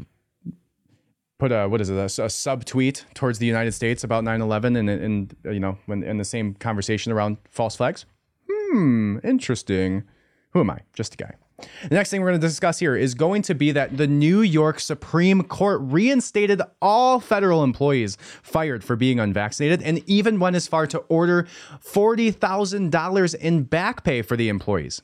put 1.38 1.52
a 1.52 1.68
what 1.68 1.82
is 1.82 1.90
it 1.90 1.96
a, 1.96 2.06
a 2.06 2.28
subtweet 2.28 3.04
towards 3.14 3.40
the 3.40 3.46
United 3.46 3.74
States 3.74 4.04
about 4.04 4.24
9/11 4.24 4.78
and 4.78 4.90
and 4.90 5.36
you 5.46 5.60
know 5.60 5.78
when 5.86 6.04
in 6.04 6.18
the 6.18 6.26
same 6.26 6.54
conversation 6.56 7.12
around 7.12 7.38
false 7.50 7.76
flags. 7.76 8.06
Hmm, 8.50 9.18
interesting. 9.24 10.04
Who 10.52 10.62
am 10.62 10.70
I? 10.70 10.80
Just 10.94 11.16
a 11.16 11.18
guy. 11.18 11.34
The 11.58 11.96
next 11.96 12.10
thing 12.10 12.22
we're 12.22 12.30
going 12.30 12.42
to 12.42 12.48
discuss 12.48 12.80
here 12.80 12.98
is 12.98 13.14
going 13.14 13.42
to 13.44 13.56
be 13.56 13.72
that 13.72 13.96
the 13.96 14.08
New 14.08 14.42
York 14.42 14.80
Supreme 14.80 15.42
Court 15.42 15.80
reinstated 15.82 16.62
all 16.82 17.22
federal 17.22 17.64
employees 17.64 18.18
fired 18.42 18.84
for 18.84 18.98
being 18.98 19.22
unvaccinated 19.22 19.82
and 19.82 20.02
even 20.06 20.40
went 20.40 20.58
as 20.58 20.68
far 20.68 20.86
to 20.88 21.00
order 21.08 21.48
$40,000 21.82 23.36
in 23.36 23.64
back 23.64 24.04
pay 24.04 24.22
for 24.22 24.36
the 24.36 24.50
employees. 24.50 25.02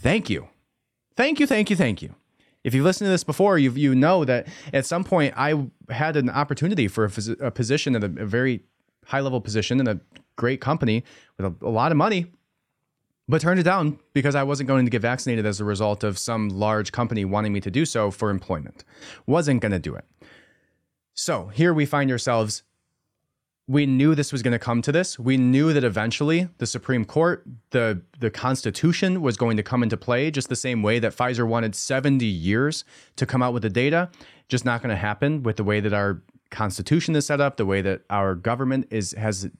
Thank 0.00 0.28
you. 0.28 0.48
Thank 1.14 1.38
you, 1.38 1.46
thank 1.46 1.70
you, 1.70 1.76
thank 1.76 2.02
you 2.02 2.14
if 2.68 2.74
you've 2.74 2.84
listened 2.84 3.06
to 3.06 3.10
this 3.10 3.24
before, 3.24 3.58
you 3.58 3.72
you 3.72 3.94
know 3.94 4.24
that 4.24 4.46
at 4.72 4.86
some 4.86 5.02
point 5.02 5.34
I 5.36 5.66
had 5.88 6.16
an 6.16 6.28
opportunity 6.28 6.86
for 6.86 7.06
a, 7.06 7.08
phys- 7.08 7.40
a 7.40 7.50
position 7.50 7.96
at 7.96 8.04
a, 8.04 8.22
a, 8.22 8.26
very 8.26 8.62
high 9.06 9.20
level 9.20 9.40
position 9.40 9.80
in 9.80 9.88
a 9.88 9.98
great 10.36 10.60
company 10.60 11.02
with 11.38 11.46
a, 11.46 11.66
a 11.66 11.70
lot 11.70 11.90
of 11.90 11.96
money, 11.96 12.26
but 13.26 13.40
turned 13.40 13.58
it 13.58 13.62
down 13.62 13.98
because 14.12 14.34
I 14.34 14.42
wasn't 14.42 14.68
going 14.68 14.84
to 14.84 14.90
get 14.90 15.00
vaccinated 15.00 15.46
as 15.46 15.60
a 15.60 15.64
result 15.64 16.04
of 16.04 16.18
some 16.18 16.50
large 16.50 16.92
company 16.92 17.24
wanting 17.24 17.54
me 17.54 17.60
to 17.62 17.70
do 17.70 17.86
so 17.86 18.10
for 18.10 18.28
employment. 18.28 18.84
Wasn't 19.26 19.62
going 19.62 19.72
to 19.72 19.78
do 19.78 19.94
it. 19.94 20.04
So 21.14 21.46
here 21.48 21.72
we 21.72 21.86
find 21.86 22.10
ourselves 22.10 22.64
we 23.68 23.84
knew 23.84 24.14
this 24.14 24.32
was 24.32 24.42
going 24.42 24.52
to 24.52 24.58
come 24.58 24.80
to 24.80 24.90
this. 24.90 25.18
We 25.18 25.36
knew 25.36 25.74
that 25.74 25.84
eventually 25.84 26.48
the 26.56 26.66
Supreme 26.66 27.04
Court, 27.04 27.44
the 27.70 28.00
the 28.18 28.30
Constitution 28.30 29.20
was 29.20 29.36
going 29.36 29.58
to 29.58 29.62
come 29.62 29.82
into 29.82 29.96
play 29.96 30.30
just 30.30 30.48
the 30.48 30.56
same 30.56 30.82
way 30.82 30.98
that 30.98 31.14
Pfizer 31.14 31.46
wanted 31.46 31.74
70 31.74 32.24
years 32.24 32.84
to 33.16 33.26
come 33.26 33.42
out 33.42 33.52
with 33.52 33.62
the 33.62 33.70
data. 33.70 34.10
Just 34.48 34.64
not 34.64 34.80
going 34.80 34.90
to 34.90 34.96
happen 34.96 35.42
with 35.42 35.56
the 35.56 35.64
way 35.64 35.80
that 35.80 35.92
our 35.92 36.22
Constitution 36.50 37.14
is 37.14 37.26
set 37.26 37.42
up, 37.42 37.58
the 37.58 37.66
way 37.66 37.82
that 37.82 38.00
our 38.08 38.34
government 38.34 38.88
is 38.90 39.12
has 39.12 39.50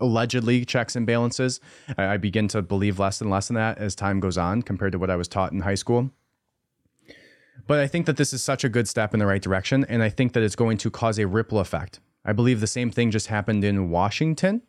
allegedly 0.00 0.64
checks 0.64 0.96
and 0.96 1.06
balances. 1.06 1.60
I, 1.96 2.14
I 2.14 2.16
begin 2.16 2.48
to 2.48 2.62
believe 2.62 2.98
less 2.98 3.20
and 3.20 3.30
less 3.30 3.48
in 3.48 3.54
that 3.54 3.78
as 3.78 3.94
time 3.94 4.18
goes 4.18 4.38
on 4.38 4.62
compared 4.62 4.90
to 4.92 4.98
what 4.98 5.08
I 5.08 5.14
was 5.14 5.28
taught 5.28 5.52
in 5.52 5.60
high 5.60 5.76
school. 5.76 6.10
But 7.68 7.78
I 7.78 7.86
think 7.86 8.06
that 8.06 8.16
this 8.16 8.32
is 8.32 8.42
such 8.42 8.64
a 8.64 8.68
good 8.68 8.88
step 8.88 9.14
in 9.14 9.20
the 9.20 9.26
right 9.26 9.40
direction, 9.40 9.84
and 9.84 10.02
I 10.02 10.08
think 10.08 10.32
that 10.32 10.42
it's 10.42 10.56
going 10.56 10.78
to 10.78 10.90
cause 10.90 11.20
a 11.20 11.28
ripple 11.28 11.60
effect 11.60 12.00
I 12.24 12.32
believe 12.32 12.60
the 12.60 12.66
same 12.66 12.90
thing 12.90 13.10
just 13.10 13.28
happened 13.28 13.64
in 13.64 13.90
Washington. 13.90 14.62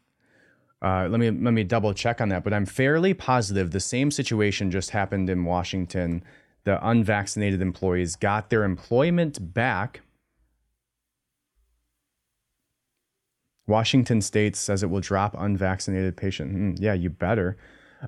Uh, 0.82 1.08
let 1.10 1.20
me 1.20 1.30
let 1.30 1.54
me 1.54 1.64
double 1.64 1.94
check 1.94 2.20
on 2.22 2.30
that, 2.30 2.44
but 2.44 2.54
I'm 2.54 2.66
fairly 2.66 3.14
positive 3.14 3.72
the 3.72 3.80
same 3.80 4.10
situation 4.10 4.72
just 4.72 4.90
happened 4.90 5.30
in 5.30 5.46
Washington. 5.46 6.24
The 6.64 6.86
unvaccinated 6.88 7.62
employees 7.62 8.16
got 8.16 8.50
their 8.50 8.64
employment 8.64 9.54
back. 9.54 10.02
Washington 13.68 14.22
State 14.22 14.56
says 14.56 14.82
it 14.82 14.90
will 14.90 15.02
drop 15.02 15.36
unvaccinated 15.38 16.18
patient. 16.18 16.56
Mm, 16.56 16.78
yeah, 16.80 16.94
you 16.94 17.10
better. 17.10 17.58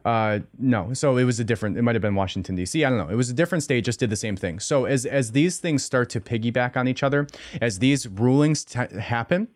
Uh, 0.05 0.39
no, 0.57 0.93
so 0.93 1.17
it 1.17 1.23
was 1.23 1.39
a 1.39 1.43
different. 1.43 1.77
It 1.77 1.83
might 1.83 1.95
have 1.95 2.01
been 2.01 2.15
Washington 2.15 2.55
D.C. 2.55 2.83
I 2.83 2.89
don't 2.89 2.97
know. 2.97 3.09
It 3.09 3.15
was 3.15 3.29
a 3.29 3.33
different 3.33 3.63
state. 3.63 3.85
Just 3.85 3.99
did 3.99 4.09
the 4.09 4.15
same 4.15 4.35
thing. 4.35 4.59
So 4.59 4.85
as 4.85 5.05
as 5.05 5.31
these 5.31 5.59
things 5.59 5.83
start 5.83 6.09
to 6.11 6.19
piggyback 6.19 6.75
on 6.75 6.87
each 6.87 7.03
other, 7.03 7.27
as 7.61 7.79
these 7.79 8.07
rulings 8.07 8.65
t- 8.65 8.79
happen, 8.99 9.49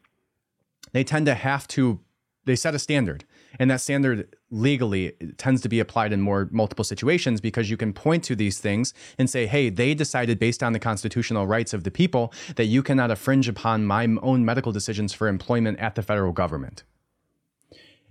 they 0.91 1.04
tend 1.04 1.26
to 1.26 1.36
have 1.36 1.67
to. 1.69 2.00
They 2.45 2.56
set 2.56 2.73
a 2.73 2.80
standard, 2.80 3.26
and 3.60 3.69
that 3.71 3.82
standard 3.82 4.34
legally 4.52 5.12
tends 5.38 5.62
to 5.62 5.67
be 5.67 5.82
applied 5.82 6.13
in 6.13 6.21
more 6.21 6.47
multiple 6.52 6.86
situations 6.86 7.41
because 7.41 7.69
you 7.69 7.76
can 7.76 7.91
point 7.91 8.23
to 8.26 8.38
these 8.38 8.60
things 8.60 8.93
and 9.17 9.30
say, 9.30 9.47
"Hey, 9.47 9.69
they 9.69 9.93
decided 9.93 10.39
based 10.39 10.63
on 10.63 10.71
the 10.71 10.80
constitutional 10.80 11.45
rights 11.45 11.73
of 11.73 11.84
the 11.84 11.91
people 11.91 12.32
that 12.56 12.65
you 12.65 12.84
cannot 12.84 13.10
infringe 13.10 13.50
upon 13.50 13.86
my 13.86 14.08
own 14.21 14.45
medical 14.45 14.71
decisions 14.71 15.13
for 15.13 15.28
employment 15.28 15.80
at 15.80 15.95
the 15.95 16.02
federal 16.02 16.32
government." 16.32 16.84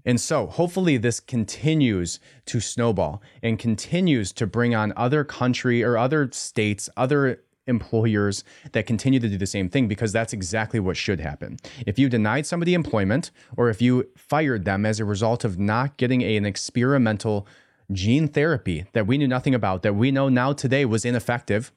And 0.07 0.21
so 0.21 0.47
hopefully 0.47 0.97
this 0.97 1.21
continues 1.21 2.21
to 2.47 2.61
snowball 2.61 3.21
and 3.42 3.59
continues 3.59 4.33
to 4.35 4.47
bring 4.47 4.75
on 4.75 4.92
other 4.97 5.25
country 5.25 5.83
or 5.83 5.99
other 5.99 6.31
states, 6.33 6.88
other 6.97 7.42
employers 7.66 8.45
that 8.73 8.87
continue 8.87 9.19
to 9.19 9.29
do 9.29 9.37
the 9.37 9.47
same 9.47 9.69
thing 9.69 9.88
because 9.88 10.12
that's 10.12 10.33
exactly 10.33 10.79
what 10.79 10.97
should 10.97 11.21
happen. 11.21 11.57
If 11.85 11.99
you 11.99 12.09
denied 12.09 12.47
somebody 12.47 12.75
employment 12.75 13.33
or 13.57 13.69
if 13.69 13.83
you 13.83 14.09
fired 14.16 14.64
them 14.64 14.87
as 14.87 15.01
a 15.01 15.05
result 15.05 15.45
of 15.45 15.59
not 15.59 15.97
getting 15.97 16.23
a, 16.23 16.37
an 16.37 16.47
experimental 16.47 17.47
gene 17.92 18.29
therapy 18.29 18.87
that 18.92 19.07
we 19.07 19.19
knew 19.19 19.29
nothing 19.29 19.55
about, 19.55 19.83
that 19.83 19.95
we 19.95 20.11
know 20.11 20.29
now 20.29 20.53
today 20.53 20.85
was 20.85 21.05
ineffective, 21.05 21.73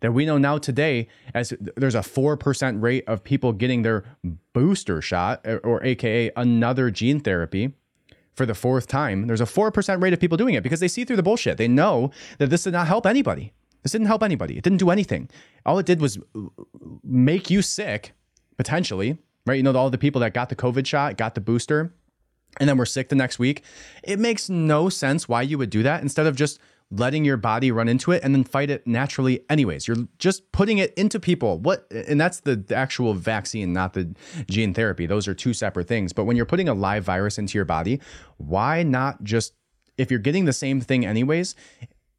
that 0.00 0.12
we 0.12 0.26
know 0.26 0.38
now 0.38 0.58
today 0.58 1.08
as 1.34 1.52
there's 1.76 1.94
a 1.94 2.00
4% 2.00 2.82
rate 2.82 3.04
of 3.06 3.24
people 3.24 3.52
getting 3.52 3.82
their 3.82 4.04
booster 4.52 5.00
shot 5.00 5.46
uh, 5.46 5.56
or 5.56 5.82
aka 5.84 6.30
another 6.36 6.90
gene 6.90 7.20
therapy 7.20 7.72
for 8.34 8.46
the 8.46 8.54
fourth 8.54 8.86
time. 8.86 9.26
There's 9.26 9.40
a 9.40 9.44
4% 9.44 10.02
rate 10.02 10.12
of 10.12 10.20
people 10.20 10.36
doing 10.36 10.54
it 10.54 10.62
because 10.62 10.80
they 10.80 10.88
see 10.88 11.04
through 11.04 11.16
the 11.16 11.22
bullshit. 11.22 11.56
They 11.56 11.68
know 11.68 12.10
that 12.38 12.50
this 12.50 12.64
did 12.64 12.72
not 12.72 12.86
help 12.86 13.06
anybody. 13.06 13.52
This 13.82 13.92
didn't 13.92 14.08
help 14.08 14.22
anybody. 14.22 14.58
It 14.58 14.64
didn't 14.64 14.78
do 14.78 14.90
anything. 14.90 15.30
All 15.64 15.78
it 15.78 15.86
did 15.86 16.00
was 16.00 16.18
make 17.02 17.50
you 17.50 17.62
sick 17.62 18.12
potentially 18.56 19.18
right? 19.46 19.54
You 19.54 19.62
know 19.62 19.74
all 19.74 19.90
the 19.90 19.98
people 19.98 20.20
that 20.20 20.34
got 20.34 20.48
the 20.48 20.56
covid 20.56 20.86
shot 20.86 21.16
got 21.16 21.34
the 21.34 21.40
booster 21.40 21.94
and 22.58 22.68
then 22.68 22.76
we're 22.76 22.84
sick 22.84 23.08
the 23.08 23.16
next 23.16 23.38
week 23.38 23.62
it 24.02 24.18
makes 24.18 24.48
no 24.48 24.88
sense 24.88 25.28
why 25.28 25.42
you 25.42 25.58
would 25.58 25.70
do 25.70 25.82
that 25.82 26.02
instead 26.02 26.26
of 26.26 26.36
just 26.36 26.58
letting 26.90 27.24
your 27.24 27.36
body 27.36 27.72
run 27.72 27.88
into 27.88 28.12
it 28.12 28.22
and 28.22 28.34
then 28.34 28.44
fight 28.44 28.70
it 28.70 28.86
naturally 28.86 29.44
anyways. 29.50 29.88
You're 29.88 30.06
just 30.18 30.50
putting 30.52 30.78
it 30.78 30.94
into 30.94 31.18
people. 31.18 31.58
What 31.58 31.86
and 31.90 32.20
that's 32.20 32.40
the, 32.40 32.56
the 32.56 32.76
actual 32.76 33.14
vaccine 33.14 33.72
not 33.72 33.94
the 33.94 34.14
gene 34.48 34.72
therapy. 34.72 35.06
Those 35.06 35.26
are 35.26 35.34
two 35.34 35.52
separate 35.52 35.88
things. 35.88 36.12
But 36.12 36.24
when 36.24 36.36
you're 36.36 36.46
putting 36.46 36.68
a 36.68 36.74
live 36.74 37.04
virus 37.04 37.38
into 37.38 37.58
your 37.58 37.64
body 37.64 38.00
why 38.36 38.82
not 38.82 39.22
just 39.24 39.52
if 39.98 40.10
you're 40.10 40.20
getting 40.20 40.44
the 40.44 40.52
same 40.52 40.80
thing 40.80 41.04
anyways 41.04 41.54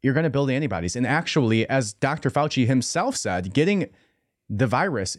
you're 0.02 0.14
going 0.14 0.24
to 0.24 0.30
build 0.30 0.50
antibodies. 0.50 0.96
And 0.96 1.06
actually 1.06 1.68
as 1.68 1.94
dr 1.94 2.28
fauci 2.28 2.66
himself 2.66 3.16
said 3.16 3.54
getting 3.54 3.88
the 4.50 4.66
virus 4.66 5.16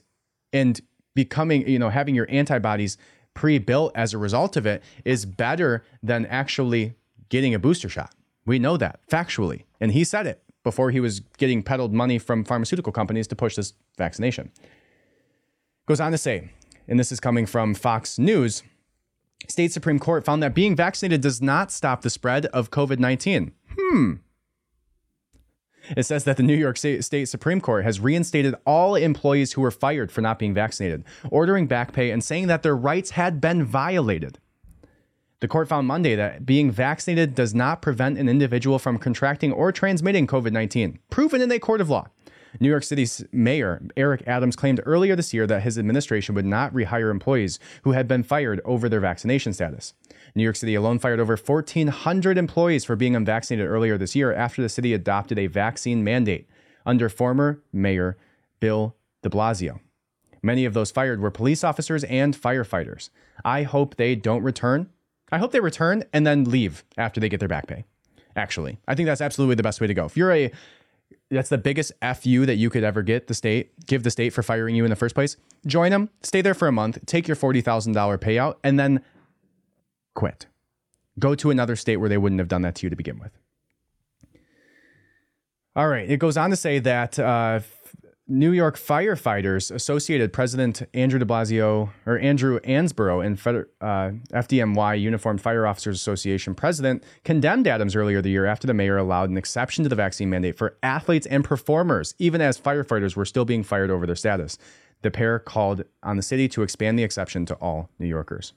and 0.53 0.79
becoming 1.15 1.67
you 1.67 1.79
know 1.79 1.89
having 1.89 2.13
your 2.13 2.27
antibodies 2.29 2.97
pre-built 3.39 3.91
as 3.95 4.13
a 4.13 4.17
result 4.17 4.57
of 4.57 4.65
it 4.65 4.83
is 5.05 5.25
better 5.25 5.83
than 6.03 6.25
actually 6.25 6.95
getting 7.29 7.53
a 7.53 7.59
booster 7.59 7.89
shot 7.89 8.13
we 8.49 8.57
know 8.57 8.77
that 8.77 8.99
factually. 9.07 9.65
And 9.79 9.91
he 9.91 10.03
said 10.03 10.25
it 10.25 10.41
before 10.63 10.89
he 10.89 10.99
was 10.99 11.19
getting 11.37 11.61
peddled 11.61 11.93
money 11.93 12.17
from 12.17 12.43
pharmaceutical 12.43 12.91
companies 12.91 13.27
to 13.27 13.35
push 13.35 13.55
this 13.55 13.73
vaccination. 13.95 14.51
Goes 15.85 16.01
on 16.01 16.11
to 16.11 16.17
say, 16.17 16.49
and 16.87 16.99
this 16.99 17.11
is 17.11 17.19
coming 17.19 17.45
from 17.45 17.75
Fox 17.75 18.17
News 18.17 18.63
State 19.47 19.71
Supreme 19.71 19.99
Court 19.99 20.25
found 20.25 20.43
that 20.43 20.53
being 20.53 20.75
vaccinated 20.75 21.21
does 21.21 21.41
not 21.41 21.71
stop 21.71 22.01
the 22.01 22.09
spread 22.09 22.47
of 22.47 22.71
COVID 22.71 22.99
19. 22.99 23.51
Hmm. 23.77 24.13
It 25.95 26.03
says 26.03 26.23
that 26.25 26.37
the 26.37 26.43
New 26.43 26.55
York 26.55 26.77
State 26.77 27.27
Supreme 27.27 27.61
Court 27.61 27.83
has 27.83 27.99
reinstated 27.99 28.55
all 28.65 28.95
employees 28.95 29.53
who 29.53 29.61
were 29.61 29.71
fired 29.71 30.11
for 30.11 30.21
not 30.21 30.39
being 30.39 30.53
vaccinated, 30.53 31.03
ordering 31.29 31.67
back 31.67 31.93
pay 31.93 32.11
and 32.11 32.23
saying 32.23 32.47
that 32.47 32.63
their 32.63 32.75
rights 32.75 33.11
had 33.11 33.41
been 33.41 33.63
violated. 33.63 34.39
The 35.41 35.47
court 35.47 35.69
found 35.69 35.87
Monday 35.87 36.15
that 36.15 36.45
being 36.45 36.69
vaccinated 36.69 37.33
does 37.33 37.55
not 37.55 37.81
prevent 37.81 38.17
an 38.17 38.27
individual 38.27 38.77
from 38.77 38.97
contracting 38.97 39.53
or 39.53 39.71
transmitting 39.71 40.27
COVID 40.27 40.51
19, 40.51 40.99
proven 41.09 41.41
in 41.41 41.51
a 41.51 41.59
court 41.59 41.79
of 41.79 41.89
law. 41.89 42.07
New 42.59 42.69
York 42.69 42.83
City's 42.83 43.23
mayor, 43.31 43.81
Eric 43.95 44.23
Adams, 44.25 44.55
claimed 44.55 44.81
earlier 44.85 45.15
this 45.15 45.33
year 45.33 45.45
that 45.47 45.63
his 45.63 45.77
administration 45.77 46.35
would 46.35 46.45
not 46.45 46.73
rehire 46.73 47.11
employees 47.11 47.59
who 47.83 47.91
had 47.91 48.07
been 48.07 48.23
fired 48.23 48.61
over 48.65 48.89
their 48.89 48.99
vaccination 48.99 49.53
status. 49.53 49.93
New 50.35 50.43
York 50.43 50.55
City 50.55 50.75
alone 50.75 50.99
fired 50.99 51.19
over 51.19 51.35
1,400 51.35 52.37
employees 52.37 52.85
for 52.85 52.95
being 52.95 53.15
unvaccinated 53.15 53.67
earlier 53.67 53.97
this 53.97 54.15
year 54.15 54.33
after 54.33 54.61
the 54.61 54.69
city 54.69 54.93
adopted 54.93 55.37
a 55.37 55.47
vaccine 55.47 56.03
mandate 56.03 56.47
under 56.85 57.09
former 57.09 57.61
mayor 57.71 58.17
Bill 58.59 58.95
de 59.21 59.29
Blasio. 59.29 59.79
Many 60.41 60.65
of 60.65 60.73
those 60.73 60.91
fired 60.91 61.21
were 61.21 61.31
police 61.31 61.63
officers 61.63 62.03
and 62.05 62.35
firefighters. 62.35 63.09
I 63.43 63.63
hope 63.63 63.95
they 63.95 64.15
don't 64.15 64.43
return 64.43 64.89
I 65.31 65.37
hope 65.37 65.51
they 65.51 65.59
return 65.59 66.03
and 66.13 66.25
then 66.25 66.45
leave 66.45 66.83
after 66.97 67.19
they 67.19 67.29
get 67.29 67.39
their 67.39 67.49
back 67.49 67.67
pay. 67.67 67.85
Actually, 68.35 68.79
I 68.87 68.95
think 68.95 69.07
that's 69.07 69.21
absolutely 69.21 69.55
the 69.55 69.63
best 69.63 69.81
way 69.81 69.87
to 69.87 69.93
go. 69.93 70.05
If 70.05 70.15
you're 70.15 70.31
a 70.31 70.51
that's 71.29 71.49
the 71.49 71.57
biggest 71.57 71.91
fu 72.01 72.45
that 72.45 72.55
you 72.55 72.69
could 72.69 72.83
ever 72.83 73.01
get 73.03 73.27
the 73.27 73.33
state 73.33 73.71
give 73.85 74.03
the 74.03 74.11
state 74.11 74.31
for 74.31 74.43
firing 74.43 74.75
you 74.75 74.83
in 74.83 74.89
the 74.89 74.95
first 74.95 75.15
place. 75.15 75.37
Join 75.65 75.91
them, 75.91 76.09
stay 76.21 76.41
there 76.41 76.53
for 76.53 76.67
a 76.67 76.71
month, 76.71 77.05
take 77.05 77.27
your 77.27 77.35
forty 77.35 77.61
thousand 77.61 77.93
dollar 77.93 78.17
payout, 78.17 78.55
and 78.63 78.79
then 78.79 79.01
quit. 80.15 80.47
Go 81.17 81.35
to 81.35 81.51
another 81.51 81.75
state 81.75 81.97
where 81.97 82.09
they 82.09 82.17
wouldn't 82.17 82.39
have 82.39 82.47
done 82.47 82.61
that 82.61 82.75
to 82.75 82.85
you 82.85 82.89
to 82.89 82.95
begin 82.95 83.19
with. 83.19 83.31
All 85.75 85.87
right. 85.87 86.09
It 86.09 86.17
goes 86.17 86.35
on 86.35 86.49
to 86.49 86.55
say 86.55 86.79
that 86.79 87.19
uh, 87.19 87.59
New 88.31 88.51
York 88.51 88.77
firefighters 88.77 89.71
associated 89.71 90.31
President 90.31 90.83
Andrew 90.93 91.17
de 91.17 91.25
Blasio 91.25 91.89
or 92.05 92.19
Andrew 92.19 92.59
Ansbro 92.59 93.25
and 93.25 93.39
uh, 93.81 94.11
FDNY 94.37 95.01
Uniformed 95.01 95.41
Fire 95.41 95.65
Officers 95.65 95.95
Association 95.95 96.53
president 96.53 97.03
condemned 97.25 97.67
Adams 97.67 97.95
earlier 97.95 98.21
the 98.21 98.29
year 98.29 98.45
after 98.45 98.67
the 98.67 98.73
mayor 98.75 98.97
allowed 98.97 99.31
an 99.31 99.37
exception 99.37 99.83
to 99.83 99.89
the 99.89 99.95
vaccine 99.95 100.29
mandate 100.29 100.59
for 100.59 100.77
athletes 100.83 101.25
and 101.25 101.43
performers, 101.43 102.13
even 102.19 102.39
as 102.39 102.59
firefighters 102.59 103.15
were 103.15 103.25
still 103.25 103.45
being 103.45 103.63
fired 103.63 103.89
over 103.89 104.05
their 104.05 104.15
status. 104.15 104.59
The 105.01 105.09
pair 105.09 105.39
called 105.39 105.83
on 106.03 106.15
the 106.15 106.21
city 106.21 106.47
to 106.49 106.61
expand 106.61 106.99
the 106.99 107.03
exception 107.03 107.47
to 107.47 107.55
all 107.55 107.89
New 107.97 108.07
Yorkers. 108.07 108.53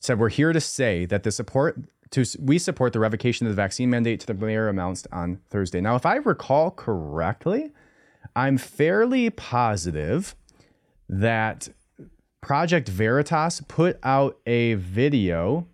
Said, 0.00 0.18
We're 0.18 0.28
here 0.28 0.52
to 0.52 0.60
say 0.60 1.06
that 1.06 1.22
the 1.22 1.30
support 1.30 1.78
to 2.10 2.24
we 2.40 2.58
support 2.58 2.92
the 2.92 3.00
revocation 3.00 3.46
of 3.46 3.52
the 3.52 3.56
vaccine 3.56 3.90
mandate 3.90 4.18
to 4.20 4.26
the 4.26 4.34
mayor 4.34 4.68
announced 4.68 5.06
on 5.12 5.40
Thursday. 5.50 5.80
Now, 5.80 5.94
if 5.94 6.06
I 6.06 6.16
recall 6.16 6.72
correctly, 6.72 7.70
I'm 8.38 8.56
fairly 8.56 9.30
positive 9.30 10.36
that 11.08 11.70
Project 12.40 12.88
Veritas 12.88 13.60
put 13.66 13.98
out 14.04 14.38
a 14.46 14.74
video 14.74 15.66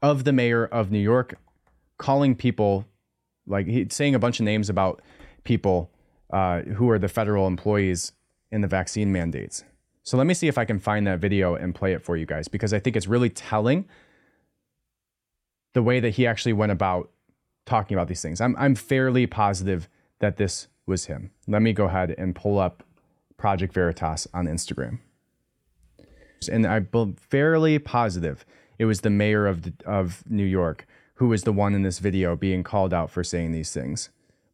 of 0.00 0.22
the 0.22 0.32
mayor 0.32 0.64
of 0.64 0.92
New 0.92 1.00
York 1.00 1.34
calling 1.98 2.36
people, 2.36 2.86
like 3.48 3.66
saying 3.90 4.14
a 4.14 4.20
bunch 4.20 4.38
of 4.38 4.44
names 4.44 4.70
about 4.70 5.02
people 5.42 5.90
uh, 6.32 6.60
who 6.60 6.88
are 6.88 7.00
the 7.00 7.08
federal 7.08 7.48
employees 7.48 8.12
in 8.52 8.60
the 8.60 8.68
vaccine 8.68 9.10
mandates. 9.10 9.64
So 10.04 10.16
let 10.16 10.28
me 10.28 10.34
see 10.34 10.46
if 10.46 10.56
I 10.56 10.64
can 10.64 10.78
find 10.78 11.04
that 11.08 11.18
video 11.18 11.56
and 11.56 11.74
play 11.74 11.94
it 11.94 12.04
for 12.04 12.16
you 12.16 12.26
guys 12.26 12.46
because 12.46 12.72
I 12.72 12.78
think 12.78 12.94
it's 12.94 13.08
really 13.08 13.28
telling 13.28 13.88
the 15.72 15.82
way 15.82 15.98
that 15.98 16.10
he 16.10 16.28
actually 16.28 16.52
went 16.52 16.70
about 16.70 17.10
talking 17.66 17.96
about 17.96 18.06
these 18.06 18.22
things. 18.22 18.40
I'm, 18.40 18.54
I'm 18.56 18.76
fairly 18.76 19.26
positive 19.26 19.88
that 20.20 20.36
this 20.36 20.68
was 20.90 21.06
him. 21.06 21.30
Let 21.48 21.62
me 21.62 21.72
go 21.72 21.86
ahead 21.86 22.14
and 22.18 22.36
pull 22.36 22.58
up 22.58 22.82
Project 23.38 23.72
Veritas 23.72 24.28
on 24.34 24.46
Instagram. 24.46 24.98
And 26.50 26.66
I'm 26.66 27.16
fairly 27.16 27.78
positive 27.78 28.44
it 28.78 28.86
was 28.86 29.02
the 29.02 29.10
mayor 29.10 29.46
of, 29.46 29.62
the, 29.62 29.74
of 29.84 30.24
New 30.26 30.44
York 30.44 30.86
who 31.16 31.28
was 31.28 31.42
the 31.42 31.52
one 31.52 31.74
in 31.74 31.82
this 31.82 31.98
video 31.98 32.34
being 32.34 32.62
called 32.62 32.94
out 32.94 33.10
for 33.10 33.22
saying 33.22 33.52
these 33.52 33.70
things. 33.74 34.08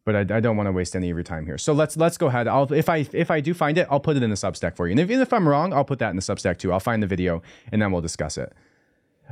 But 0.04 0.16
I, 0.16 0.36
I 0.36 0.40
don't 0.40 0.56
want 0.56 0.66
to 0.66 0.72
waste 0.72 0.96
any 0.96 1.08
of 1.10 1.16
your 1.16 1.22
time 1.22 1.46
here. 1.46 1.58
So 1.58 1.72
let's 1.72 1.96
let's 1.96 2.18
go 2.18 2.26
ahead. 2.26 2.48
I'll 2.48 2.72
if 2.72 2.88
I 2.88 3.06
if 3.12 3.30
I 3.30 3.38
do 3.38 3.54
find 3.54 3.78
it, 3.78 3.86
I'll 3.88 4.00
put 4.00 4.16
it 4.16 4.24
in 4.24 4.30
the 4.30 4.36
Substack 4.36 4.74
for 4.74 4.88
you. 4.88 4.90
And 4.90 5.00
if, 5.00 5.08
even 5.08 5.20
if 5.20 5.32
I'm 5.32 5.48
wrong, 5.48 5.72
I'll 5.72 5.84
put 5.84 6.00
that 6.00 6.10
in 6.10 6.16
the 6.16 6.22
Substack 6.22 6.58
too. 6.58 6.72
I'll 6.72 6.80
find 6.80 7.00
the 7.00 7.06
video 7.06 7.40
and 7.70 7.80
then 7.80 7.92
we'll 7.92 8.02
discuss 8.02 8.36
it. 8.36 8.52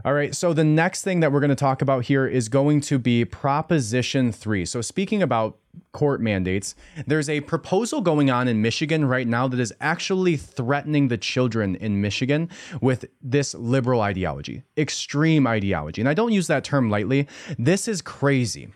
All 0.04 0.14
right. 0.14 0.32
So 0.32 0.52
the 0.52 0.62
next 0.62 1.02
thing 1.02 1.18
that 1.20 1.32
we're 1.32 1.40
going 1.40 1.50
to 1.50 1.56
talk 1.56 1.82
about 1.82 2.04
here 2.04 2.24
is 2.24 2.48
going 2.48 2.80
to 2.82 3.00
be 3.00 3.24
Proposition 3.24 4.30
3. 4.30 4.64
So 4.64 4.80
speaking 4.80 5.20
about 5.20 5.58
court 5.92 6.20
mandates. 6.20 6.74
There's 7.06 7.28
a 7.28 7.40
proposal 7.40 8.00
going 8.00 8.30
on 8.30 8.48
in 8.48 8.60
Michigan 8.60 9.04
right 9.04 9.26
now 9.26 9.48
that 9.48 9.60
is 9.60 9.72
actually 9.80 10.36
threatening 10.36 11.08
the 11.08 11.16
children 11.16 11.76
in 11.76 12.00
Michigan 12.00 12.50
with 12.80 13.04
this 13.22 13.54
liberal 13.54 14.00
ideology, 14.00 14.62
extreme 14.76 15.46
ideology. 15.46 16.02
And 16.02 16.08
I 16.08 16.14
don't 16.14 16.32
use 16.32 16.48
that 16.48 16.64
term 16.64 16.90
lightly. 16.90 17.28
This 17.58 17.88
is 17.88 18.02
crazy. 18.02 18.68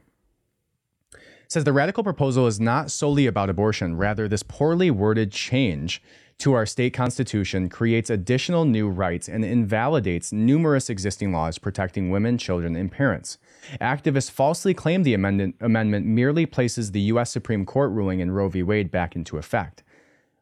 It 1.13 1.53
says 1.53 1.65
the 1.65 1.75
radical 1.75 2.03
proposal 2.03 2.47
is 2.47 2.59
not 2.59 2.91
solely 2.91 3.27
about 3.27 3.51
abortion, 3.51 3.97
rather, 3.97 4.29
this 4.29 4.43
poorly 4.43 4.91
worded 4.91 5.31
change 5.31 6.03
to 6.39 6.55
our 6.55 6.67
state 6.67 6.95
constitution 6.95 7.69
creates 7.69 8.11
additional 8.11 8.65
new 8.65 8.89
rights 8.89 9.29
and 9.29 9.45
invalidates 9.45 10.33
numerous 10.33 10.91
existing 10.91 11.33
laws 11.33 11.59
protecting 11.59 12.11
women, 12.11 12.39
children, 12.39 12.75
and 12.75 12.91
parents. 12.91 13.39
Activists 13.81 14.31
falsely 14.31 14.75
claim 14.75 15.03
the 15.03 15.15
amendment, 15.15 15.57
amendment 15.61 16.07
merely 16.07 16.47
places 16.47 16.93
the 16.93 17.01
U.S. 17.01 17.31
Supreme 17.31 17.65
Court 17.65 17.91
ruling 17.91 18.21
in 18.21 18.31
Roe 18.31 18.49
v. 18.49 18.63
Wade 18.63 18.91
back 18.91 19.17
into 19.17 19.37
effect, 19.37 19.83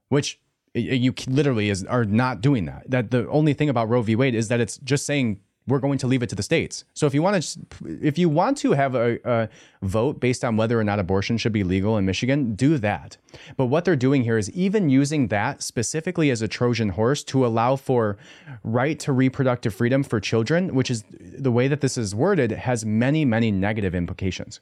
which 0.09 0.41
you 0.75 1.15
literally 1.27 1.69
is, 1.69 1.85
are 1.85 2.05
not 2.05 2.41
doing 2.41 2.65
that. 2.67 2.91
That 2.91 3.11
the 3.11 3.29
only 3.29 3.55
thing 3.55 3.69
about 3.69 3.89
Roe 3.89 4.03
v. 4.03 4.17
Wade 4.17 4.35
is 4.35 4.49
that 4.49 4.61
it's 4.61 4.79
just 4.79 5.05
saying 5.05 5.41
we're 5.67 5.79
going 5.79 5.99
to 5.99 6.07
leave 6.07 6.23
it 6.23 6.29
to 6.29 6.35
the 6.35 6.43
states. 6.43 6.85
So 6.95 7.07
if 7.07 7.15
you 7.15 7.23
want 7.23 7.43
to, 7.43 7.59
if 8.01 8.19
you 8.19 8.29
want 8.29 8.59
to 8.59 8.73
have 8.73 8.95
a, 8.95 9.19
a, 9.25 9.49
vote 9.83 10.21
based 10.21 10.45
on 10.45 10.57
whether 10.57 10.79
or 10.79 10.85
not 10.85 10.99
abortion 10.99 11.37
should 11.39 11.53
be 11.53 11.65
legal 11.65 11.97
in 11.97 12.07
Michigan, 12.07 12.55
do 12.55 12.79
that. 12.79 13.17
But 13.57 13.67
what 13.67 13.85
they're 13.85 13.97
doing 13.97 14.23
here 14.23 14.39
is 14.39 14.51
even 14.51 14.91
using 14.91 15.29
that 15.29 15.63
specifically 15.63 16.31
as 16.31 16.43
a 16.43 16.49
Trojan 16.49 16.91
horse 16.91 17.25
to 17.25 17.45
allow 17.45 17.77
for 17.77 18.17
right 18.63 18.99
to 19.01 19.13
reproductive 19.13 19.75
freedom 19.75 20.03
for 20.03 20.21
children, 20.21 20.75
which 20.75 20.91
is 20.91 21.05
the 21.11 21.53
way 21.53 21.69
that 21.69 21.81
this 21.81 21.99
is 21.99 22.15
worded, 22.15 22.53
has 22.53 22.85
many, 22.85 23.25
many 23.25 23.51
negative 23.51 23.95
implications. 23.95 24.61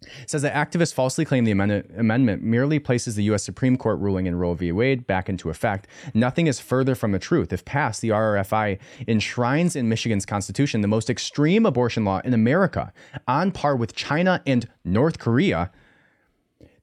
It 0.00 0.30
says 0.30 0.42
that 0.42 0.54
activists 0.54 0.94
falsely 0.94 1.24
claim 1.24 1.44
the 1.44 1.50
amendment 1.50 2.42
merely 2.42 2.78
places 2.78 3.16
the 3.16 3.24
U.S. 3.24 3.42
Supreme 3.42 3.76
Court 3.76 3.98
ruling 3.98 4.26
in 4.26 4.36
Roe 4.36 4.54
v. 4.54 4.70
Wade 4.70 5.06
back 5.06 5.28
into 5.28 5.50
effect. 5.50 5.88
Nothing 6.14 6.46
is 6.46 6.60
further 6.60 6.94
from 6.94 7.10
the 7.12 7.18
truth. 7.18 7.52
If 7.52 7.64
passed, 7.64 8.00
the 8.00 8.10
RRFI 8.10 8.78
enshrines 9.08 9.74
in 9.74 9.88
Michigan's 9.88 10.24
Constitution 10.24 10.82
the 10.82 10.88
most 10.88 11.10
extreme 11.10 11.66
abortion 11.66 12.04
law 12.04 12.20
in 12.24 12.32
America, 12.32 12.92
on 13.26 13.50
par 13.50 13.74
with 13.74 13.94
China 13.94 14.40
and 14.46 14.68
North 14.84 15.18
Korea. 15.18 15.70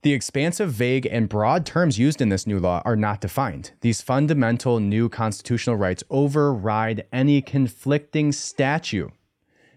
The 0.01 0.13
expansive, 0.13 0.71
vague, 0.71 1.07
and 1.09 1.27
broad 1.27 1.65
terms 1.65 1.97
used 1.97 2.21
in 2.21 2.29
this 2.29 2.45
new 2.45 2.59
law 2.59 2.81
are 2.85 2.95
not 2.95 3.21
defined. 3.21 3.71
These 3.81 4.01
fundamental 4.01 4.79
new 4.79 5.09
constitutional 5.09 5.77
rights 5.77 6.03
override 6.11 7.05
any 7.11 7.41
conflicting 7.41 8.31
statute 8.31 9.11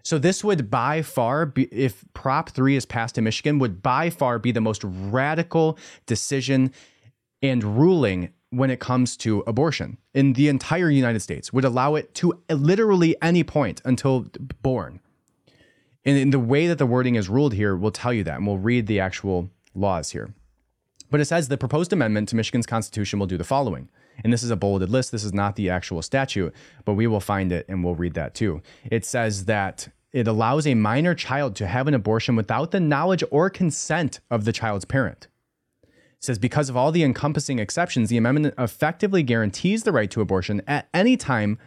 so 0.09 0.17
this 0.17 0.43
would 0.43 0.71
by 0.71 1.03
far 1.03 1.45
be, 1.45 1.65
if 1.65 2.03
Prop 2.15 2.49
3 2.49 2.75
is 2.75 2.83
passed 2.83 3.19
in 3.19 3.23
Michigan, 3.23 3.59
would 3.59 3.83
by 3.83 4.09
far 4.09 4.39
be 4.39 4.51
the 4.51 4.59
most 4.59 4.83
radical 4.83 5.77
decision 6.07 6.73
and 7.43 7.63
ruling 7.63 8.33
when 8.49 8.71
it 8.71 8.79
comes 8.79 9.15
to 9.17 9.43
abortion 9.45 9.99
in 10.15 10.33
the 10.33 10.47
entire 10.47 10.89
United 10.89 11.19
States, 11.19 11.53
would 11.53 11.63
allow 11.63 11.93
it 11.93 12.15
to 12.15 12.33
literally 12.49 13.15
any 13.21 13.43
point 13.43 13.83
until 13.85 14.25
born. 14.63 14.99
And 16.03 16.17
in 16.17 16.31
the 16.31 16.39
way 16.39 16.65
that 16.65 16.79
the 16.79 16.87
wording 16.87 17.13
is 17.13 17.29
ruled 17.29 17.53
here, 17.53 17.75
we'll 17.75 17.91
tell 17.91 18.11
you 18.11 18.23
that, 18.23 18.37
and 18.37 18.47
we'll 18.47 18.57
read 18.57 18.87
the 18.87 18.99
actual 18.99 19.51
laws 19.75 20.09
here. 20.09 20.33
But 21.11 21.19
it 21.19 21.25
says 21.25 21.49
the 21.49 21.57
proposed 21.57 21.93
amendment 21.93 22.29
to 22.29 22.35
Michigan's 22.35 22.65
Constitution 22.65 23.19
will 23.19 23.27
do 23.27 23.37
the 23.37 23.43
following. 23.43 23.89
And 24.23 24.33
this 24.33 24.41
is 24.41 24.49
a 24.49 24.55
bolded 24.55 24.89
list. 24.89 25.11
This 25.11 25.23
is 25.23 25.33
not 25.33 25.55
the 25.55 25.69
actual 25.69 26.01
statute, 26.01 26.51
but 26.83 26.95
we 26.95 27.05
will 27.05 27.19
find 27.19 27.51
it 27.51 27.67
and 27.69 27.83
we'll 27.83 27.93
read 27.93 28.15
that 28.15 28.33
too. 28.33 28.63
It 28.89 29.05
says 29.05 29.45
that 29.45 29.87
it 30.11 30.27
allows 30.27 30.65
a 30.65 30.73
minor 30.73 31.13
child 31.13 31.55
to 31.57 31.67
have 31.67 31.87
an 31.87 31.93
abortion 31.93 32.35
without 32.35 32.71
the 32.71 32.79
knowledge 32.79 33.23
or 33.31 33.49
consent 33.49 34.19
of 34.31 34.45
the 34.45 34.53
child's 34.53 34.85
parent. 34.85 35.27
It 35.83 36.23
says 36.23 36.39
because 36.39 36.69
of 36.69 36.75
all 36.75 36.91
the 36.91 37.03
encompassing 37.03 37.59
exceptions, 37.59 38.09
the 38.09 38.17
amendment 38.17 38.53
effectively 38.57 39.23
guarantees 39.23 39.83
the 39.83 39.91
right 39.91 40.11
to 40.11 40.21
abortion 40.21 40.61
at 40.67 40.89
any 40.93 41.15
time 41.15 41.57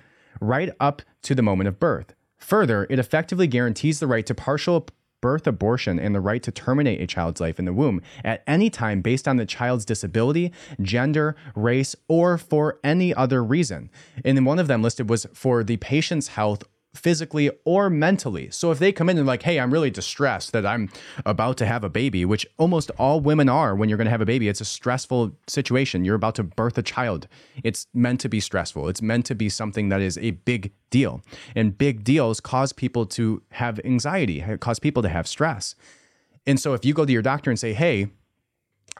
right 0.41 0.71
up 0.81 1.03
to 1.23 1.35
the 1.35 1.43
moment 1.43 1.69
of 1.69 1.79
birth. 1.79 2.15
Further, 2.39 2.87
it 2.91 2.99
effectively 2.99 3.47
guarantees 3.47 4.01
the 4.01 4.07
right 4.07 4.27
to 4.27 4.35
partial 4.35 4.87
birth 5.23 5.47
abortion 5.47 5.99
and 5.99 6.15
the 6.15 6.21
right 6.21 6.43
to 6.43 6.51
terminate 6.51 7.01
a 7.01 7.07
child's 7.07 7.41
life 7.41 7.59
in 7.59 7.65
the 7.65 7.73
womb 7.73 8.03
at 8.25 8.43
any 8.47 8.69
time 8.69 9.01
based 9.01 9.27
on 9.27 9.37
the 9.37 9.47
child's 9.47 9.85
disability, 9.85 10.53
gender, 10.83 11.37
race, 11.55 11.97
or 12.09 12.37
for 12.37 12.79
any 12.85 13.15
other 13.15 13.43
reason. 13.43 13.89
And 14.25 14.37
then 14.37 14.45
one 14.45 14.59
of 14.59 14.67
them 14.67 14.83
listed 14.83 15.09
was 15.09 15.27
for 15.33 15.63
the 15.65 15.79
patient's 15.79 16.29
health 16.29 16.65
physically 16.95 17.51
or 17.65 17.89
mentally. 17.89 18.51
So 18.51 18.71
if 18.71 18.79
they 18.79 18.93
come 18.93 19.09
in 19.09 19.17
and 19.17 19.27
like, 19.27 19.43
hey, 19.43 19.59
I'm 19.59 19.73
really 19.73 19.91
distressed 19.91 20.53
that 20.53 20.67
I'm 20.67 20.91
about 21.25 21.57
to 21.59 21.67
have 21.67 21.85
a 21.85 21.89
baby, 21.89 22.25
which 22.25 22.47
almost 22.59 22.91
all 22.99 23.21
women 23.21 23.49
are 23.49 23.75
when 23.75 23.89
you're 23.89 23.97
going 23.97 24.07
to 24.07 24.11
have 24.11 24.21
a 24.21 24.27
baby, 24.27 24.49
it's 24.49 24.61
a 24.61 24.67
stressful 24.67 25.33
situation. 25.47 26.05
You're 26.05 26.17
about 26.17 26.35
to 26.35 26.43
birth 26.43 26.77
a 26.77 26.83
child. 26.83 27.29
It's 27.65 27.87
meant 27.95 28.21
to 28.21 28.29
be 28.29 28.41
stressful. 28.41 28.89
It's 28.89 29.01
meant 29.01 29.25
to 29.27 29.35
be 29.35 29.49
something 29.49 29.89
that 29.89 30.03
is 30.03 30.19
a 30.19 30.33
big 30.33 30.73
deal. 30.91 31.23
And 31.55 31.77
big 31.77 32.05
deals 32.05 32.41
cause 32.41 32.73
people 32.73 33.07
to 33.07 33.43
have 33.53 33.81
anxiety, 33.85 34.45
cause 34.61 34.79
people 34.79 35.03
to 35.03 35.09
have 35.09 35.27
stress. 35.27 35.75
And 36.47 36.61
so 36.61 36.75
if 36.75 36.85
you 36.85 36.93
go 36.93 37.07
to 37.07 37.13
your 37.13 37.23
doctor 37.23 37.51
and 37.51 37.59
say, 37.59 37.73
hey, 37.73 38.09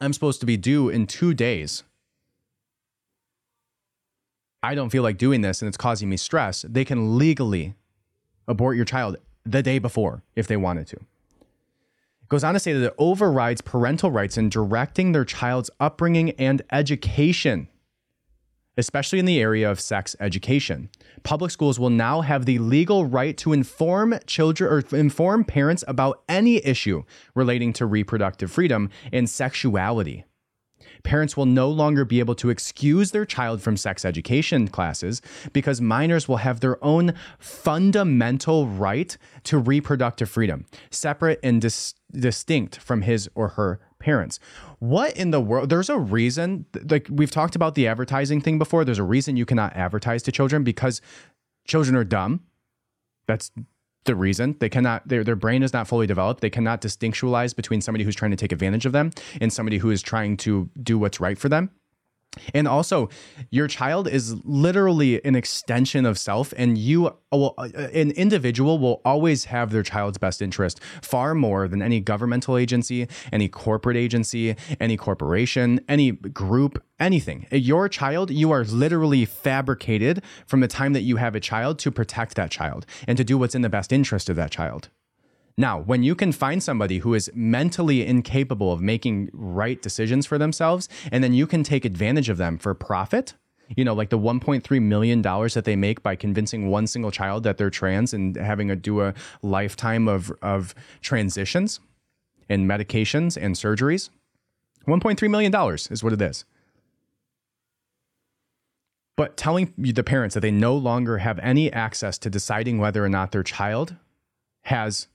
I'm 0.01 0.13
supposed 0.13 0.41
to 0.41 0.47
be 0.47 0.57
due 0.57 0.89
in 0.89 1.07
two 1.07 1.35
days. 1.35 1.83
I 4.63 4.75
don't 4.75 4.91
feel 4.91 5.03
like 5.03 5.19
doing 5.19 5.41
this 5.41 5.61
and 5.61 5.69
it's 5.69 5.77
causing 5.77 6.09
me 6.09 6.17
stress. 6.17 6.65
They 6.69 6.85
can 6.85 7.19
legally 7.19 7.75
abort 8.49 8.77
your 8.77 8.85
child 8.85 9.17
the 9.45 9.63
day 9.63 9.79
before 9.79 10.23
if 10.37 10.47
they 10.47 10.57
wanted 10.57 10.87
to. 10.89 10.97
It 10.97 12.29
goes 12.29 12.45
on 12.45 12.55
to 12.55 12.61
say 12.61 12.73
that 12.73 12.87
it 12.87 12.95
overrides 12.99 13.61
parental 13.61 14.11
rights 14.11 14.37
in 14.37 14.49
directing 14.49 15.13
their 15.13 15.25
child's 15.25 15.71
upbringing 15.81 16.31
and 16.33 16.63
education, 16.71 17.69
especially 18.77 19.19
in 19.19 19.25
the 19.25 19.41
area 19.41 19.71
of 19.71 19.81
sex 19.81 20.17
education. 20.21 20.89
Public 21.23 21.51
schools 21.51 21.79
will 21.79 21.91
now 21.91 22.21
have 22.21 22.47
the 22.47 22.59
legal 22.59 23.05
right 23.05 23.37
to 23.39 23.53
inform 23.53 24.19
children 24.27 24.73
or 24.73 24.97
inform 24.97 25.45
parents 25.45 25.85
about 25.87 26.23
any 26.29 26.65
issue 26.65 27.03
relating 27.35 27.73
to 27.75 27.87
reproductive 27.87 28.51
freedom 28.51 28.91
and 29.13 29.29
sexuality 29.29 30.25
parents 31.03 31.37
will 31.37 31.47
no 31.47 31.69
longer 31.69 32.05
be 32.05 32.21
able 32.21 32.35
to 32.37 32.51
excuse 32.51 33.11
their 33.11 33.25
child 33.25 33.61
from 33.61 33.77
sex 33.77 34.05
education 34.05 34.69
classes 34.69 35.23
because 35.53 35.81
minors 35.81 36.29
will 36.29 36.39
have 36.39 36.61
their 36.61 36.83
own 36.85 37.15
fundamental 37.39 38.67
right 38.67 39.17
to 39.45 39.59
reproductive 39.59 40.29
freedom, 40.29 40.65
separate 40.91 41.41
and 41.43 41.61
dis- 41.61 41.95
distinct 42.13 42.79
from 42.79 43.03
his 43.03 43.29
or 43.35 43.49
her 43.49 43.81
parents. 43.99 44.39
What 44.79 45.17
in 45.17 45.31
the 45.31 45.41
world? 45.41 45.71
There's 45.71 45.89
a 45.91 45.99
reason, 45.99 46.67
like 46.89 47.07
we've 47.11 47.31
talked 47.31 47.57
about 47.57 47.75
the 47.75 47.87
advertising 47.87 48.41
thing 48.41 48.59
before. 48.59 48.85
There's 48.85 48.99
a 48.99 49.05
reason 49.05 49.37
you 49.37 49.47
cannot 49.47 49.75
advertise 49.77 50.23
to 50.25 50.33
children 50.33 50.65
because 50.65 51.01
children 51.67 51.97
are 51.97 52.05
dumb 52.05 52.41
That's 53.27 53.51
the 54.05 54.15
reason. 54.15 54.57
They 54.59 54.69
cannot 54.69 55.07
their, 55.07 55.25
their 55.25 55.37
brain 55.37 55.63
is 55.63 55.73
not 55.73 55.87
fully 55.89 56.07
developed. 56.07 56.41
They 56.41 56.51
cannot 56.51 56.81
distinctualize 56.81 57.55
between 57.55 57.81
somebody 57.81 58.05
who's 58.05 58.17
trying 58.17 58.33
to 58.33 58.37
take 58.37 58.53
advantage 58.53 58.87
of 58.87 58.93
them 58.93 59.11
and 59.41 59.53
somebody 59.53 59.79
who 59.79 59.91
is 59.91 60.03
trying 60.03 60.37
to 60.39 60.69
do 60.83 60.99
what's 60.99 61.21
right 61.21 61.39
for 61.39 61.49
them 61.49 61.71
and 62.55 62.67
also, 62.67 63.11
your 63.51 63.69
child 63.69 64.09
is 64.09 64.35
literally 64.45 65.23
an 65.25 65.35
extension 65.35 66.07
of 66.07 66.19
self, 66.19 66.55
and 66.57 66.79
you, 66.79 67.15
will, 67.31 67.55
uh, 67.59 67.69
an 67.75 68.11
individual, 68.13 68.79
will 68.79 69.03
always 69.05 69.47
have 69.47 69.71
their 69.71 69.83
child's 69.83 70.17
best 70.17 70.41
interest 70.41 70.81
far 71.03 71.35
more 71.35 71.69
than 71.69 71.83
any 71.83 72.01
governmental 72.01 72.57
agency, 72.57 73.07
any 73.33 73.49
corporate 73.49 73.97
agency, 73.97 74.57
any 74.81 74.97
corporation, 74.97 75.81
any 75.89 76.13
group, 76.13 76.83
anything. 76.99 77.47
Your 77.51 77.89
child, 77.89 78.31
you 78.31 78.51
are 78.51 78.65
literally 78.65 79.27
fabricated 79.27 80.23
from 80.47 80.61
the 80.61 80.69
time 80.69 80.95
that 80.95 81.03
you 81.03 81.17
have 81.17 81.35
a 81.35 81.41
child 81.41 81.79
to 81.81 81.91
protect 81.91 82.37
that 82.37 82.51
child 82.51 82.87
and 83.07 83.19
to 83.19 83.25
do 83.25 83.37
what's 83.37 83.55
in 83.55 83.63
the 83.63 83.69
best 83.69 83.93
interest 83.93 84.31
of 84.31 84.37
that 84.37 84.51
child. 84.51 84.89
Now, 85.57 85.81
when 85.81 86.03
you 86.03 86.15
can 86.15 86.33
find 86.33 86.63
somebody 86.63 86.99
who 86.99 87.15
is 87.15 87.31
mentally 87.35 88.07
incapable 88.07 88.73
of 88.73 88.81
making 88.81 89.31
right 89.33 89.81
decisions 89.81 90.27
for 90.27 90.39
themselves, 90.39 90.89
and 91.11 91.23
then 91.23 91.35
you 91.35 91.47
can 91.47 91.63
take 91.63 91.85
advantage 91.85 92.29
of 92.29 92.39
them 92.39 92.57
for 92.57 92.75
profit, 92.75 93.35
you 93.77 93.85
know, 93.85 93.95
like 93.95 94.11
the 94.11 94.19
1.3 94.19 94.83
million 94.83 95.23
dollars 95.23 95.55
that 95.55 95.65
they 95.65 95.77
make 95.77 96.03
by 96.03 96.17
convincing 96.17 96.69
one 96.69 96.87
single 96.87 97.11
child 97.11 97.43
that 97.45 97.59
they're 97.59 97.71
trans 97.71 98.13
and 98.15 98.37
having 98.37 98.69
to 98.69 98.77
do 98.77 99.03
a 99.03 99.15
lifetime 99.43 100.09
of 100.09 100.33
of 100.43 100.75
transitions 101.01 101.81
and 102.49 102.69
medications 102.69 103.41
and 103.41 103.55
surgeries. 103.55 104.11
1.3 104.87 105.31
million 105.31 105.53
dollars 105.53 105.89
is 105.91 106.03
what 106.03 106.13
it 106.13 106.21
is. 106.21 106.45
But 109.17 109.37
telling 109.37 109.73
the 109.77 110.03
parents 110.03 110.35
that 110.35 110.41
they 110.41 110.51
no 110.51 110.75
longer 110.75 111.19
have 111.19 111.39
any 111.41 111.73
access 111.73 112.19
to 112.19 112.31
deciding 112.31 112.79
whether 112.79 113.05
or 113.05 113.09
not 113.09 113.31
their 113.31 113.43
child 113.43 113.97
has 114.63 115.09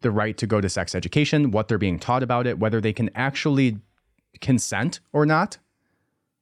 the 0.00 0.10
right 0.10 0.36
to 0.38 0.46
go 0.46 0.60
to 0.60 0.68
sex 0.68 0.94
education, 0.94 1.50
what 1.50 1.68
they're 1.68 1.78
being 1.78 1.98
taught 1.98 2.22
about 2.22 2.46
it, 2.46 2.58
whether 2.58 2.80
they 2.80 2.92
can 2.92 3.10
actually 3.14 3.78
consent 4.40 5.00
or 5.12 5.26
not 5.26 5.58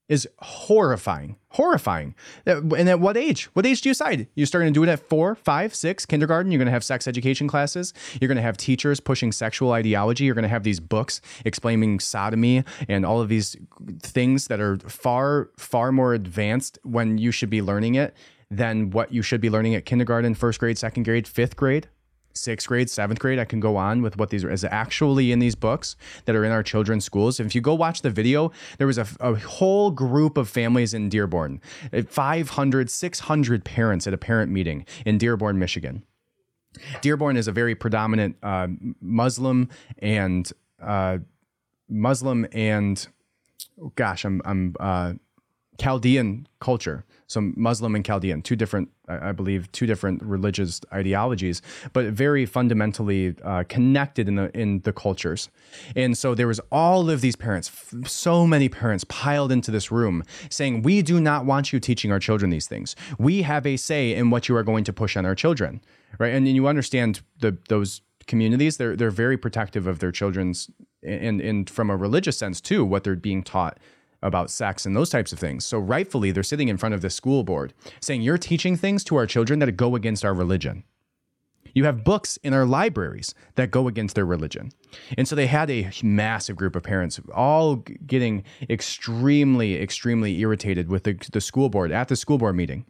is 0.08 0.28
horrifying. 0.38 1.36
Horrifying. 1.50 2.14
Uh, 2.46 2.62
and 2.76 2.88
at 2.88 3.00
what 3.00 3.16
age? 3.16 3.46
What 3.54 3.66
age 3.66 3.80
do 3.80 3.88
you 3.88 3.94
decide? 3.94 4.28
You're 4.34 4.46
starting 4.46 4.72
to 4.72 4.78
do 4.78 4.84
it 4.84 4.88
at 4.88 5.00
four, 5.00 5.34
five, 5.34 5.74
six, 5.74 6.06
kindergarten. 6.06 6.52
You're 6.52 6.58
going 6.58 6.66
to 6.66 6.72
have 6.72 6.84
sex 6.84 7.08
education 7.08 7.48
classes. 7.48 7.92
You're 8.20 8.28
going 8.28 8.36
to 8.36 8.42
have 8.42 8.56
teachers 8.56 9.00
pushing 9.00 9.32
sexual 9.32 9.72
ideology. 9.72 10.24
You're 10.24 10.34
going 10.34 10.44
to 10.44 10.48
have 10.48 10.62
these 10.62 10.78
books 10.78 11.20
explaining 11.44 11.98
sodomy 11.98 12.62
and 12.88 13.04
all 13.04 13.20
of 13.20 13.28
these 13.28 13.56
things 14.00 14.46
that 14.46 14.60
are 14.60 14.78
far, 14.78 15.50
far 15.56 15.90
more 15.90 16.14
advanced 16.14 16.78
when 16.84 17.18
you 17.18 17.32
should 17.32 17.50
be 17.50 17.60
learning 17.60 17.96
it 17.96 18.14
than 18.48 18.90
what 18.90 19.12
you 19.12 19.22
should 19.22 19.40
be 19.40 19.50
learning 19.50 19.74
at 19.74 19.84
kindergarten, 19.84 20.34
first 20.34 20.60
grade, 20.60 20.78
second 20.78 21.02
grade, 21.02 21.26
fifth 21.26 21.56
grade 21.56 21.88
sixth 22.36 22.68
grade, 22.68 22.90
seventh 22.90 23.18
grade. 23.18 23.38
I 23.38 23.44
can 23.44 23.60
go 23.60 23.76
on 23.76 24.02
with 24.02 24.16
what 24.16 24.30
these 24.30 24.44
are 24.44 24.50
is 24.50 24.64
actually 24.64 25.32
in 25.32 25.38
these 25.38 25.54
books 25.54 25.96
that 26.24 26.36
are 26.36 26.44
in 26.44 26.52
our 26.52 26.62
children's 26.62 27.04
schools. 27.04 27.40
If 27.40 27.54
you 27.54 27.60
go 27.60 27.74
watch 27.74 28.02
the 28.02 28.10
video, 28.10 28.52
there 28.78 28.86
was 28.86 28.98
a, 28.98 29.06
a 29.20 29.34
whole 29.34 29.90
group 29.90 30.36
of 30.36 30.48
families 30.48 30.94
in 30.94 31.08
Dearborn, 31.08 31.60
uh, 31.92 32.02
500, 32.02 32.90
600 32.90 33.64
parents 33.64 34.06
at 34.06 34.14
a 34.14 34.18
parent 34.18 34.52
meeting 34.52 34.86
in 35.04 35.18
Dearborn, 35.18 35.58
Michigan. 35.58 36.04
Dearborn 37.00 37.36
is 37.36 37.48
a 37.48 37.52
very 37.52 37.74
predominant 37.74 38.36
uh, 38.42 38.68
Muslim 39.00 39.68
and 39.98 40.52
uh, 40.80 41.18
Muslim 41.88 42.46
and 42.52 43.06
gosh, 43.94 44.24
I'm 44.24 44.42
I'm 44.44 44.76
uh, 44.80 45.14
Chaldean 45.78 46.48
culture. 46.60 47.04
So 47.26 47.52
Muslim 47.56 47.94
and 47.94 48.04
Chaldean, 48.04 48.42
two 48.42 48.56
different, 48.56 48.88
I 49.08 49.32
believe, 49.32 49.70
two 49.72 49.86
different 49.86 50.22
religious 50.22 50.80
ideologies, 50.92 51.60
but 51.92 52.06
very 52.06 52.46
fundamentally 52.46 53.34
uh, 53.42 53.64
connected 53.68 54.28
in 54.28 54.36
the 54.36 54.56
in 54.56 54.80
the 54.80 54.92
cultures. 54.92 55.48
And 55.94 56.16
so 56.16 56.34
there 56.34 56.46
was 56.46 56.60
all 56.70 57.10
of 57.10 57.20
these 57.20 57.36
parents, 57.36 57.70
so 58.06 58.46
many 58.46 58.68
parents 58.68 59.04
piled 59.04 59.50
into 59.50 59.70
this 59.70 59.90
room, 59.90 60.22
saying, 60.50 60.82
"We 60.82 61.02
do 61.02 61.20
not 61.20 61.44
want 61.44 61.72
you 61.72 61.80
teaching 61.80 62.12
our 62.12 62.20
children 62.20 62.50
these 62.50 62.68
things. 62.68 62.94
We 63.18 63.42
have 63.42 63.66
a 63.66 63.76
say 63.76 64.14
in 64.14 64.30
what 64.30 64.48
you 64.48 64.56
are 64.56 64.62
going 64.62 64.84
to 64.84 64.92
push 64.92 65.16
on 65.16 65.26
our 65.26 65.34
children." 65.34 65.80
Right, 66.18 66.32
and, 66.32 66.46
and 66.46 66.56
you 66.56 66.66
understand 66.68 67.20
the 67.40 67.58
those 67.68 68.02
communities 68.26 68.76
they're 68.76 68.96
they're 68.96 69.10
very 69.10 69.36
protective 69.36 69.86
of 69.86 69.98
their 70.00 70.12
children's 70.12 70.68
and 71.02 71.40
and 71.40 71.70
from 71.70 71.90
a 71.90 71.96
religious 71.96 72.36
sense 72.36 72.60
too 72.60 72.84
what 72.84 73.04
they're 73.04 73.16
being 73.16 73.42
taught 73.42 73.78
about 74.22 74.50
sex 74.50 74.86
and 74.86 74.96
those 74.96 75.10
types 75.10 75.32
of 75.32 75.38
things. 75.38 75.64
So 75.64 75.78
rightfully, 75.78 76.30
they're 76.30 76.42
sitting 76.42 76.68
in 76.68 76.76
front 76.76 76.94
of 76.94 77.02
the 77.02 77.10
school 77.10 77.44
board 77.44 77.72
saying, 78.00 78.22
You're 78.22 78.38
teaching 78.38 78.76
things 78.76 79.04
to 79.04 79.16
our 79.16 79.26
children 79.26 79.58
that 79.60 79.72
go 79.72 79.94
against 79.94 80.24
our 80.24 80.34
religion. 80.34 80.84
You 81.74 81.84
have 81.84 82.04
books 82.04 82.38
in 82.38 82.54
our 82.54 82.64
libraries 82.64 83.34
that 83.56 83.70
go 83.70 83.86
against 83.86 84.14
their 84.14 84.24
religion. 84.24 84.72
And 85.18 85.28
so 85.28 85.36
they 85.36 85.46
had 85.46 85.70
a 85.70 85.90
massive 86.02 86.56
group 86.56 86.74
of 86.74 86.82
parents 86.82 87.20
all 87.34 87.76
getting 88.06 88.44
extremely, 88.70 89.80
extremely 89.80 90.40
irritated 90.40 90.88
with 90.88 91.04
the, 91.04 91.18
the 91.32 91.40
school 91.42 91.68
board 91.68 91.92
at 91.92 92.08
the 92.08 92.16
school 92.16 92.38
board 92.38 92.56
meeting 92.56 92.86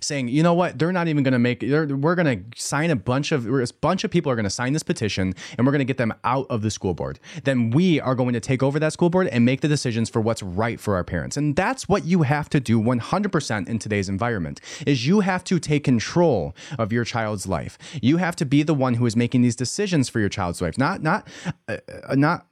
saying, 0.00 0.28
you 0.28 0.42
know 0.42 0.54
what, 0.54 0.78
they're 0.78 0.92
not 0.92 1.08
even 1.08 1.22
going 1.22 1.32
to 1.32 1.38
make. 1.38 1.62
We're 1.62 2.14
going 2.14 2.52
to 2.52 2.60
sign 2.60 2.90
a 2.90 2.96
bunch 2.96 3.32
of 3.32 3.46
a 3.46 3.66
bunch 3.80 4.04
of 4.04 4.10
people 4.10 4.30
are 4.30 4.36
going 4.36 4.44
to 4.44 4.50
sign 4.50 4.72
this 4.72 4.82
petition, 4.82 5.34
and 5.56 5.66
we're 5.66 5.72
going 5.72 5.80
to 5.80 5.84
get 5.84 5.96
them 5.96 6.12
out 6.24 6.46
of 6.50 6.62
the 6.62 6.70
school 6.70 6.94
board. 6.94 7.18
Then 7.44 7.70
we 7.70 8.00
are 8.00 8.14
going 8.14 8.32
to 8.34 8.40
take 8.40 8.62
over 8.62 8.78
that 8.78 8.92
school 8.92 9.10
board 9.10 9.28
and 9.28 9.44
make 9.44 9.60
the 9.60 9.68
decisions 9.68 10.08
for 10.10 10.20
what's 10.20 10.42
right 10.42 10.78
for 10.78 10.94
our 10.94 11.04
parents. 11.04 11.36
And 11.36 11.56
that's 11.56 11.88
what 11.88 12.04
you 12.04 12.22
have 12.22 12.48
to 12.50 12.60
do 12.60 12.80
100% 12.80 13.68
in 13.68 13.78
today's 13.78 14.08
environment. 14.08 14.60
Is 14.86 15.06
you 15.06 15.20
have 15.20 15.44
to 15.44 15.58
take 15.58 15.84
control 15.84 16.54
of 16.78 16.92
your 16.92 17.04
child's 17.04 17.46
life. 17.46 17.78
You 18.00 18.18
have 18.18 18.36
to 18.36 18.44
be 18.44 18.62
the 18.62 18.74
one 18.74 18.94
who 18.94 19.06
is 19.06 19.16
making 19.16 19.42
these 19.42 19.56
decisions 19.56 20.08
for 20.08 20.20
your 20.20 20.28
child's 20.28 20.60
life, 20.60 20.78
not 20.78 21.02
not 21.02 21.28
uh, 21.68 21.78
not 22.14 22.46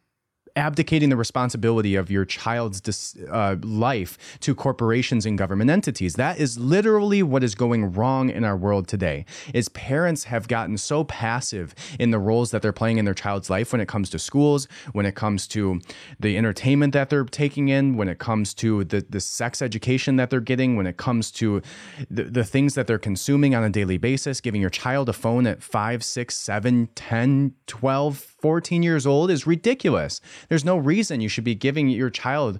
abdicating 0.56 1.08
the 1.10 1.16
responsibility 1.16 1.94
of 1.94 2.10
your 2.10 2.24
child's 2.24 2.80
dis, 2.80 3.16
uh, 3.30 3.56
life 3.62 4.38
to 4.40 4.54
corporations 4.54 5.26
and 5.26 5.38
government 5.38 5.70
entities. 5.70 6.14
That 6.14 6.38
is 6.38 6.58
literally 6.58 7.22
what 7.22 7.42
is 7.42 7.54
going 7.54 7.92
wrong 7.92 8.30
in 8.30 8.44
our 8.44 8.56
world 8.56 8.88
today. 8.88 9.24
Is 9.54 9.68
parents 9.70 10.24
have 10.24 10.48
gotten 10.48 10.78
so 10.78 11.04
passive 11.04 11.74
in 11.98 12.10
the 12.10 12.18
roles 12.18 12.50
that 12.50 12.62
they're 12.62 12.72
playing 12.72 12.98
in 12.98 13.04
their 13.04 13.14
child's 13.14 13.50
life 13.50 13.72
when 13.72 13.80
it 13.80 13.88
comes 13.88 14.10
to 14.10 14.18
schools, 14.18 14.68
when 14.92 15.06
it 15.06 15.14
comes 15.14 15.46
to 15.48 15.80
the 16.18 16.36
entertainment 16.36 16.92
that 16.92 17.10
they're 17.10 17.24
taking 17.24 17.68
in, 17.68 17.96
when 17.96 18.08
it 18.08 18.18
comes 18.18 18.54
to 18.54 18.84
the, 18.84 19.04
the 19.08 19.20
sex 19.20 19.62
education 19.62 20.16
that 20.16 20.30
they're 20.30 20.40
getting, 20.40 20.76
when 20.76 20.86
it 20.86 20.96
comes 20.96 21.30
to 21.30 21.62
the, 22.10 22.24
the 22.24 22.44
things 22.44 22.74
that 22.74 22.86
they're 22.86 22.98
consuming 22.98 23.54
on 23.54 23.64
a 23.64 23.70
daily 23.70 23.98
basis, 23.98 24.40
giving 24.40 24.60
your 24.60 24.70
child 24.70 25.08
a 25.08 25.12
phone 25.12 25.46
at 25.46 25.62
5, 25.62 26.04
6, 26.04 26.36
7, 26.36 26.88
10, 26.94 27.54
12, 27.66 28.29
14 28.40 28.82
years 28.82 29.06
old 29.06 29.30
is 29.30 29.46
ridiculous. 29.46 30.20
There's 30.48 30.64
no 30.64 30.76
reason 30.76 31.20
you 31.20 31.28
should 31.28 31.44
be 31.44 31.54
giving 31.54 31.88
your 31.88 32.10
child 32.10 32.58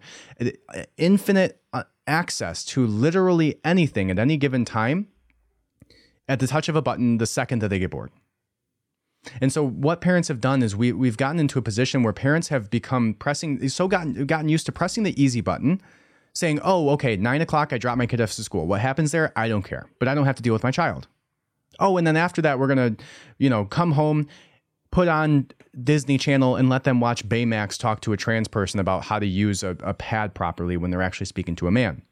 infinite 0.97 1.61
uh, 1.73 1.85
access 2.07 2.65
to 2.67 2.87
literally 2.87 3.61
anything 3.65 4.11
at 4.11 4.19
any 4.19 4.37
given 4.37 4.65
time 4.65 5.09
at 6.29 6.39
the 6.39 6.47
touch 6.47 6.69
of 6.69 6.77
a 6.77 6.83
button 6.83 7.19
the 7.19 7.27
second 7.27 7.61
that 7.61 7.69
they 7.69 7.79
get 7.79 7.91
bored. 7.91 8.11
And 9.41 9.53
so 9.53 9.67
what 9.67 10.01
parents 10.01 10.29
have 10.29 10.41
done 10.41 10.63
is 10.63 10.75
we 10.75 10.93
we've 10.93 11.17
gotten 11.17 11.39
into 11.39 11.59
a 11.59 11.63
position 11.63 12.03
where 12.03 12.13
parents 12.13 12.49
have 12.49 12.71
become 12.71 13.15
pressing 13.15 13.69
so 13.69 13.87
gotten 13.87 14.27
gotten 14.27 14.49
used 14.49 14.67
to 14.67 14.73
pressing 14.73 15.03
the 15.03 15.21
easy 15.23 15.43
button, 15.43 15.81
saying, 16.33 16.59
"Oh, 16.63 16.89
okay, 16.91 17.17
nine 17.17 17.43
o'clock, 17.43 17.73
I 17.73 17.79
drop 17.79 17.99
my 17.99 18.07
kid 18.07 18.21
off 18.21 18.33
to 18.33 18.43
school. 18.43 18.67
What 18.67 18.81
happens 18.81 19.13
there? 19.13 19.33
I 19.37 19.49
don't 19.49 19.63
care, 19.63 19.87
but 19.99 20.09
I 20.09 20.15
don't 20.15 20.25
have 20.25 20.37
to 20.37 20.43
deal 20.43 20.55
with 20.55 20.63
my 20.63 20.71
child." 20.71 21.07
Oh, 21.79 21.97
and 21.97 22.07
then 22.07 22.17
after 22.17 22.41
that, 22.43 22.59
we're 22.59 22.67
gonna, 22.67 22.97
you 23.39 23.51
know, 23.51 23.67
come 23.67 23.93
home 23.93 24.27
put 24.91 25.09
on 25.09 25.49
Disney 25.83 26.19
Channel 26.19 26.57
and 26.57 26.69
let 26.69 26.85
them 26.85 27.01
watch 27.01 27.29
Baymax 27.29 27.79
talk 27.79 28.01
to 28.03 28.13
a 28.13 28.17
trans 28.17 28.49
person 28.49 28.81
about 28.81 29.05
how 29.05 29.19
to 29.19 29.27
use 29.27 29.63
a, 29.63 29.77
a 29.81 29.95
pad 29.95 30.35
properly 30.35 30.77
when 30.77 30.91
they're 30.91 31.03
actually 31.03 31.27
speaking 31.27 31.57
to 31.57 31.67
a 31.67 31.71
man. 31.71 32.03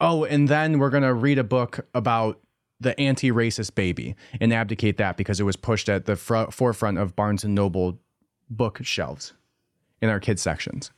Oh, 0.00 0.24
and 0.24 0.48
then 0.48 0.78
we're 0.78 0.90
going 0.90 1.02
to 1.02 1.12
read 1.12 1.38
a 1.38 1.44
book 1.44 1.86
about 1.94 2.40
the 2.80 2.98
anti-racist 2.98 3.74
baby 3.74 4.16
and 4.40 4.52
abdicate 4.54 4.96
that 4.96 5.18
because 5.18 5.38
it 5.38 5.44
was 5.44 5.56
pushed 5.56 5.90
at 5.90 6.06
the 6.06 6.16
fr- 6.16 6.50
forefront 6.50 6.98
of 6.98 7.14
Barnes 7.14 7.44
and 7.44 7.54
Noble 7.54 8.00
bookshelves 8.48 9.34
in 10.00 10.08
our 10.08 10.18
kids 10.18 10.40
sections 10.40 10.90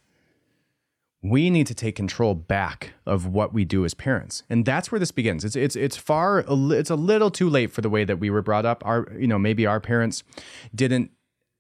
we 1.23 1.51
need 1.51 1.69
to 1.69 1.75
take 1.75 1.95
control 1.95 2.35
back 2.35 2.95
of 3.07 3.27
what 3.27 3.55
we 3.55 3.65
do 3.65 3.85
as 3.85 3.95
parents. 3.95 4.43
And 4.51 4.65
that's 4.65 4.91
where 4.91 4.99
this 4.99 5.13
begins. 5.13 5.45
It's 5.45 5.55
it's 5.55 5.77
it's 5.77 5.97
far 5.97 6.45
it's 6.49 6.91
a 6.91 6.97
little 6.97 7.31
too 7.31 7.49
late 7.49 7.71
for 7.71 7.81
the 7.81 7.89
way 7.89 8.05
that 8.05 8.19
we 8.19 8.29
were 8.29 8.43
brought 8.43 8.67
up. 8.67 8.83
Our 8.85 9.07
you 9.17 9.29
know 9.29 9.39
maybe 9.39 9.65
our 9.65 9.81
parents 9.81 10.25
didn't 10.75 11.13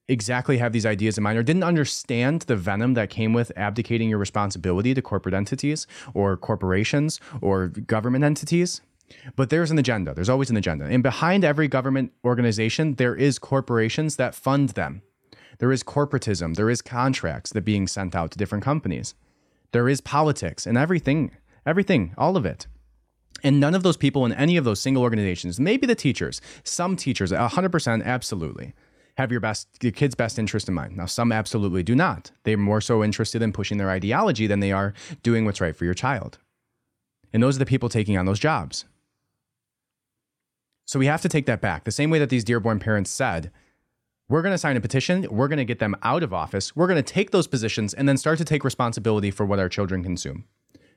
exactly 0.08 0.58
have 0.58 0.72
these 0.72 0.84
ideas 0.84 1.16
in 1.16 1.22
mind 1.22 1.38
or 1.38 1.44
didn't 1.44 1.62
understand 1.62 2.42
the 2.42 2.56
venom 2.56 2.94
that 2.94 3.08
came 3.08 3.32
with 3.32 3.52
abdicating 3.56 4.10
your 4.10 4.18
responsibility 4.18 4.94
to 4.94 5.00
corporate 5.00 5.34
entities 5.34 5.86
or 6.12 6.36
corporations 6.36 7.20
or 7.40 7.68
government 7.68 8.24
entities. 8.24 8.80
But 9.36 9.50
there's 9.50 9.70
an 9.70 9.78
agenda. 9.78 10.12
There's 10.12 10.28
always 10.28 10.50
an 10.50 10.56
agenda. 10.56 10.86
And 10.86 11.02
behind 11.04 11.44
every 11.44 11.68
government 11.68 12.12
organization 12.24 12.96
there 12.96 13.14
is 13.14 13.38
corporations 13.38 14.16
that 14.16 14.34
fund 14.34 14.70
them. 14.70 15.02
There 15.58 15.70
is 15.70 15.84
corporatism. 15.84 16.56
There 16.56 16.68
is 16.68 16.82
contracts 16.82 17.52
that 17.52 17.64
being 17.64 17.86
sent 17.86 18.16
out 18.16 18.32
to 18.32 18.38
different 18.38 18.64
companies 18.64 19.14
there 19.72 19.88
is 19.88 20.00
politics 20.00 20.66
and 20.66 20.78
everything, 20.78 21.30
everything, 21.66 22.14
all 22.16 22.36
of 22.36 22.46
it. 22.46 22.66
And 23.42 23.58
none 23.58 23.74
of 23.74 23.82
those 23.82 23.96
people 23.96 24.24
in 24.24 24.32
any 24.32 24.56
of 24.56 24.64
those 24.64 24.80
single 24.80 25.02
organizations, 25.02 25.58
maybe 25.58 25.86
the 25.86 25.94
teachers, 25.94 26.40
some 26.62 26.94
teachers, 26.94 27.32
100% 27.32 28.04
absolutely, 28.04 28.74
have 29.16 29.32
your 29.32 29.40
best, 29.40 29.68
your 29.82 29.92
kid's 29.92 30.14
best 30.14 30.38
interest 30.38 30.68
in 30.68 30.74
mind. 30.74 30.96
Now, 30.96 31.06
some 31.06 31.32
absolutely 31.32 31.82
do 31.82 31.94
not. 31.94 32.30
They're 32.44 32.56
more 32.56 32.80
so 32.80 33.02
interested 33.02 33.42
in 33.42 33.52
pushing 33.52 33.78
their 33.78 33.90
ideology 33.90 34.46
than 34.46 34.60
they 34.60 34.72
are 34.72 34.94
doing 35.22 35.44
what's 35.44 35.60
right 35.60 35.74
for 35.74 35.84
your 35.84 35.94
child. 35.94 36.38
And 37.32 37.42
those 37.42 37.56
are 37.56 37.60
the 37.60 37.66
people 37.66 37.88
taking 37.88 38.16
on 38.16 38.26
those 38.26 38.38
jobs. 38.38 38.84
So 40.84 40.98
we 40.98 41.06
have 41.06 41.22
to 41.22 41.28
take 41.28 41.46
that 41.46 41.60
back. 41.60 41.84
The 41.84 41.90
same 41.90 42.10
way 42.10 42.18
that 42.18 42.28
these 42.28 42.44
Dearborn 42.44 42.78
parents 42.78 43.10
said, 43.10 43.50
we're 44.33 44.41
going 44.41 44.55
to 44.55 44.57
sign 44.57 44.78
a 44.78 44.80
petition, 44.80 45.26
we're 45.30 45.47
going 45.47 45.59
to 45.59 45.64
get 45.64 45.78
them 45.78 45.95
out 46.03 46.22
of 46.22 46.33
office, 46.33 46.74
we're 46.74 46.87
going 46.87 46.97
to 46.97 47.03
take 47.03 47.33
those 47.33 47.47
positions 47.47 47.93
and 47.93 48.09
then 48.09 48.16
start 48.16 48.39
to 48.39 48.47
take 48.47 48.64
responsibility 48.64 49.30
for 49.30 49.45
what 49.45 49.59
our 49.59 49.68
children 49.68 50.03
consume. 50.03 50.47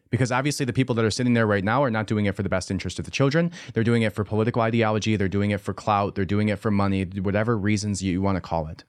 Because 0.09 0.31
obviously, 0.31 0.65
the 0.65 0.71
people 0.71 0.95
that 0.95 1.03
are 1.03 1.11
sitting 1.11 1.33
there 1.33 1.45
right 1.45 1.63
now 1.63 1.83
are 1.83 1.91
not 1.91 2.07
doing 2.07 2.27
it 2.27 2.35
for 2.35 2.43
the 2.43 2.49
best 2.49 2.71
interest 2.71 2.97
of 2.97 3.03
the 3.03 3.11
children. 3.11 3.51
They're 3.73 3.83
doing 3.83 4.03
it 4.03 4.13
for 4.13 4.23
political 4.23 4.61
ideology, 4.61 5.17
they're 5.17 5.27
doing 5.27 5.51
it 5.51 5.59
for 5.59 5.73
clout, 5.73 6.15
they're 6.15 6.23
doing 6.23 6.47
it 6.47 6.59
for 6.59 6.71
money, 6.71 7.03
whatever 7.03 7.57
reasons 7.57 8.01
you 8.01 8.21
want 8.21 8.37
to 8.37 8.41
call 8.41 8.67
it. 8.67 8.85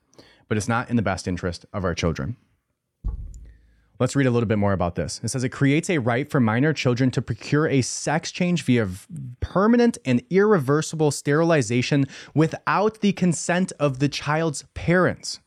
But 0.47 0.57
it's 0.57 0.69
not 0.69 0.89
in 0.89 0.95
the 0.95 1.01
best 1.01 1.27
interest 1.27 1.65
of 1.73 1.83
our 1.83 1.93
children. 1.93 2.37
Let's 3.99 4.15
read 4.15 4.27
a 4.27 4.31
little 4.31 4.47
bit 4.47 4.59
more 4.59 4.73
about 4.73 4.95
this. 4.95 5.19
It 5.23 5.29
says 5.29 5.43
it 5.43 5.49
creates 5.49 5.89
a 5.89 5.97
right 5.97 6.29
for 6.29 6.39
minor 6.39 6.71
children 6.71 7.09
to 7.11 7.21
procure 7.21 7.67
a 7.67 7.81
sex 7.81 8.31
change 8.31 8.63
via 8.63 8.87
permanent 9.39 9.97
and 10.05 10.21
irreversible 10.29 11.11
sterilization 11.11 12.05
without 12.35 13.01
the 13.01 13.13
consent 13.13 13.73
of 13.79 13.99
the 13.99 14.07
child's 14.07 14.63
parents. 14.75 15.39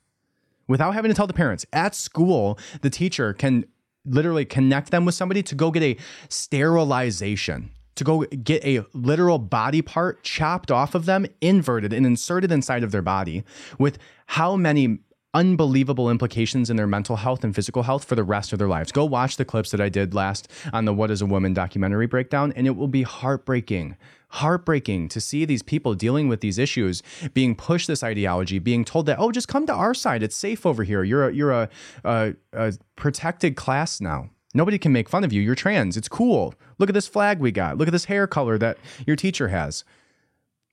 Without 0.67 0.95
having 0.95 1.11
to 1.11 1.15
tell 1.15 1.27
the 1.27 1.33
parents. 1.33 1.65
At 1.73 1.95
school, 1.95 2.59
the 2.81 2.91
teacher 2.91 3.33
can 3.33 3.67
literally 4.05 4.45
connect 4.45 4.91
them 4.91 5.05
with 5.05 5.15
somebody 5.15 5.43
to 5.45 5.55
go 5.55 5.71
get 5.71 5.83
a 5.83 5.97
sterilization 6.29 7.71
to 8.01 8.05
go 8.05 8.21
get 8.23 8.65
a 8.65 8.83
literal 8.95 9.39
body 9.39 9.83
part 9.83 10.23
chopped 10.23 10.71
off 10.71 10.95
of 10.95 11.05
them, 11.05 11.27
inverted 11.43 11.93
and 11.93 12.07
inserted 12.07 12.51
inside 12.51 12.83
of 12.83 12.93
their 12.93 13.03
body 13.03 13.45
with 13.79 13.99
how 14.25 14.57
many 14.57 15.01
unbelievable 15.33 16.11
implications 16.11 16.71
in 16.71 16.77
their 16.77 16.87
mental 16.87 17.17
health 17.17 17.45
and 17.45 17.55
physical 17.55 17.85
health 17.85 18.05
for 18.05 18.15
the 18.15 18.25
rest 18.25 18.53
of 18.53 18.59
their 18.59 18.69
lives. 18.69 18.93
Go 18.93 19.05
watch 19.05 19.37
the 19.37 19.45
clips 19.45 19.71
that 19.71 19.81
I 19.81 19.89
did 19.89 20.15
last 20.15 20.51
on 20.73 20.85
the 20.85 20.93
What 20.93 21.11
is 21.11 21.23
a 21.23 21.27
Woman 21.27 21.55
documentary 21.55 22.07
breakdown, 22.07 22.53
and 22.57 22.67
it 22.67 22.77
will 22.77 22.89
be 22.89 23.03
heartbreaking. 23.03 23.97
Heartbreaking 24.31 25.09
to 25.09 25.21
see 25.21 25.45
these 25.45 25.63
people 25.63 25.95
dealing 25.95 26.29
with 26.29 26.41
these 26.41 26.59
issues, 26.59 27.03
being 27.35 27.55
pushed 27.55 27.87
this 27.87 28.03
ideology, 28.03 28.59
being 28.59 28.85
told 28.85 29.07
that, 29.07 29.19
oh, 29.19 29.33
just 29.33 29.49
come 29.49 29.67
to 29.67 29.73
our 29.73 29.95
side. 29.95 30.23
It's 30.23 30.37
safe 30.37 30.65
over 30.65 30.85
here. 30.85 31.03
You're 31.03 31.29
a, 31.29 31.33
you're 31.33 31.53
a, 31.53 31.69
a, 32.05 32.35
a 32.53 32.73
protected 32.97 33.57
class 33.57 34.01
now. 34.01 34.31
Nobody 34.55 34.79
can 34.79 34.93
make 34.93 35.09
fun 35.09 35.25
of 35.25 35.33
you. 35.33 35.41
You're 35.41 35.55
trans. 35.55 35.97
It's 35.97 36.09
cool. 36.09 36.55
Look 36.79 36.89
at 36.89 36.95
this 36.95 37.07
flag 37.07 37.39
we 37.39 37.53
got. 37.53 37.79
Look 37.79 37.89
at 37.89 37.93
this 37.93 38.07
hair 38.07 38.27
color 38.27 38.59
that 38.59 38.79
your 39.07 39.17
teacher 39.17 39.49
has. 39.49 39.85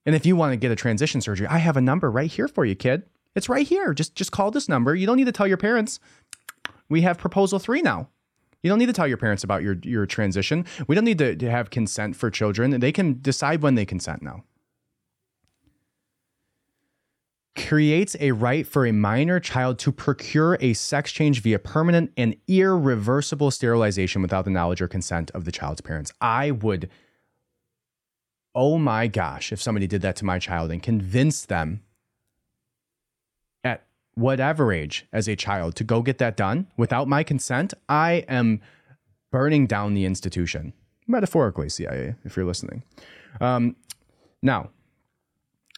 And 0.05 0.15
if 0.15 0.25
you 0.25 0.35
want 0.35 0.53
to 0.53 0.57
get 0.57 0.71
a 0.71 0.75
transition 0.75 1.21
surgery, 1.21 1.47
I 1.47 1.57
have 1.57 1.77
a 1.77 1.81
number 1.81 2.09
right 2.09 2.31
here 2.31 2.47
for 2.47 2.65
you, 2.65 2.75
kid. 2.75 3.03
It's 3.37 3.47
right 3.47 3.67
here. 3.67 3.93
Just 3.93 4.15
just 4.15 4.31
call 4.31 4.49
this 4.49 4.67
number. 4.67 4.95
You 4.95 5.05
don't 5.05 5.15
need 5.15 5.27
to 5.27 5.31
tell 5.31 5.47
your 5.47 5.57
parents. 5.57 5.99
We 6.89 7.01
have 7.01 7.19
proposal 7.19 7.59
3 7.59 7.83
now. 7.83 8.09
You 8.63 8.69
don't 8.69 8.79
need 8.79 8.87
to 8.87 8.93
tell 8.93 9.07
your 9.07 9.17
parents 9.17 9.43
about 9.43 9.61
your 9.61 9.77
your 9.83 10.07
transition. 10.07 10.65
We 10.87 10.95
don't 10.95 11.05
need 11.05 11.19
to, 11.19 11.35
to 11.35 11.51
have 11.51 11.69
consent 11.69 12.15
for 12.15 12.31
children. 12.31 12.79
They 12.79 12.91
can 12.91 13.21
decide 13.21 13.61
when 13.61 13.75
they 13.75 13.85
consent 13.85 14.23
now. 14.23 14.43
creates 17.57 18.15
a 18.19 18.31
right 18.31 18.65
for 18.65 18.85
a 18.85 18.93
minor 18.93 19.39
child 19.39 19.79
to 19.79 19.91
procure 19.91 20.57
a 20.61 20.73
sex 20.73 21.11
change 21.11 21.41
via 21.41 21.59
permanent 21.59 22.11
and 22.15 22.35
irreversible 22.47 23.51
sterilization 23.51 24.21
without 24.21 24.45
the 24.45 24.51
knowledge 24.51 24.81
or 24.81 24.87
consent 24.87 25.31
of 25.31 25.43
the 25.43 25.51
child's 25.51 25.81
parents. 25.81 26.13
I 26.21 26.51
would, 26.51 26.89
oh 28.53 28.77
my 28.77 29.07
gosh, 29.07 29.51
if 29.51 29.61
somebody 29.61 29.87
did 29.87 30.03
that 30.03 30.15
to 30.17 30.25
my 30.25 30.39
child 30.39 30.71
and 30.71 30.81
convinced 30.81 31.49
them 31.49 31.81
whatever 34.17 34.73
age 34.73 35.05
as 35.13 35.27
a 35.27 35.35
child 35.35 35.75
to 35.75 35.83
go 35.83 36.01
get 36.01 36.17
that 36.17 36.35
done 36.35 36.67
without 36.75 37.07
my 37.07 37.23
consent, 37.23 37.73
I 37.87 38.25
am 38.27 38.61
burning 39.31 39.67
down 39.67 39.93
the 39.93 40.05
institution. 40.05 40.73
Metaphorically, 41.05 41.69
CIA, 41.69 42.15
if 42.25 42.35
you're 42.35 42.45
listening. 42.45 42.83
Um, 43.39 43.75
now, 44.41 44.71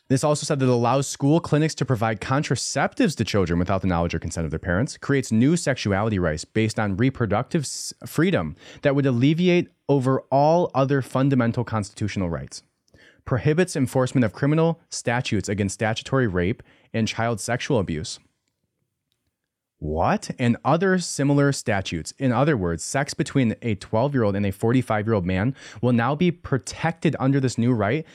this 0.08 0.24
also 0.24 0.46
said 0.46 0.60
that 0.60 0.66
it 0.66 0.72
allows 0.72 1.06
school 1.06 1.42
clinics 1.42 1.76
to 1.76 1.86
provide 1.86 2.22
contraceptives 2.22 3.16
to 3.18 3.26
children 3.26 3.60
without 3.60 3.82
the 3.82 3.88
knowledge 3.88 4.16
or 4.16 4.20
consent 4.20 4.46
of 4.46 4.52
their 4.52 4.60
parents, 4.60 4.98
creates 4.98 5.34
new 5.34 5.58
sexuality 5.58 6.18
rights 6.18 6.46
based 6.46 6.80
on 6.80 6.96
reproductive 6.96 7.68
freedom 8.08 8.56
that 8.82 8.96
would 8.96 9.06
alleviate 9.06 9.68
over 9.90 10.22
all 10.32 10.72
other 10.74 11.02
fundamental 11.02 11.66
constitutional 11.66 12.30
rights, 12.30 12.64
prohibits 13.26 13.76
enforcement 13.76 14.24
of 14.24 14.32
criminal 14.32 14.80
statutes 14.90 15.50
against 15.50 15.74
statutory 15.74 16.26
rape 16.26 16.64
and 16.94 17.08
child 17.08 17.40
sexual 17.40 17.78
abuse, 17.80 18.18
what? 19.80 20.30
And 20.38 20.58
other 20.64 21.00
similar 21.00 21.52
statutes. 21.52 22.14
In 22.18 22.32
other 22.32 22.58
words, 22.58 22.84
sex 22.84 23.14
between 23.14 23.56
a 23.62 23.76
12 23.76 24.14
year 24.14 24.24
old 24.24 24.36
and 24.36 24.46
a 24.46 24.52
45 24.52 25.08
year 25.08 25.14
old 25.14 25.26
man 25.26 25.56
will 25.82 25.94
now 25.94 26.16
be 26.16 26.32
protected 26.32 27.16
under 27.20 27.40
this 27.40 27.58
new 27.58 27.72
right 27.72 28.06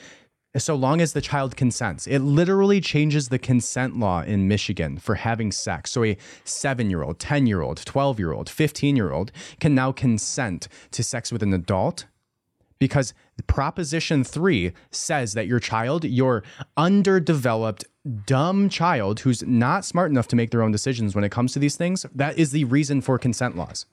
so 0.57 0.75
long 0.75 1.01
as 1.01 1.13
the 1.13 1.21
child 1.21 1.57
consents. 1.57 2.07
It 2.07 2.19
literally 2.19 2.79
changes 2.79 3.29
the 3.29 3.39
consent 3.39 3.99
law 3.99 4.21
in 4.21 4.47
Michigan 4.47 4.97
for 4.97 5.15
having 5.15 5.51
sex. 5.51 5.91
So 5.91 6.03
a 6.03 6.17
seven 6.43 6.89
year 6.89 7.03
old, 7.03 7.19
10 7.19 7.47
year 7.47 7.61
old, 7.61 7.77
12 7.85 8.19
year 8.19 8.31
old, 8.31 8.49
15 8.49 8.95
year 8.95 9.11
old 9.11 9.31
can 9.59 9.75
now 9.75 9.91
consent 9.91 10.67
to 10.91 11.03
sex 11.03 11.31
with 11.31 11.43
an 11.43 11.53
adult 11.53 12.05
because 12.85 13.15
Proposition 13.47 14.23
3 14.23 14.71
says 14.91 15.33
that 15.33 15.47
your 15.47 15.59
child, 15.59 16.03
your 16.03 16.43
underdeveloped, 16.77 17.83
dumb 18.27 18.69
child 18.69 19.21
who's 19.21 19.41
not 19.41 19.83
smart 19.83 20.11
enough 20.11 20.27
to 20.27 20.35
make 20.35 20.51
their 20.51 20.61
own 20.61 20.71
decisions 20.71 21.15
when 21.15 21.23
it 21.23 21.31
comes 21.31 21.51
to 21.53 21.59
these 21.59 21.75
things, 21.75 22.05
that 22.13 22.37
is 22.37 22.51
the 22.51 22.65
reason 22.65 23.01
for 23.01 23.17
consent 23.17 23.57
laws. 23.57 23.87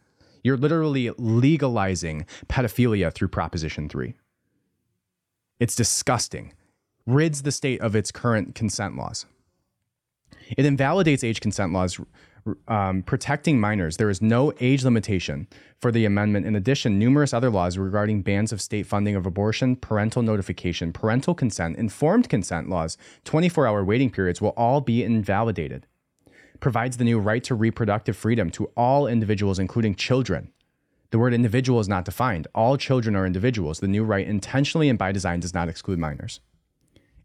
You're 0.44 0.58
literally 0.58 1.10
legalizing 1.16 2.26
pedophilia 2.48 3.14
through 3.14 3.28
Proposition 3.28 3.88
3. 3.88 4.12
It's 5.58 5.74
disgusting. 5.74 6.52
Rids 7.06 7.42
the 7.42 7.52
state 7.52 7.80
of 7.80 7.96
its 7.96 8.12
current 8.12 8.54
consent 8.54 8.96
laws. 8.96 9.24
It 10.50 10.66
invalidates 10.66 11.24
age 11.24 11.40
consent 11.40 11.72
laws 11.72 11.98
um, 12.68 13.02
protecting 13.02 13.60
minors. 13.60 13.96
There 13.96 14.10
is 14.10 14.22
no 14.22 14.52
age 14.60 14.84
limitation 14.84 15.46
for 15.80 15.92
the 15.92 16.04
amendment. 16.04 16.46
In 16.46 16.56
addition, 16.56 16.98
numerous 16.98 17.32
other 17.32 17.50
laws 17.50 17.78
regarding 17.78 18.22
bans 18.22 18.52
of 18.52 18.60
state 18.60 18.86
funding 18.86 19.16
of 19.16 19.26
abortion, 19.26 19.76
parental 19.76 20.22
notification, 20.22 20.92
parental 20.92 21.34
consent, 21.34 21.76
informed 21.76 22.28
consent 22.28 22.68
laws, 22.68 22.96
24 23.24 23.66
hour 23.66 23.84
waiting 23.84 24.10
periods 24.10 24.40
will 24.40 24.50
all 24.50 24.80
be 24.80 25.02
invalidated. 25.02 25.86
Provides 26.60 26.96
the 26.96 27.04
new 27.04 27.18
right 27.18 27.42
to 27.44 27.54
reproductive 27.54 28.16
freedom 28.16 28.50
to 28.50 28.66
all 28.76 29.06
individuals, 29.06 29.58
including 29.58 29.94
children. 29.94 30.52
The 31.10 31.18
word 31.18 31.34
individual 31.34 31.80
is 31.80 31.88
not 31.88 32.04
defined. 32.04 32.48
All 32.54 32.76
children 32.76 33.14
are 33.16 33.26
individuals. 33.26 33.80
The 33.80 33.88
new 33.88 34.04
right 34.04 34.26
intentionally 34.26 34.88
and 34.88 34.98
by 34.98 35.12
design 35.12 35.40
does 35.40 35.52
not 35.52 35.68
exclude 35.68 35.98
minors. 35.98 36.40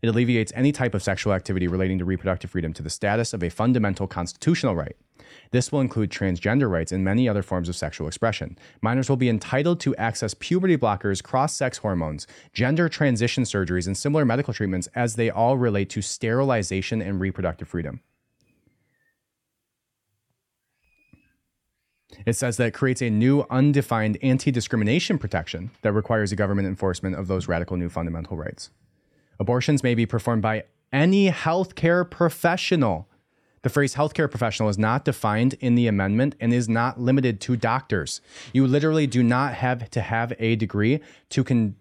It 0.01 0.07
alleviates 0.07 0.51
any 0.55 0.71
type 0.71 0.93
of 0.93 1.01
sexual 1.01 1.33
activity 1.33 1.67
relating 1.67 1.97
to 1.99 2.05
reproductive 2.05 2.51
freedom 2.51 2.73
to 2.73 2.83
the 2.83 2.89
status 2.89 3.33
of 3.33 3.43
a 3.43 3.49
fundamental 3.49 4.07
constitutional 4.07 4.75
right. 4.75 4.95
This 5.51 5.71
will 5.71 5.81
include 5.81 6.09
transgender 6.09 6.69
rights 6.69 6.91
and 6.91 7.03
many 7.03 7.27
other 7.27 7.41
forms 7.41 7.69
of 7.69 7.75
sexual 7.75 8.07
expression. 8.07 8.57
Minors 8.81 9.09
will 9.09 9.17
be 9.17 9.29
entitled 9.29 9.79
to 9.81 9.95
access 9.95 10.33
puberty 10.33 10.77
blockers, 10.77 11.23
cross 11.23 11.53
sex 11.53 11.79
hormones, 11.79 12.27
gender 12.53 12.89
transition 12.89 13.43
surgeries, 13.43 13.87
and 13.87 13.97
similar 13.97 14.25
medical 14.25 14.53
treatments 14.53 14.87
as 14.93 15.15
they 15.15 15.29
all 15.29 15.57
relate 15.57 15.89
to 15.89 16.01
sterilization 16.01 17.01
and 17.01 17.19
reproductive 17.19 17.67
freedom. 17.67 18.01
It 22.25 22.33
says 22.33 22.57
that 22.57 22.67
it 22.67 22.73
creates 22.73 23.01
a 23.01 23.09
new 23.09 23.45
undefined 23.49 24.17
anti 24.21 24.51
discrimination 24.51 25.17
protection 25.17 25.71
that 25.81 25.93
requires 25.93 26.31
a 26.31 26.35
government 26.35 26.67
enforcement 26.67 27.15
of 27.15 27.27
those 27.27 27.47
radical 27.47 27.77
new 27.77 27.89
fundamental 27.89 28.37
rights. 28.37 28.71
Abortions 29.39 29.83
may 29.83 29.95
be 29.95 30.05
performed 30.05 30.41
by 30.41 30.63
any 30.91 31.29
healthcare 31.29 32.09
professional. 32.09 33.07
The 33.63 33.69
phrase 33.69 33.95
healthcare 33.95 34.29
professional 34.29 34.69
is 34.69 34.77
not 34.77 35.03
defined 35.03 35.55
in 35.59 35.75
the 35.75 35.88
amendment 35.88 36.35
and 36.39 36.53
is 36.53 36.69
not 36.69 36.99
limited 36.99 37.41
to 37.41 37.57
doctors. 37.57 38.21
You 38.53 38.65
literally 38.65 39.07
do 39.07 39.23
not 39.23 39.55
have 39.55 39.89
to 39.91 40.01
have 40.01 40.33
a 40.39 40.55
degree 40.55 41.01
to 41.29 41.43
con- 41.43 41.75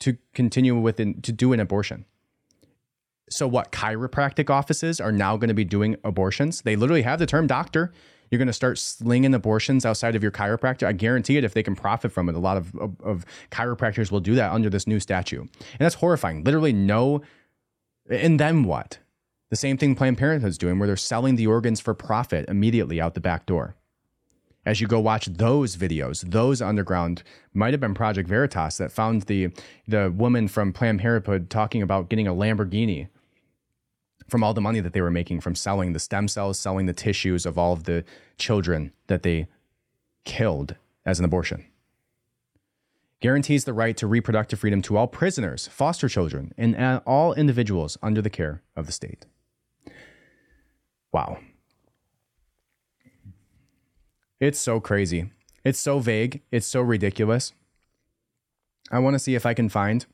to 0.00 0.16
continue 0.34 0.76
with 0.76 0.96
to 0.96 1.32
do 1.32 1.52
an 1.52 1.60
abortion. 1.60 2.04
So 3.30 3.48
what 3.48 3.72
chiropractic 3.72 4.50
offices 4.50 5.00
are 5.00 5.12
now 5.12 5.36
going 5.36 5.48
to 5.48 5.54
be 5.54 5.64
doing 5.64 5.96
abortions? 6.04 6.62
They 6.62 6.76
literally 6.76 7.02
have 7.02 7.18
the 7.18 7.26
term 7.26 7.46
doctor. 7.46 7.92
You're 8.34 8.38
going 8.38 8.48
to 8.48 8.52
start 8.52 8.80
slinging 8.80 9.32
abortions 9.32 9.86
outside 9.86 10.16
of 10.16 10.22
your 10.24 10.32
chiropractor. 10.32 10.88
I 10.88 10.92
guarantee 10.92 11.36
it 11.36 11.44
if 11.44 11.54
they 11.54 11.62
can 11.62 11.76
profit 11.76 12.10
from 12.10 12.28
it. 12.28 12.34
A 12.34 12.40
lot 12.40 12.56
of, 12.56 12.74
of, 12.74 13.00
of 13.00 13.24
chiropractors 13.52 14.10
will 14.10 14.18
do 14.18 14.34
that 14.34 14.50
under 14.50 14.68
this 14.68 14.88
new 14.88 14.98
statute. 14.98 15.38
And 15.40 15.78
that's 15.78 15.94
horrifying. 15.94 16.42
Literally, 16.42 16.72
no. 16.72 17.22
And 18.10 18.40
then 18.40 18.64
what? 18.64 18.98
The 19.50 19.56
same 19.56 19.76
thing 19.76 19.94
Planned 19.94 20.18
Parenthood's 20.18 20.58
doing, 20.58 20.80
where 20.80 20.88
they're 20.88 20.96
selling 20.96 21.36
the 21.36 21.46
organs 21.46 21.78
for 21.78 21.94
profit 21.94 22.48
immediately 22.48 23.00
out 23.00 23.14
the 23.14 23.20
back 23.20 23.46
door. 23.46 23.76
as 24.66 24.80
you 24.80 24.86
go 24.86 24.98
watch 24.98 25.26
those 25.26 25.76
videos, 25.76 26.22
those 26.22 26.62
underground 26.62 27.22
might 27.52 27.72
have 27.72 27.80
been 27.80 27.94
Project 27.94 28.28
Veritas 28.28 28.78
that 28.78 28.92
found 28.92 29.22
the 29.22 29.48
the 29.86 30.10
woman 30.10 30.48
from 30.48 30.72
Planned 30.72 31.00
Parenthood 31.00 31.50
talking 31.50 31.82
about 31.82 32.08
getting 32.08 32.26
a 32.26 32.34
Lamborghini 32.34 33.08
from 34.28 34.42
all 34.42 34.54
the 34.54 34.60
money 34.60 34.80
that 34.80 34.92
they 34.92 35.00
were 35.00 35.10
making 35.10 35.40
from 35.40 35.54
selling 35.54 35.92
the 35.92 35.98
stem 35.98 36.28
cells, 36.28 36.58
selling 36.58 36.86
the 36.86 36.92
tissues 36.92 37.46
of 37.46 37.58
all 37.58 37.72
of 37.72 37.84
the 37.84 38.04
children 38.38 38.92
that 39.06 39.22
they 39.22 39.46
killed 40.24 40.76
as 41.04 41.18
an 41.18 41.24
abortion. 41.24 41.64
Guarantees 43.20 43.64
the 43.64 43.72
right 43.72 43.96
to 43.96 44.06
reproductive 44.06 44.58
freedom 44.58 44.82
to 44.82 44.96
all 44.96 45.06
prisoners, 45.06 45.66
foster 45.66 46.08
children, 46.08 46.52
and 46.58 46.76
uh, 46.76 47.00
all 47.06 47.32
individuals 47.34 47.96
under 48.02 48.20
the 48.20 48.30
care 48.30 48.62
of 48.76 48.86
the 48.86 48.92
state. 48.92 49.26
Wow. 51.12 51.38
It's 54.40 54.58
so 54.58 54.80
crazy. 54.80 55.30
It's 55.64 55.78
so 55.78 56.00
vague. 56.00 56.42
It's 56.50 56.66
so 56.66 56.82
ridiculous. 56.82 57.52
I 58.90 58.98
want 58.98 59.14
to 59.14 59.18
see 59.18 59.34
if 59.34 59.46
I 59.46 59.54
can 59.54 59.70
find 59.70 60.04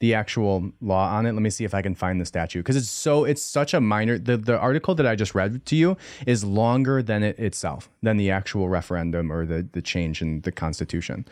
the 0.00 0.14
actual 0.14 0.72
law 0.80 1.08
on 1.08 1.26
it. 1.26 1.32
Let 1.32 1.42
me 1.42 1.50
see 1.50 1.64
if 1.64 1.74
I 1.74 1.82
can 1.82 1.94
find 1.94 2.20
the 2.20 2.24
statute 2.24 2.60
because 2.60 2.76
it's 2.76 2.88
so 2.88 3.24
it's 3.24 3.42
such 3.42 3.74
a 3.74 3.80
minor. 3.80 4.18
The 4.18 4.36
the 4.36 4.58
article 4.58 4.94
that 4.94 5.06
I 5.06 5.14
just 5.14 5.34
read 5.34 5.64
to 5.66 5.76
you 5.76 5.96
is 6.26 6.44
longer 6.44 7.02
than 7.02 7.22
it 7.22 7.38
itself 7.38 7.88
than 8.02 8.16
the 8.16 8.30
actual 8.30 8.68
referendum 8.68 9.32
or 9.32 9.46
the 9.46 9.66
the 9.72 9.82
change 9.82 10.22
in 10.22 10.40
the 10.42 10.52
Constitution. 10.52 11.26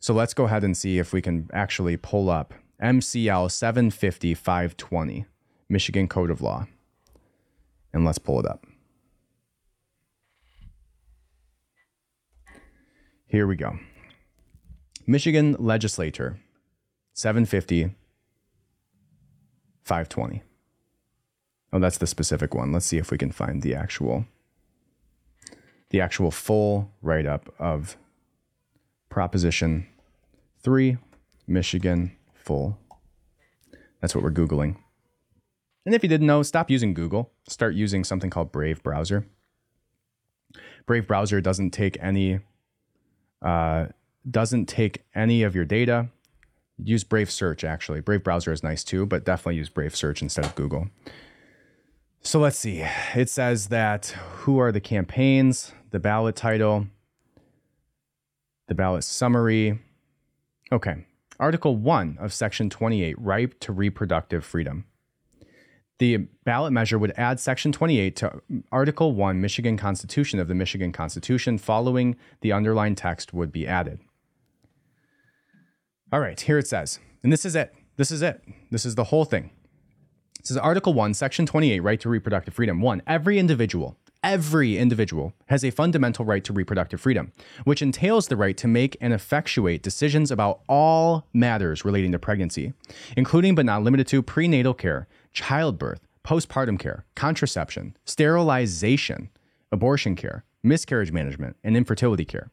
So 0.00 0.14
let's 0.14 0.34
go 0.34 0.44
ahead 0.44 0.64
and 0.64 0.76
see 0.76 0.98
if 0.98 1.12
we 1.12 1.20
can 1.20 1.50
actually 1.52 1.96
pull 1.96 2.30
up 2.30 2.54
MCL 2.82 3.50
750 3.50 4.34
520 4.34 5.26
Michigan 5.68 6.08
Code 6.08 6.30
of 6.30 6.40
Law, 6.40 6.66
and 7.92 8.04
let's 8.04 8.18
pull 8.18 8.40
it 8.40 8.46
up. 8.46 8.66
Here 13.26 13.46
we 13.46 13.54
go. 13.54 13.78
Michigan 15.06 15.54
legislature, 15.58 16.40
750, 17.14 17.94
520. 19.90 20.44
Oh, 21.72 21.80
that's 21.80 21.98
the 21.98 22.06
specific 22.06 22.54
one. 22.54 22.70
Let's 22.70 22.86
see 22.86 22.98
if 22.98 23.10
we 23.10 23.18
can 23.18 23.32
find 23.32 23.60
the 23.60 23.74
actual 23.74 24.24
the 25.88 26.00
actual 26.00 26.30
full 26.30 26.92
write 27.02 27.26
up 27.26 27.52
of 27.58 27.96
Proposition 29.08 29.88
3, 30.62 30.96
Michigan 31.48 32.12
full. 32.34 32.78
That's 34.00 34.14
what 34.14 34.22
we're 34.22 34.30
Googling. 34.30 34.76
And 35.84 35.92
if 35.92 36.04
you 36.04 36.08
didn't 36.08 36.28
know, 36.28 36.44
stop 36.44 36.70
using 36.70 36.94
Google. 36.94 37.32
Start 37.48 37.74
using 37.74 38.04
something 38.04 38.30
called 38.30 38.52
Brave 38.52 38.84
Browser. 38.84 39.26
Brave 40.86 41.08
Browser 41.08 41.40
doesn't 41.40 41.72
take 41.72 41.98
any 42.00 42.38
uh, 43.42 43.86
doesn't 44.30 44.66
take 44.66 45.02
any 45.16 45.42
of 45.42 45.56
your 45.56 45.64
data. 45.64 46.10
Use 46.84 47.04
Brave 47.04 47.30
Search, 47.30 47.64
actually. 47.64 48.00
Brave 48.00 48.24
Browser 48.24 48.52
is 48.52 48.62
nice 48.62 48.84
too, 48.84 49.06
but 49.06 49.24
definitely 49.24 49.56
use 49.56 49.68
Brave 49.68 49.94
Search 49.94 50.22
instead 50.22 50.44
of 50.44 50.54
Google. 50.54 50.88
So 52.22 52.38
let's 52.38 52.58
see. 52.58 52.84
It 53.14 53.30
says 53.30 53.68
that 53.68 54.06
who 54.06 54.58
are 54.58 54.72
the 54.72 54.80
campaigns, 54.80 55.72
the 55.90 55.98
ballot 55.98 56.36
title, 56.36 56.86
the 58.68 58.74
ballot 58.74 59.04
summary. 59.04 59.80
Okay. 60.70 61.04
Article 61.38 61.76
1 61.76 62.18
of 62.20 62.32
Section 62.32 62.68
28, 62.68 63.18
right 63.18 63.58
to 63.60 63.72
reproductive 63.72 64.44
freedom. 64.44 64.84
The 65.98 66.28
ballot 66.44 66.72
measure 66.72 66.98
would 66.98 67.12
add 67.16 67.40
Section 67.40 67.72
28 67.72 68.16
to 68.16 68.42
Article 68.70 69.12
1, 69.12 69.40
Michigan 69.40 69.76
Constitution 69.76 70.38
of 70.38 70.48
the 70.48 70.54
Michigan 70.54 70.92
Constitution. 70.92 71.58
Following 71.58 72.16
the 72.42 72.52
underlined 72.52 72.96
text 72.96 73.34
would 73.34 73.52
be 73.52 73.66
added. 73.66 74.00
All 76.12 76.18
right, 76.18 76.40
here 76.40 76.58
it 76.58 76.66
says, 76.66 76.98
and 77.22 77.32
this 77.32 77.44
is 77.44 77.54
it. 77.54 77.72
This 77.96 78.10
is 78.10 78.20
it. 78.20 78.42
This 78.72 78.84
is 78.84 78.96
the 78.96 79.04
whole 79.04 79.24
thing. 79.24 79.50
This 80.40 80.50
is 80.50 80.56
Article 80.56 80.92
1, 80.92 81.14
Section 81.14 81.46
28, 81.46 81.78
right 81.78 82.00
to 82.00 82.08
reproductive 82.08 82.52
freedom. 82.52 82.80
One, 82.80 83.00
every 83.06 83.38
individual, 83.38 83.96
every 84.24 84.76
individual 84.76 85.34
has 85.46 85.64
a 85.64 85.70
fundamental 85.70 86.24
right 86.24 86.42
to 86.42 86.52
reproductive 86.52 87.00
freedom, 87.00 87.30
which 87.62 87.80
entails 87.80 88.26
the 88.26 88.36
right 88.36 88.56
to 88.56 88.66
make 88.66 88.96
and 89.00 89.12
effectuate 89.12 89.84
decisions 89.84 90.32
about 90.32 90.62
all 90.68 91.28
matters 91.32 91.84
relating 91.84 92.10
to 92.10 92.18
pregnancy, 92.18 92.72
including 93.16 93.54
but 93.54 93.64
not 93.64 93.84
limited 93.84 94.08
to 94.08 94.20
prenatal 94.20 94.74
care, 94.74 95.06
childbirth, 95.32 96.00
postpartum 96.24 96.76
care, 96.76 97.04
contraception, 97.14 97.96
sterilization, 98.04 99.30
abortion 99.70 100.16
care, 100.16 100.42
miscarriage 100.64 101.12
management, 101.12 101.56
and 101.62 101.76
infertility 101.76 102.24
care. 102.24 102.50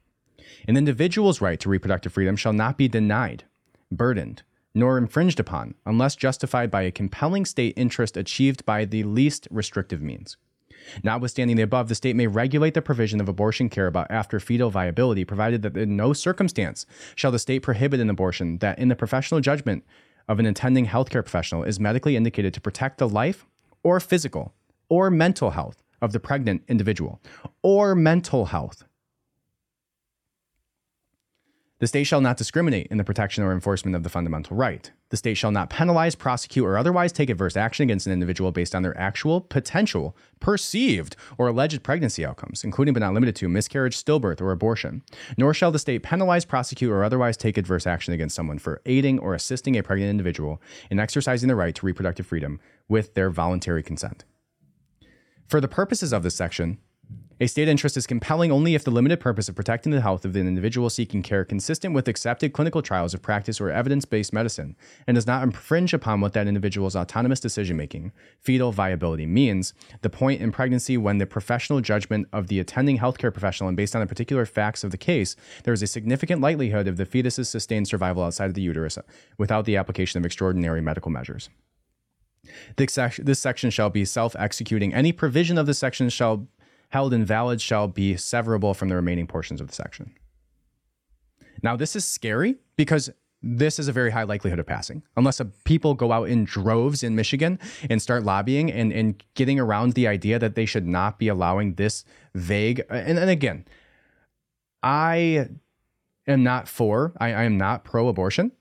An 0.67 0.77
individual's 0.77 1.41
right 1.41 1.59
to 1.59 1.69
reproductive 1.69 2.13
freedom 2.13 2.35
shall 2.35 2.53
not 2.53 2.77
be 2.77 2.87
denied, 2.87 3.45
burdened, 3.91 4.43
nor 4.73 4.97
infringed 4.97 5.39
upon 5.39 5.75
unless 5.85 6.15
justified 6.15 6.69
by 6.69 6.83
a 6.83 6.91
compelling 6.91 7.45
state 7.45 7.73
interest 7.75 8.15
achieved 8.17 8.65
by 8.65 8.85
the 8.85 9.03
least 9.03 9.47
restrictive 9.49 10.01
means. 10.01 10.37
Notwithstanding 11.03 11.57
the 11.57 11.63
above, 11.63 11.89
the 11.89 11.95
state 11.95 12.15
may 12.15 12.27
regulate 12.27 12.73
the 12.73 12.81
provision 12.81 13.19
of 13.19 13.27
abortion 13.27 13.69
care 13.69 13.87
about 13.87 14.11
after 14.11 14.39
fetal 14.39 14.69
viability, 14.69 15.25
provided 15.25 15.61
that 15.63 15.75
in 15.75 15.97
no 15.97 16.13
circumstance 16.13 16.85
shall 17.15 17.31
the 17.31 17.39
state 17.39 17.59
prohibit 17.59 17.99
an 17.99 18.09
abortion 18.09 18.59
that, 18.59 18.79
in 18.79 18.87
the 18.87 18.95
professional 18.95 19.41
judgment 19.41 19.83
of 20.27 20.39
an 20.39 20.45
attending 20.45 20.85
healthcare 20.85 21.23
professional, 21.23 21.63
is 21.63 21.79
medically 21.79 22.15
indicated 22.15 22.53
to 22.53 22.61
protect 22.61 22.99
the 22.99 23.09
life 23.09 23.45
or 23.83 23.99
physical 23.99 24.53
or 24.89 25.09
mental 25.09 25.51
health 25.51 25.83
of 26.01 26.13
the 26.13 26.19
pregnant 26.19 26.63
individual 26.67 27.19
or 27.63 27.95
mental 27.95 28.45
health 28.45 28.83
the 31.79 31.87
state 31.87 32.05
shall 32.05 32.21
not 32.21 32.37
discriminate 32.37 32.87
in 32.87 32.97
the 32.97 33.03
protection 33.03 33.43
or 33.43 33.53
enforcement 33.53 33.95
of 33.95 34.01
the 34.01 34.09
fundamental 34.09 34.57
right. 34.57 34.91
The 35.09 35.17
state 35.17 35.35
shall 35.35 35.51
not 35.51 35.69
penalize, 35.69 36.15
prosecute, 36.15 36.65
or 36.65 36.75
otherwise 36.77 37.11
take 37.11 37.29
adverse 37.29 37.55
action 37.55 37.83
against 37.83 38.07
an 38.07 38.13
individual 38.13 38.51
based 38.51 38.73
on 38.73 38.81
their 38.81 38.97
actual, 38.97 39.41
potential, 39.41 40.17
perceived, 40.39 41.15
or 41.37 41.47
alleged 41.47 41.83
pregnancy 41.83 42.25
outcomes, 42.25 42.63
including 42.63 42.93
but 42.93 43.01
not 43.01 43.13
limited 43.13 43.35
to 43.35 43.47
miscarriage, 43.47 43.95
stillbirth, 43.95 44.41
or 44.41 44.51
abortion. 44.51 45.03
Nor 45.37 45.53
shall 45.53 45.71
the 45.71 45.77
state 45.77 46.01
penalize, 46.01 46.45
prosecute, 46.45 46.91
or 46.91 47.03
otherwise 47.03 47.37
take 47.37 47.57
adverse 47.57 47.85
action 47.85 48.13
against 48.13 48.35
someone 48.35 48.57
for 48.57 48.81
aiding 48.87 49.19
or 49.19 49.35
assisting 49.35 49.77
a 49.77 49.83
pregnant 49.83 50.09
individual 50.09 50.59
in 50.89 50.99
exercising 50.99 51.47
the 51.47 51.55
right 51.55 51.75
to 51.75 51.85
reproductive 51.85 52.25
freedom 52.25 52.59
with 52.89 53.13
their 53.13 53.29
voluntary 53.29 53.83
consent. 53.83 54.25
For 55.47 55.61
the 55.61 55.67
purposes 55.67 56.11
of 56.11 56.23
this 56.23 56.35
section, 56.35 56.79
a 57.39 57.47
state 57.47 57.67
interest 57.67 57.97
is 57.97 58.07
compelling 58.07 58.51
only 58.51 58.73
if 58.73 58.83
the 58.83 58.91
limited 58.91 59.19
purpose 59.19 59.47
of 59.47 59.55
protecting 59.55 59.91
the 59.91 60.01
health 60.01 60.25
of 60.25 60.33
the 60.33 60.39
individual 60.39 60.89
seeking 60.89 61.21
care 61.21 61.45
consistent 61.45 61.93
with 61.93 62.07
accepted 62.07 62.51
clinical 62.51 62.81
trials 62.81 63.13
of 63.13 63.21
practice 63.21 63.61
or 63.61 63.69
evidence-based 63.69 64.33
medicine 64.33 64.75
and 65.05 65.15
does 65.15 65.27
not 65.27 65.43
infringe 65.43 65.93
upon 65.93 66.19
what 66.19 66.33
that 66.33 66.47
individual's 66.47 66.95
autonomous 66.95 67.39
decision-making, 67.39 68.11
fetal 68.39 68.71
viability 68.71 69.25
means, 69.25 69.73
the 70.01 70.09
point 70.09 70.41
in 70.41 70.51
pregnancy 70.51 70.97
when 70.97 71.19
the 71.19 71.27
professional 71.27 71.79
judgment 71.79 72.27
of 72.33 72.47
the 72.47 72.59
attending 72.59 72.97
healthcare 72.97 73.31
professional 73.31 73.67
and 73.67 73.77
based 73.77 73.95
on 73.95 74.01
the 74.01 74.07
particular 74.07 74.45
facts 74.45 74.83
of 74.83 74.91
the 74.91 74.97
case, 74.97 75.35
there 75.63 75.73
is 75.73 75.83
a 75.83 75.87
significant 75.87 76.41
likelihood 76.41 76.87
of 76.87 76.97
the 76.97 77.05
fetus's 77.05 77.47
sustained 77.47 77.87
survival 77.87 78.23
outside 78.23 78.45
of 78.47 78.55
the 78.55 78.61
uterus 78.61 78.97
without 79.37 79.65
the 79.65 79.77
application 79.77 80.17
of 80.17 80.25
extraordinary 80.25 80.81
medical 80.81 81.11
measures. 81.11 81.49
This, 82.77 83.39
section 83.39 83.69
shall 83.69 83.89
be 83.89 84.05
self 84.05 84.35
executing. 84.37 84.93
Any 84.93 85.11
provision 85.11 85.57
of 85.57 85.65
this 85.65 85.79
section 85.79 86.09
shall 86.09 86.47
held 86.89 87.13
invalid 87.13 87.61
shall 87.61 87.87
be 87.87 88.13
severable 88.15 88.75
from 88.75 88.89
the 88.89 88.95
remaining 88.95 89.27
portions 89.27 89.61
of 89.61 89.67
the 89.67 89.73
section. 89.73 90.13
Now, 91.63 91.75
this 91.75 91.95
is 91.95 92.05
scary 92.05 92.55
because 92.75 93.09
this 93.41 93.77
is 93.79 93.87
a 93.87 93.91
very 93.91 94.11
high 94.11 94.23
likelihood 94.23 94.59
of 94.59 94.65
passing 94.65 95.03
unless 95.15 95.41
people 95.63 95.93
go 95.93 96.11
out 96.11 96.27
in 96.27 96.43
droves 96.43 97.03
in 97.03 97.15
Michigan 97.15 97.59
and 97.89 98.01
start 98.01 98.23
lobbying 98.23 98.71
and, 98.71 98.91
and 98.91 99.23
getting 99.35 99.59
around 99.59 99.93
the 99.93 100.07
idea 100.07 100.39
that 100.39 100.55
they 100.55 100.65
should 100.65 100.87
not 100.87 101.19
be 101.19 101.27
allowing 101.27 101.75
this 101.75 102.03
vague. 102.33 102.83
And, 102.89 103.19
and 103.19 103.29
again, 103.29 103.65
I 104.81 105.49
am 106.25 106.43
not 106.43 106.67
for, 106.67 107.13
I, 107.19 107.27
I 107.27 107.43
am 107.43 107.57
not 107.57 107.83
pro 107.83 108.07
abortion. 108.07 108.51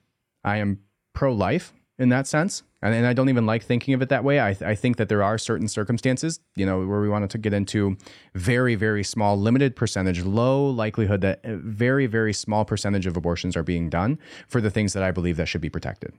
I 0.45 0.59
am 0.59 0.81
pro 1.13 1.33
life 1.33 1.73
in 1.99 2.09
that 2.11 2.27
sense 2.27 2.63
and, 2.87 2.95
and 2.95 3.07
I 3.07 3.13
don't 3.13 3.29
even 3.29 3.47
like 3.47 3.65
thinking 3.65 3.95
of 3.95 4.03
it 4.03 4.11
that 4.11 4.23
way. 4.23 4.41
I, 4.41 4.53
th- 4.53 4.63
I 4.63 4.75
think 4.75 4.97
that 4.99 5.09
there 5.09 5.23
are 5.23 5.39
certain 5.39 5.67
circumstances, 5.67 6.41
you 6.55 6.65
know, 6.65 6.87
where 6.87 7.01
we 7.01 7.09
wanted 7.09 7.31
to 7.31 7.39
get 7.39 7.53
into 7.53 7.97
very, 8.35 8.77
very 8.77 9.03
small, 9.03 9.37
limited 9.39 9.75
percentage, 9.75 10.23
low 10.25 10.67
likelihood 10.67 11.21
that 11.23 11.41
very, 11.45 12.07
very 12.07 12.33
small 12.33 12.65
percentage 12.65 13.07
of 13.07 13.17
abortions 13.17 13.57
are 13.57 13.63
being 13.63 13.91
done 13.91 14.19
for 14.47 14.61
the 14.61 14.71
things 14.71 14.93
that 14.93 15.03
I 15.03 15.11
believe 15.11 15.37
that 15.37 15.47
should 15.47 15.61
be 15.61 15.69
protected. 15.69 16.13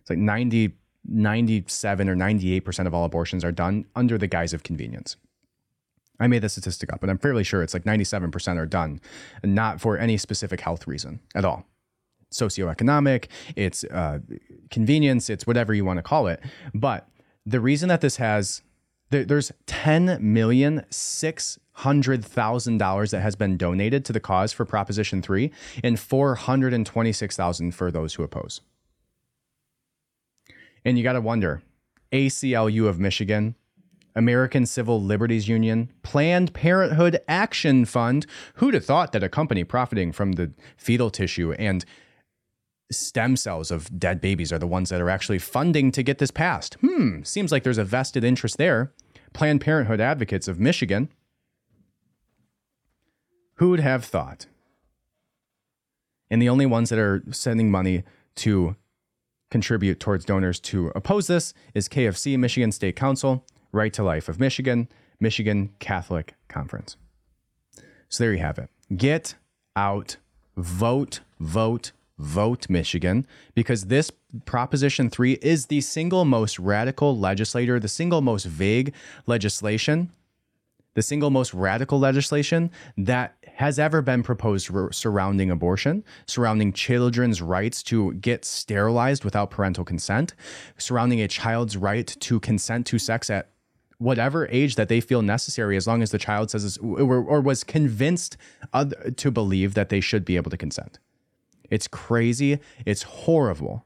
It's 0.00 0.10
like 0.10 0.18
90, 0.18 0.72
97 1.06 2.08
or 2.08 2.16
98% 2.16 2.86
of 2.86 2.94
all 2.94 3.04
abortions 3.04 3.44
are 3.44 3.52
done 3.52 3.84
under 3.94 4.18
the 4.18 4.26
guise 4.26 4.52
of 4.52 4.64
convenience. 4.64 5.16
I 6.18 6.26
made 6.26 6.42
the 6.42 6.48
statistic 6.48 6.92
up, 6.92 7.00
but 7.00 7.10
I'm 7.10 7.18
fairly 7.18 7.44
sure 7.44 7.62
it's 7.62 7.74
like 7.74 7.84
97% 7.84 8.56
are 8.56 8.66
done, 8.66 9.00
not 9.42 9.80
for 9.80 9.98
any 9.98 10.16
specific 10.16 10.60
health 10.60 10.86
reason 10.86 11.20
at 11.34 11.44
all 11.44 11.66
socioeconomic, 12.34 13.28
it's 13.56 13.84
uh, 13.84 14.18
convenience, 14.70 15.30
it's 15.30 15.46
whatever 15.46 15.72
you 15.72 15.84
want 15.84 15.98
to 15.98 16.02
call 16.02 16.26
it. 16.26 16.40
But 16.74 17.08
the 17.46 17.60
reason 17.60 17.88
that 17.88 18.00
this 18.00 18.16
has 18.16 18.62
There, 19.10 19.24
there's 19.24 19.52
ten 19.66 20.18
million 20.20 20.84
six 20.90 21.58
hundred 21.72 22.24
thousand 22.24 22.78
dollars 22.78 23.10
that 23.10 23.20
has 23.20 23.36
been 23.36 23.56
donated 23.56 24.04
to 24.06 24.12
the 24.12 24.20
cause 24.20 24.52
for 24.52 24.64
Proposition 24.64 25.22
Three, 25.22 25.50
and 25.82 25.98
four 25.98 26.34
hundred 26.36 26.72
and 26.72 26.86
twenty-six 26.86 27.36
thousand 27.36 27.74
for 27.74 27.90
those 27.90 28.14
who 28.14 28.22
oppose. 28.24 28.62
And 30.84 30.96
you 30.96 31.04
got 31.04 31.14
to 31.14 31.20
wonder, 31.20 31.62
ACLU 32.12 32.88
of 32.88 32.98
Michigan, 32.98 33.54
American 34.14 34.66
Civil 34.66 35.02
Liberties 35.02 35.48
Union, 35.48 35.90
Planned 36.02 36.52
Parenthood 36.52 37.20
Action 37.28 37.84
Fund. 37.84 38.26
Who'd 38.54 38.74
have 38.74 38.86
thought 38.86 39.12
that 39.12 39.22
a 39.22 39.28
company 39.28 39.64
profiting 39.64 40.12
from 40.12 40.32
the 40.32 40.52
fetal 40.76 41.10
tissue 41.10 41.52
and 41.58 41.84
stem 42.98 43.36
cells 43.36 43.70
of 43.70 43.98
dead 43.98 44.20
babies 44.20 44.52
are 44.52 44.58
the 44.58 44.66
ones 44.66 44.90
that 44.90 45.00
are 45.00 45.10
actually 45.10 45.38
funding 45.38 45.90
to 45.92 46.02
get 46.02 46.18
this 46.18 46.30
passed? 46.30 46.74
Hmm, 46.80 47.22
seems 47.22 47.52
like 47.52 47.62
there's 47.62 47.78
a 47.78 47.84
vested 47.84 48.24
interest 48.24 48.56
there. 48.56 48.92
Planned 49.32 49.60
Parenthood 49.60 50.00
Advocates 50.00 50.48
of 50.48 50.60
Michigan. 50.60 51.08
Who'd 53.56 53.80
have 53.80 54.04
thought? 54.04 54.46
And 56.30 56.40
the 56.40 56.48
only 56.48 56.66
ones 56.66 56.90
that 56.90 56.98
are 56.98 57.22
sending 57.30 57.70
money 57.70 58.02
to 58.36 58.76
contribute 59.50 60.00
towards 60.00 60.24
donors 60.24 60.58
to 60.58 60.90
oppose 60.94 61.26
this 61.28 61.54
is 61.74 61.86
K 61.86 62.06
of 62.06 62.18
C, 62.18 62.36
Michigan 62.36 62.72
State 62.72 62.96
Council, 62.96 63.44
Right 63.70 63.92
to 63.92 64.02
Life 64.02 64.28
of 64.28 64.40
Michigan, 64.40 64.88
Michigan 65.20 65.70
Catholic 65.78 66.34
Conference. 66.48 66.96
So 68.08 68.24
there 68.24 68.32
you 68.32 68.40
have 68.40 68.58
it. 68.58 68.68
Get 68.96 69.36
out, 69.76 70.16
vote, 70.56 71.20
vote, 71.40 71.92
vote 72.18 72.68
Michigan, 72.68 73.26
because 73.54 73.86
this 73.86 74.10
Proposition 74.44 75.10
3 75.10 75.32
is 75.34 75.66
the 75.66 75.80
single 75.80 76.24
most 76.24 76.58
radical 76.58 77.16
legislator, 77.16 77.78
the 77.80 77.88
single 77.88 78.20
most 78.20 78.44
vague 78.44 78.92
legislation, 79.26 80.10
the 80.94 81.02
single 81.02 81.30
most 81.30 81.52
radical 81.52 81.98
legislation 81.98 82.70
that 82.96 83.36
has 83.54 83.78
ever 83.78 84.02
been 84.02 84.22
proposed 84.22 84.70
surrounding 84.92 85.50
abortion, 85.50 86.04
surrounding 86.26 86.72
children's 86.72 87.40
rights 87.42 87.82
to 87.82 88.14
get 88.14 88.44
sterilized 88.44 89.24
without 89.24 89.50
parental 89.50 89.84
consent, 89.84 90.34
surrounding 90.78 91.20
a 91.20 91.28
child's 91.28 91.76
right 91.76 92.16
to 92.20 92.40
consent 92.40 92.86
to 92.86 92.98
sex 92.98 93.30
at 93.30 93.50
whatever 93.98 94.48
age 94.48 94.74
that 94.74 94.88
they 94.88 95.00
feel 95.00 95.22
necessary, 95.22 95.76
as 95.76 95.86
long 95.86 96.02
as 96.02 96.10
the 96.10 96.18
child 96.18 96.50
says 96.50 96.76
or, 96.78 97.16
or 97.16 97.40
was 97.40 97.62
convinced 97.62 98.36
to 99.16 99.30
believe 99.30 99.74
that 99.74 99.88
they 99.88 100.00
should 100.00 100.24
be 100.24 100.36
able 100.36 100.50
to 100.50 100.56
consent. 100.56 100.98
It's 101.70 101.88
crazy. 101.88 102.58
It's 102.84 103.02
horrible. 103.02 103.84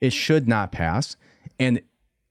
It 0.00 0.12
should 0.12 0.48
not 0.48 0.72
pass. 0.72 1.16
And 1.58 1.80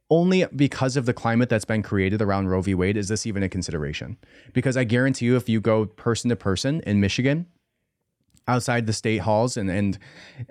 only 0.09 0.45
because 0.55 0.95
of 0.95 1.05
the 1.05 1.13
climate 1.13 1.49
that's 1.49 1.65
been 1.65 1.81
created 1.81 2.21
around 2.21 2.47
Roe 2.47 2.61
v. 2.61 2.75
Wade 2.75 2.97
is 2.97 3.07
this 3.07 3.25
even 3.25 3.41
a 3.41 3.49
consideration. 3.49 4.17
Because 4.53 4.77
I 4.77 4.83
guarantee 4.83 5.25
you, 5.25 5.35
if 5.35 5.49
you 5.49 5.59
go 5.59 5.85
person 5.85 6.29
to 6.29 6.35
person 6.35 6.81
in 6.81 6.99
Michigan, 6.99 7.47
outside 8.47 8.85
the 8.85 8.93
state 8.93 9.19
halls 9.19 9.55
and, 9.55 9.69
and 9.69 9.97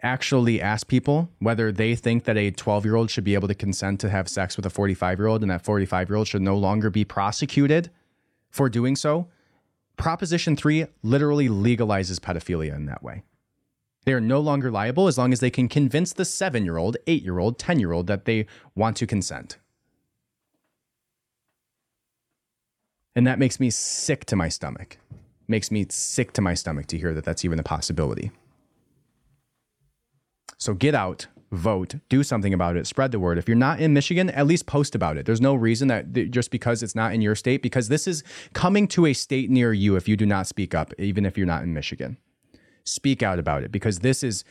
actually 0.02 0.60
ask 0.60 0.88
people 0.88 1.28
whether 1.40 1.70
they 1.70 1.94
think 1.94 2.24
that 2.24 2.36
a 2.36 2.50
12 2.50 2.84
year 2.84 2.96
old 2.96 3.10
should 3.10 3.24
be 3.24 3.34
able 3.34 3.48
to 3.48 3.54
consent 3.54 4.00
to 4.00 4.08
have 4.08 4.28
sex 4.28 4.56
with 4.56 4.64
a 4.64 4.70
45 4.70 5.18
year 5.18 5.28
old 5.28 5.42
and 5.42 5.50
that 5.50 5.62
45 5.62 6.08
year 6.08 6.16
old 6.16 6.26
should 6.26 6.42
no 6.42 6.56
longer 6.56 6.90
be 6.90 7.04
prosecuted 7.04 7.90
for 8.50 8.68
doing 8.68 8.96
so, 8.96 9.28
Proposition 9.96 10.56
3 10.56 10.86
literally 11.02 11.48
legalizes 11.48 12.18
pedophilia 12.18 12.74
in 12.74 12.86
that 12.86 13.02
way. 13.02 13.22
They 14.04 14.12
are 14.12 14.20
no 14.20 14.40
longer 14.40 14.70
liable 14.70 15.06
as 15.06 15.16
long 15.16 15.32
as 15.32 15.40
they 15.40 15.50
can 15.50 15.68
convince 15.68 16.12
the 16.12 16.24
seven 16.24 16.64
year 16.64 16.76
old, 16.76 16.96
eight 17.06 17.22
year 17.22 17.38
old, 17.38 17.58
10 17.58 17.78
year 17.78 17.92
old 17.92 18.06
that 18.08 18.24
they 18.24 18.46
want 18.74 18.96
to 18.98 19.06
consent. 19.06 19.58
And 23.14 23.26
that 23.26 23.38
makes 23.38 23.60
me 23.60 23.70
sick 23.70 24.24
to 24.26 24.36
my 24.36 24.48
stomach. 24.48 24.98
Makes 25.46 25.70
me 25.70 25.86
sick 25.90 26.32
to 26.32 26.40
my 26.40 26.54
stomach 26.54 26.86
to 26.86 26.98
hear 26.98 27.12
that 27.14 27.24
that's 27.24 27.44
even 27.44 27.58
a 27.58 27.62
possibility. 27.62 28.30
So 30.56 30.72
get 30.72 30.94
out, 30.94 31.26
vote, 31.50 31.96
do 32.08 32.22
something 32.22 32.54
about 32.54 32.76
it, 32.76 32.86
spread 32.86 33.12
the 33.12 33.18
word. 33.18 33.36
If 33.36 33.48
you're 33.48 33.56
not 33.56 33.80
in 33.80 33.92
Michigan, 33.92 34.30
at 34.30 34.46
least 34.46 34.64
post 34.66 34.94
about 34.94 35.16
it. 35.18 35.26
There's 35.26 35.40
no 35.40 35.54
reason 35.54 35.88
that 35.88 36.12
just 36.30 36.50
because 36.50 36.82
it's 36.82 36.94
not 36.94 37.12
in 37.12 37.20
your 37.20 37.34
state, 37.34 37.62
because 37.62 37.88
this 37.88 38.06
is 38.06 38.24
coming 38.54 38.88
to 38.88 39.06
a 39.06 39.12
state 39.12 39.50
near 39.50 39.72
you 39.72 39.96
if 39.96 40.08
you 40.08 40.16
do 40.16 40.24
not 40.24 40.46
speak 40.46 40.74
up, 40.74 40.94
even 40.98 41.26
if 41.26 41.36
you're 41.36 41.46
not 41.46 41.64
in 41.64 41.74
Michigan 41.74 42.16
speak 42.84 43.22
out 43.22 43.38
about 43.38 43.62
it 43.62 43.72
because 43.72 44.00
this 44.00 44.22
is 44.22 44.44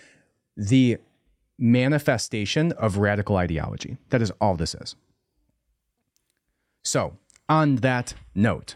the 0.56 0.98
manifestation 1.58 2.72
of 2.74 2.98
radical 2.98 3.38
ideology. 3.38 3.98
That 4.10 4.22
is 4.22 4.32
all 4.42 4.56
this 4.56 4.76
is. 4.76 4.96
So, 6.84 7.18
on 7.48 7.78
that 7.78 8.16
note, 8.34 8.76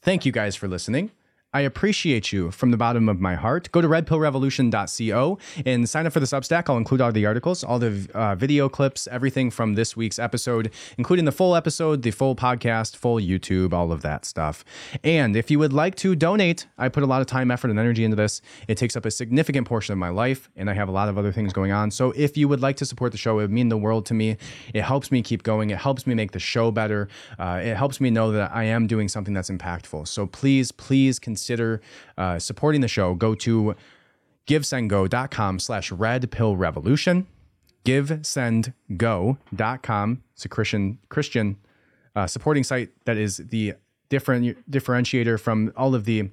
thank 0.00 0.24
you 0.24 0.32
guys 0.32 0.56
for 0.56 0.68
listening. 0.68 1.10
I 1.52 1.62
appreciate 1.62 2.32
you 2.32 2.52
from 2.52 2.70
the 2.70 2.76
bottom 2.76 3.08
of 3.08 3.20
my 3.20 3.34
heart. 3.34 3.72
Go 3.72 3.80
to 3.80 3.88
redpillrevolution.co 3.88 5.38
and 5.66 5.88
sign 5.88 6.06
up 6.06 6.12
for 6.12 6.20
the 6.20 6.26
Substack. 6.26 6.70
I'll 6.70 6.76
include 6.76 7.00
all 7.00 7.10
the 7.10 7.26
articles, 7.26 7.64
all 7.64 7.80
the 7.80 8.08
uh, 8.14 8.36
video 8.36 8.68
clips, 8.68 9.08
everything 9.08 9.50
from 9.50 9.74
this 9.74 9.96
week's 9.96 10.20
episode, 10.20 10.70
including 10.96 11.24
the 11.24 11.32
full 11.32 11.56
episode, 11.56 12.02
the 12.02 12.12
full 12.12 12.36
podcast, 12.36 12.94
full 12.94 13.16
YouTube, 13.16 13.72
all 13.72 13.90
of 13.90 14.02
that 14.02 14.24
stuff. 14.24 14.64
And 15.02 15.34
if 15.34 15.50
you 15.50 15.58
would 15.58 15.72
like 15.72 15.96
to 15.96 16.14
donate, 16.14 16.68
I 16.78 16.88
put 16.88 17.02
a 17.02 17.06
lot 17.06 17.20
of 17.20 17.26
time, 17.26 17.50
effort, 17.50 17.70
and 17.70 17.80
energy 17.80 18.04
into 18.04 18.16
this. 18.16 18.40
It 18.68 18.76
takes 18.76 18.94
up 18.94 19.04
a 19.04 19.10
significant 19.10 19.66
portion 19.66 19.92
of 19.92 19.98
my 19.98 20.10
life, 20.10 20.48
and 20.54 20.70
I 20.70 20.74
have 20.74 20.88
a 20.88 20.92
lot 20.92 21.08
of 21.08 21.18
other 21.18 21.32
things 21.32 21.52
going 21.52 21.72
on. 21.72 21.90
So 21.90 22.12
if 22.14 22.36
you 22.36 22.46
would 22.46 22.60
like 22.60 22.76
to 22.76 22.86
support 22.86 23.10
the 23.10 23.18
show, 23.18 23.40
it 23.40 23.42
would 23.42 23.50
mean 23.50 23.70
the 23.70 23.76
world 23.76 24.06
to 24.06 24.14
me. 24.14 24.36
It 24.72 24.82
helps 24.82 25.10
me 25.10 25.20
keep 25.20 25.42
going. 25.42 25.70
It 25.70 25.78
helps 25.78 26.06
me 26.06 26.14
make 26.14 26.30
the 26.30 26.38
show 26.38 26.70
better. 26.70 27.08
Uh, 27.40 27.60
it 27.60 27.76
helps 27.76 28.00
me 28.00 28.10
know 28.10 28.30
that 28.30 28.52
I 28.54 28.62
am 28.62 28.86
doing 28.86 29.08
something 29.08 29.34
that's 29.34 29.50
impactful. 29.50 30.06
So 30.06 30.28
please, 30.28 30.70
please 30.70 31.18
consider 31.18 31.39
consider 31.40 31.80
uh, 32.18 32.38
supporting 32.38 32.82
the 32.82 32.88
show, 32.88 33.14
go 33.14 33.34
to 33.34 33.74
givesendgo.com 34.46 35.58
slash 35.58 35.90
red 35.90 36.30
pill 36.30 36.54
revolution. 36.56 37.26
Givesendgo.com. 37.84 40.22
It's 40.34 40.44
a 40.44 40.48
Christian 40.48 40.98
Christian 41.08 41.56
uh, 42.14 42.26
supporting 42.26 42.62
site 42.62 42.90
that 43.06 43.16
is 43.16 43.38
the 43.38 43.72
different 44.10 44.70
differentiator 44.70 45.40
from 45.40 45.72
all 45.76 45.94
of 45.94 46.04
the 46.04 46.28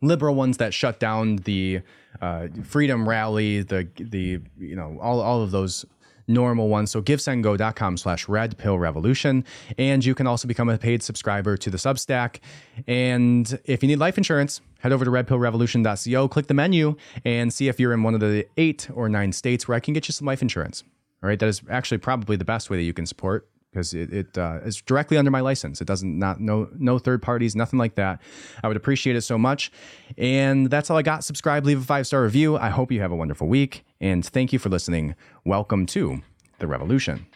liberal 0.00 0.34
ones 0.34 0.56
that 0.56 0.72
shut 0.72 0.98
down 0.98 1.36
the 1.36 1.82
uh, 2.22 2.48
freedom 2.64 3.06
rally, 3.06 3.60
the 3.62 3.86
the 3.96 4.40
you 4.58 4.76
know 4.76 4.98
all 5.02 5.20
all 5.20 5.42
of 5.42 5.50
those 5.50 5.84
normal 6.28 6.68
one. 6.68 6.86
So 6.86 7.02
givesendgo.com 7.02 7.96
slash 7.96 8.28
red 8.28 8.58
pill 8.58 8.78
revolution. 8.78 9.44
And 9.76 10.04
you 10.04 10.14
can 10.14 10.26
also 10.26 10.46
become 10.46 10.68
a 10.68 10.78
paid 10.78 11.02
subscriber 11.02 11.56
to 11.56 11.70
the 11.70 11.78
Substack. 11.78 12.40
And 12.86 13.58
if 13.64 13.82
you 13.82 13.88
need 13.88 13.98
life 13.98 14.18
insurance, 14.18 14.60
head 14.80 14.92
over 14.92 15.04
to 15.04 15.10
redpillrevolution.co, 15.10 16.28
click 16.28 16.46
the 16.46 16.54
menu, 16.54 16.96
and 17.24 17.52
see 17.52 17.68
if 17.68 17.80
you're 17.80 17.92
in 17.92 18.02
one 18.02 18.14
of 18.14 18.20
the 18.20 18.46
eight 18.56 18.88
or 18.94 19.08
nine 19.08 19.32
states 19.32 19.66
where 19.66 19.76
I 19.76 19.80
can 19.80 19.94
get 19.94 20.08
you 20.08 20.12
some 20.12 20.26
life 20.26 20.42
insurance. 20.42 20.84
All 21.22 21.28
right. 21.28 21.38
That 21.38 21.48
is 21.48 21.62
actually 21.68 21.98
probably 21.98 22.36
the 22.36 22.44
best 22.44 22.70
way 22.70 22.76
that 22.76 22.84
you 22.84 22.92
can 22.92 23.06
support 23.06 23.48
because 23.70 23.94
it, 23.94 24.12
it 24.12 24.38
uh, 24.38 24.60
is 24.64 24.80
directly 24.80 25.16
under 25.16 25.30
my 25.30 25.40
license. 25.40 25.80
It 25.80 25.86
doesn't 25.86 26.18
not 26.18 26.40
no 26.40 26.68
no 26.78 26.98
third 26.98 27.22
parties, 27.22 27.54
nothing 27.54 27.78
like 27.78 27.94
that. 27.96 28.20
I 28.62 28.68
would 28.68 28.76
appreciate 28.76 29.16
it 29.16 29.22
so 29.22 29.38
much. 29.38 29.70
And 30.16 30.70
that's 30.70 30.90
all 30.90 30.96
I 30.96 31.02
got. 31.02 31.24
Subscribe, 31.24 31.64
leave 31.64 31.80
a 31.80 31.84
five 31.84 32.06
star 32.06 32.22
review. 32.22 32.56
I 32.56 32.70
hope 32.70 32.90
you 32.92 33.00
have 33.00 33.12
a 33.12 33.16
wonderful 33.16 33.48
week, 33.48 33.84
and 34.00 34.24
thank 34.24 34.52
you 34.52 34.58
for 34.58 34.68
listening. 34.68 35.14
Welcome 35.44 35.86
to 35.86 36.22
the 36.58 36.66
revolution. 36.66 37.26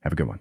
Have 0.00 0.12
a 0.12 0.16
good 0.16 0.28
one. 0.28 0.40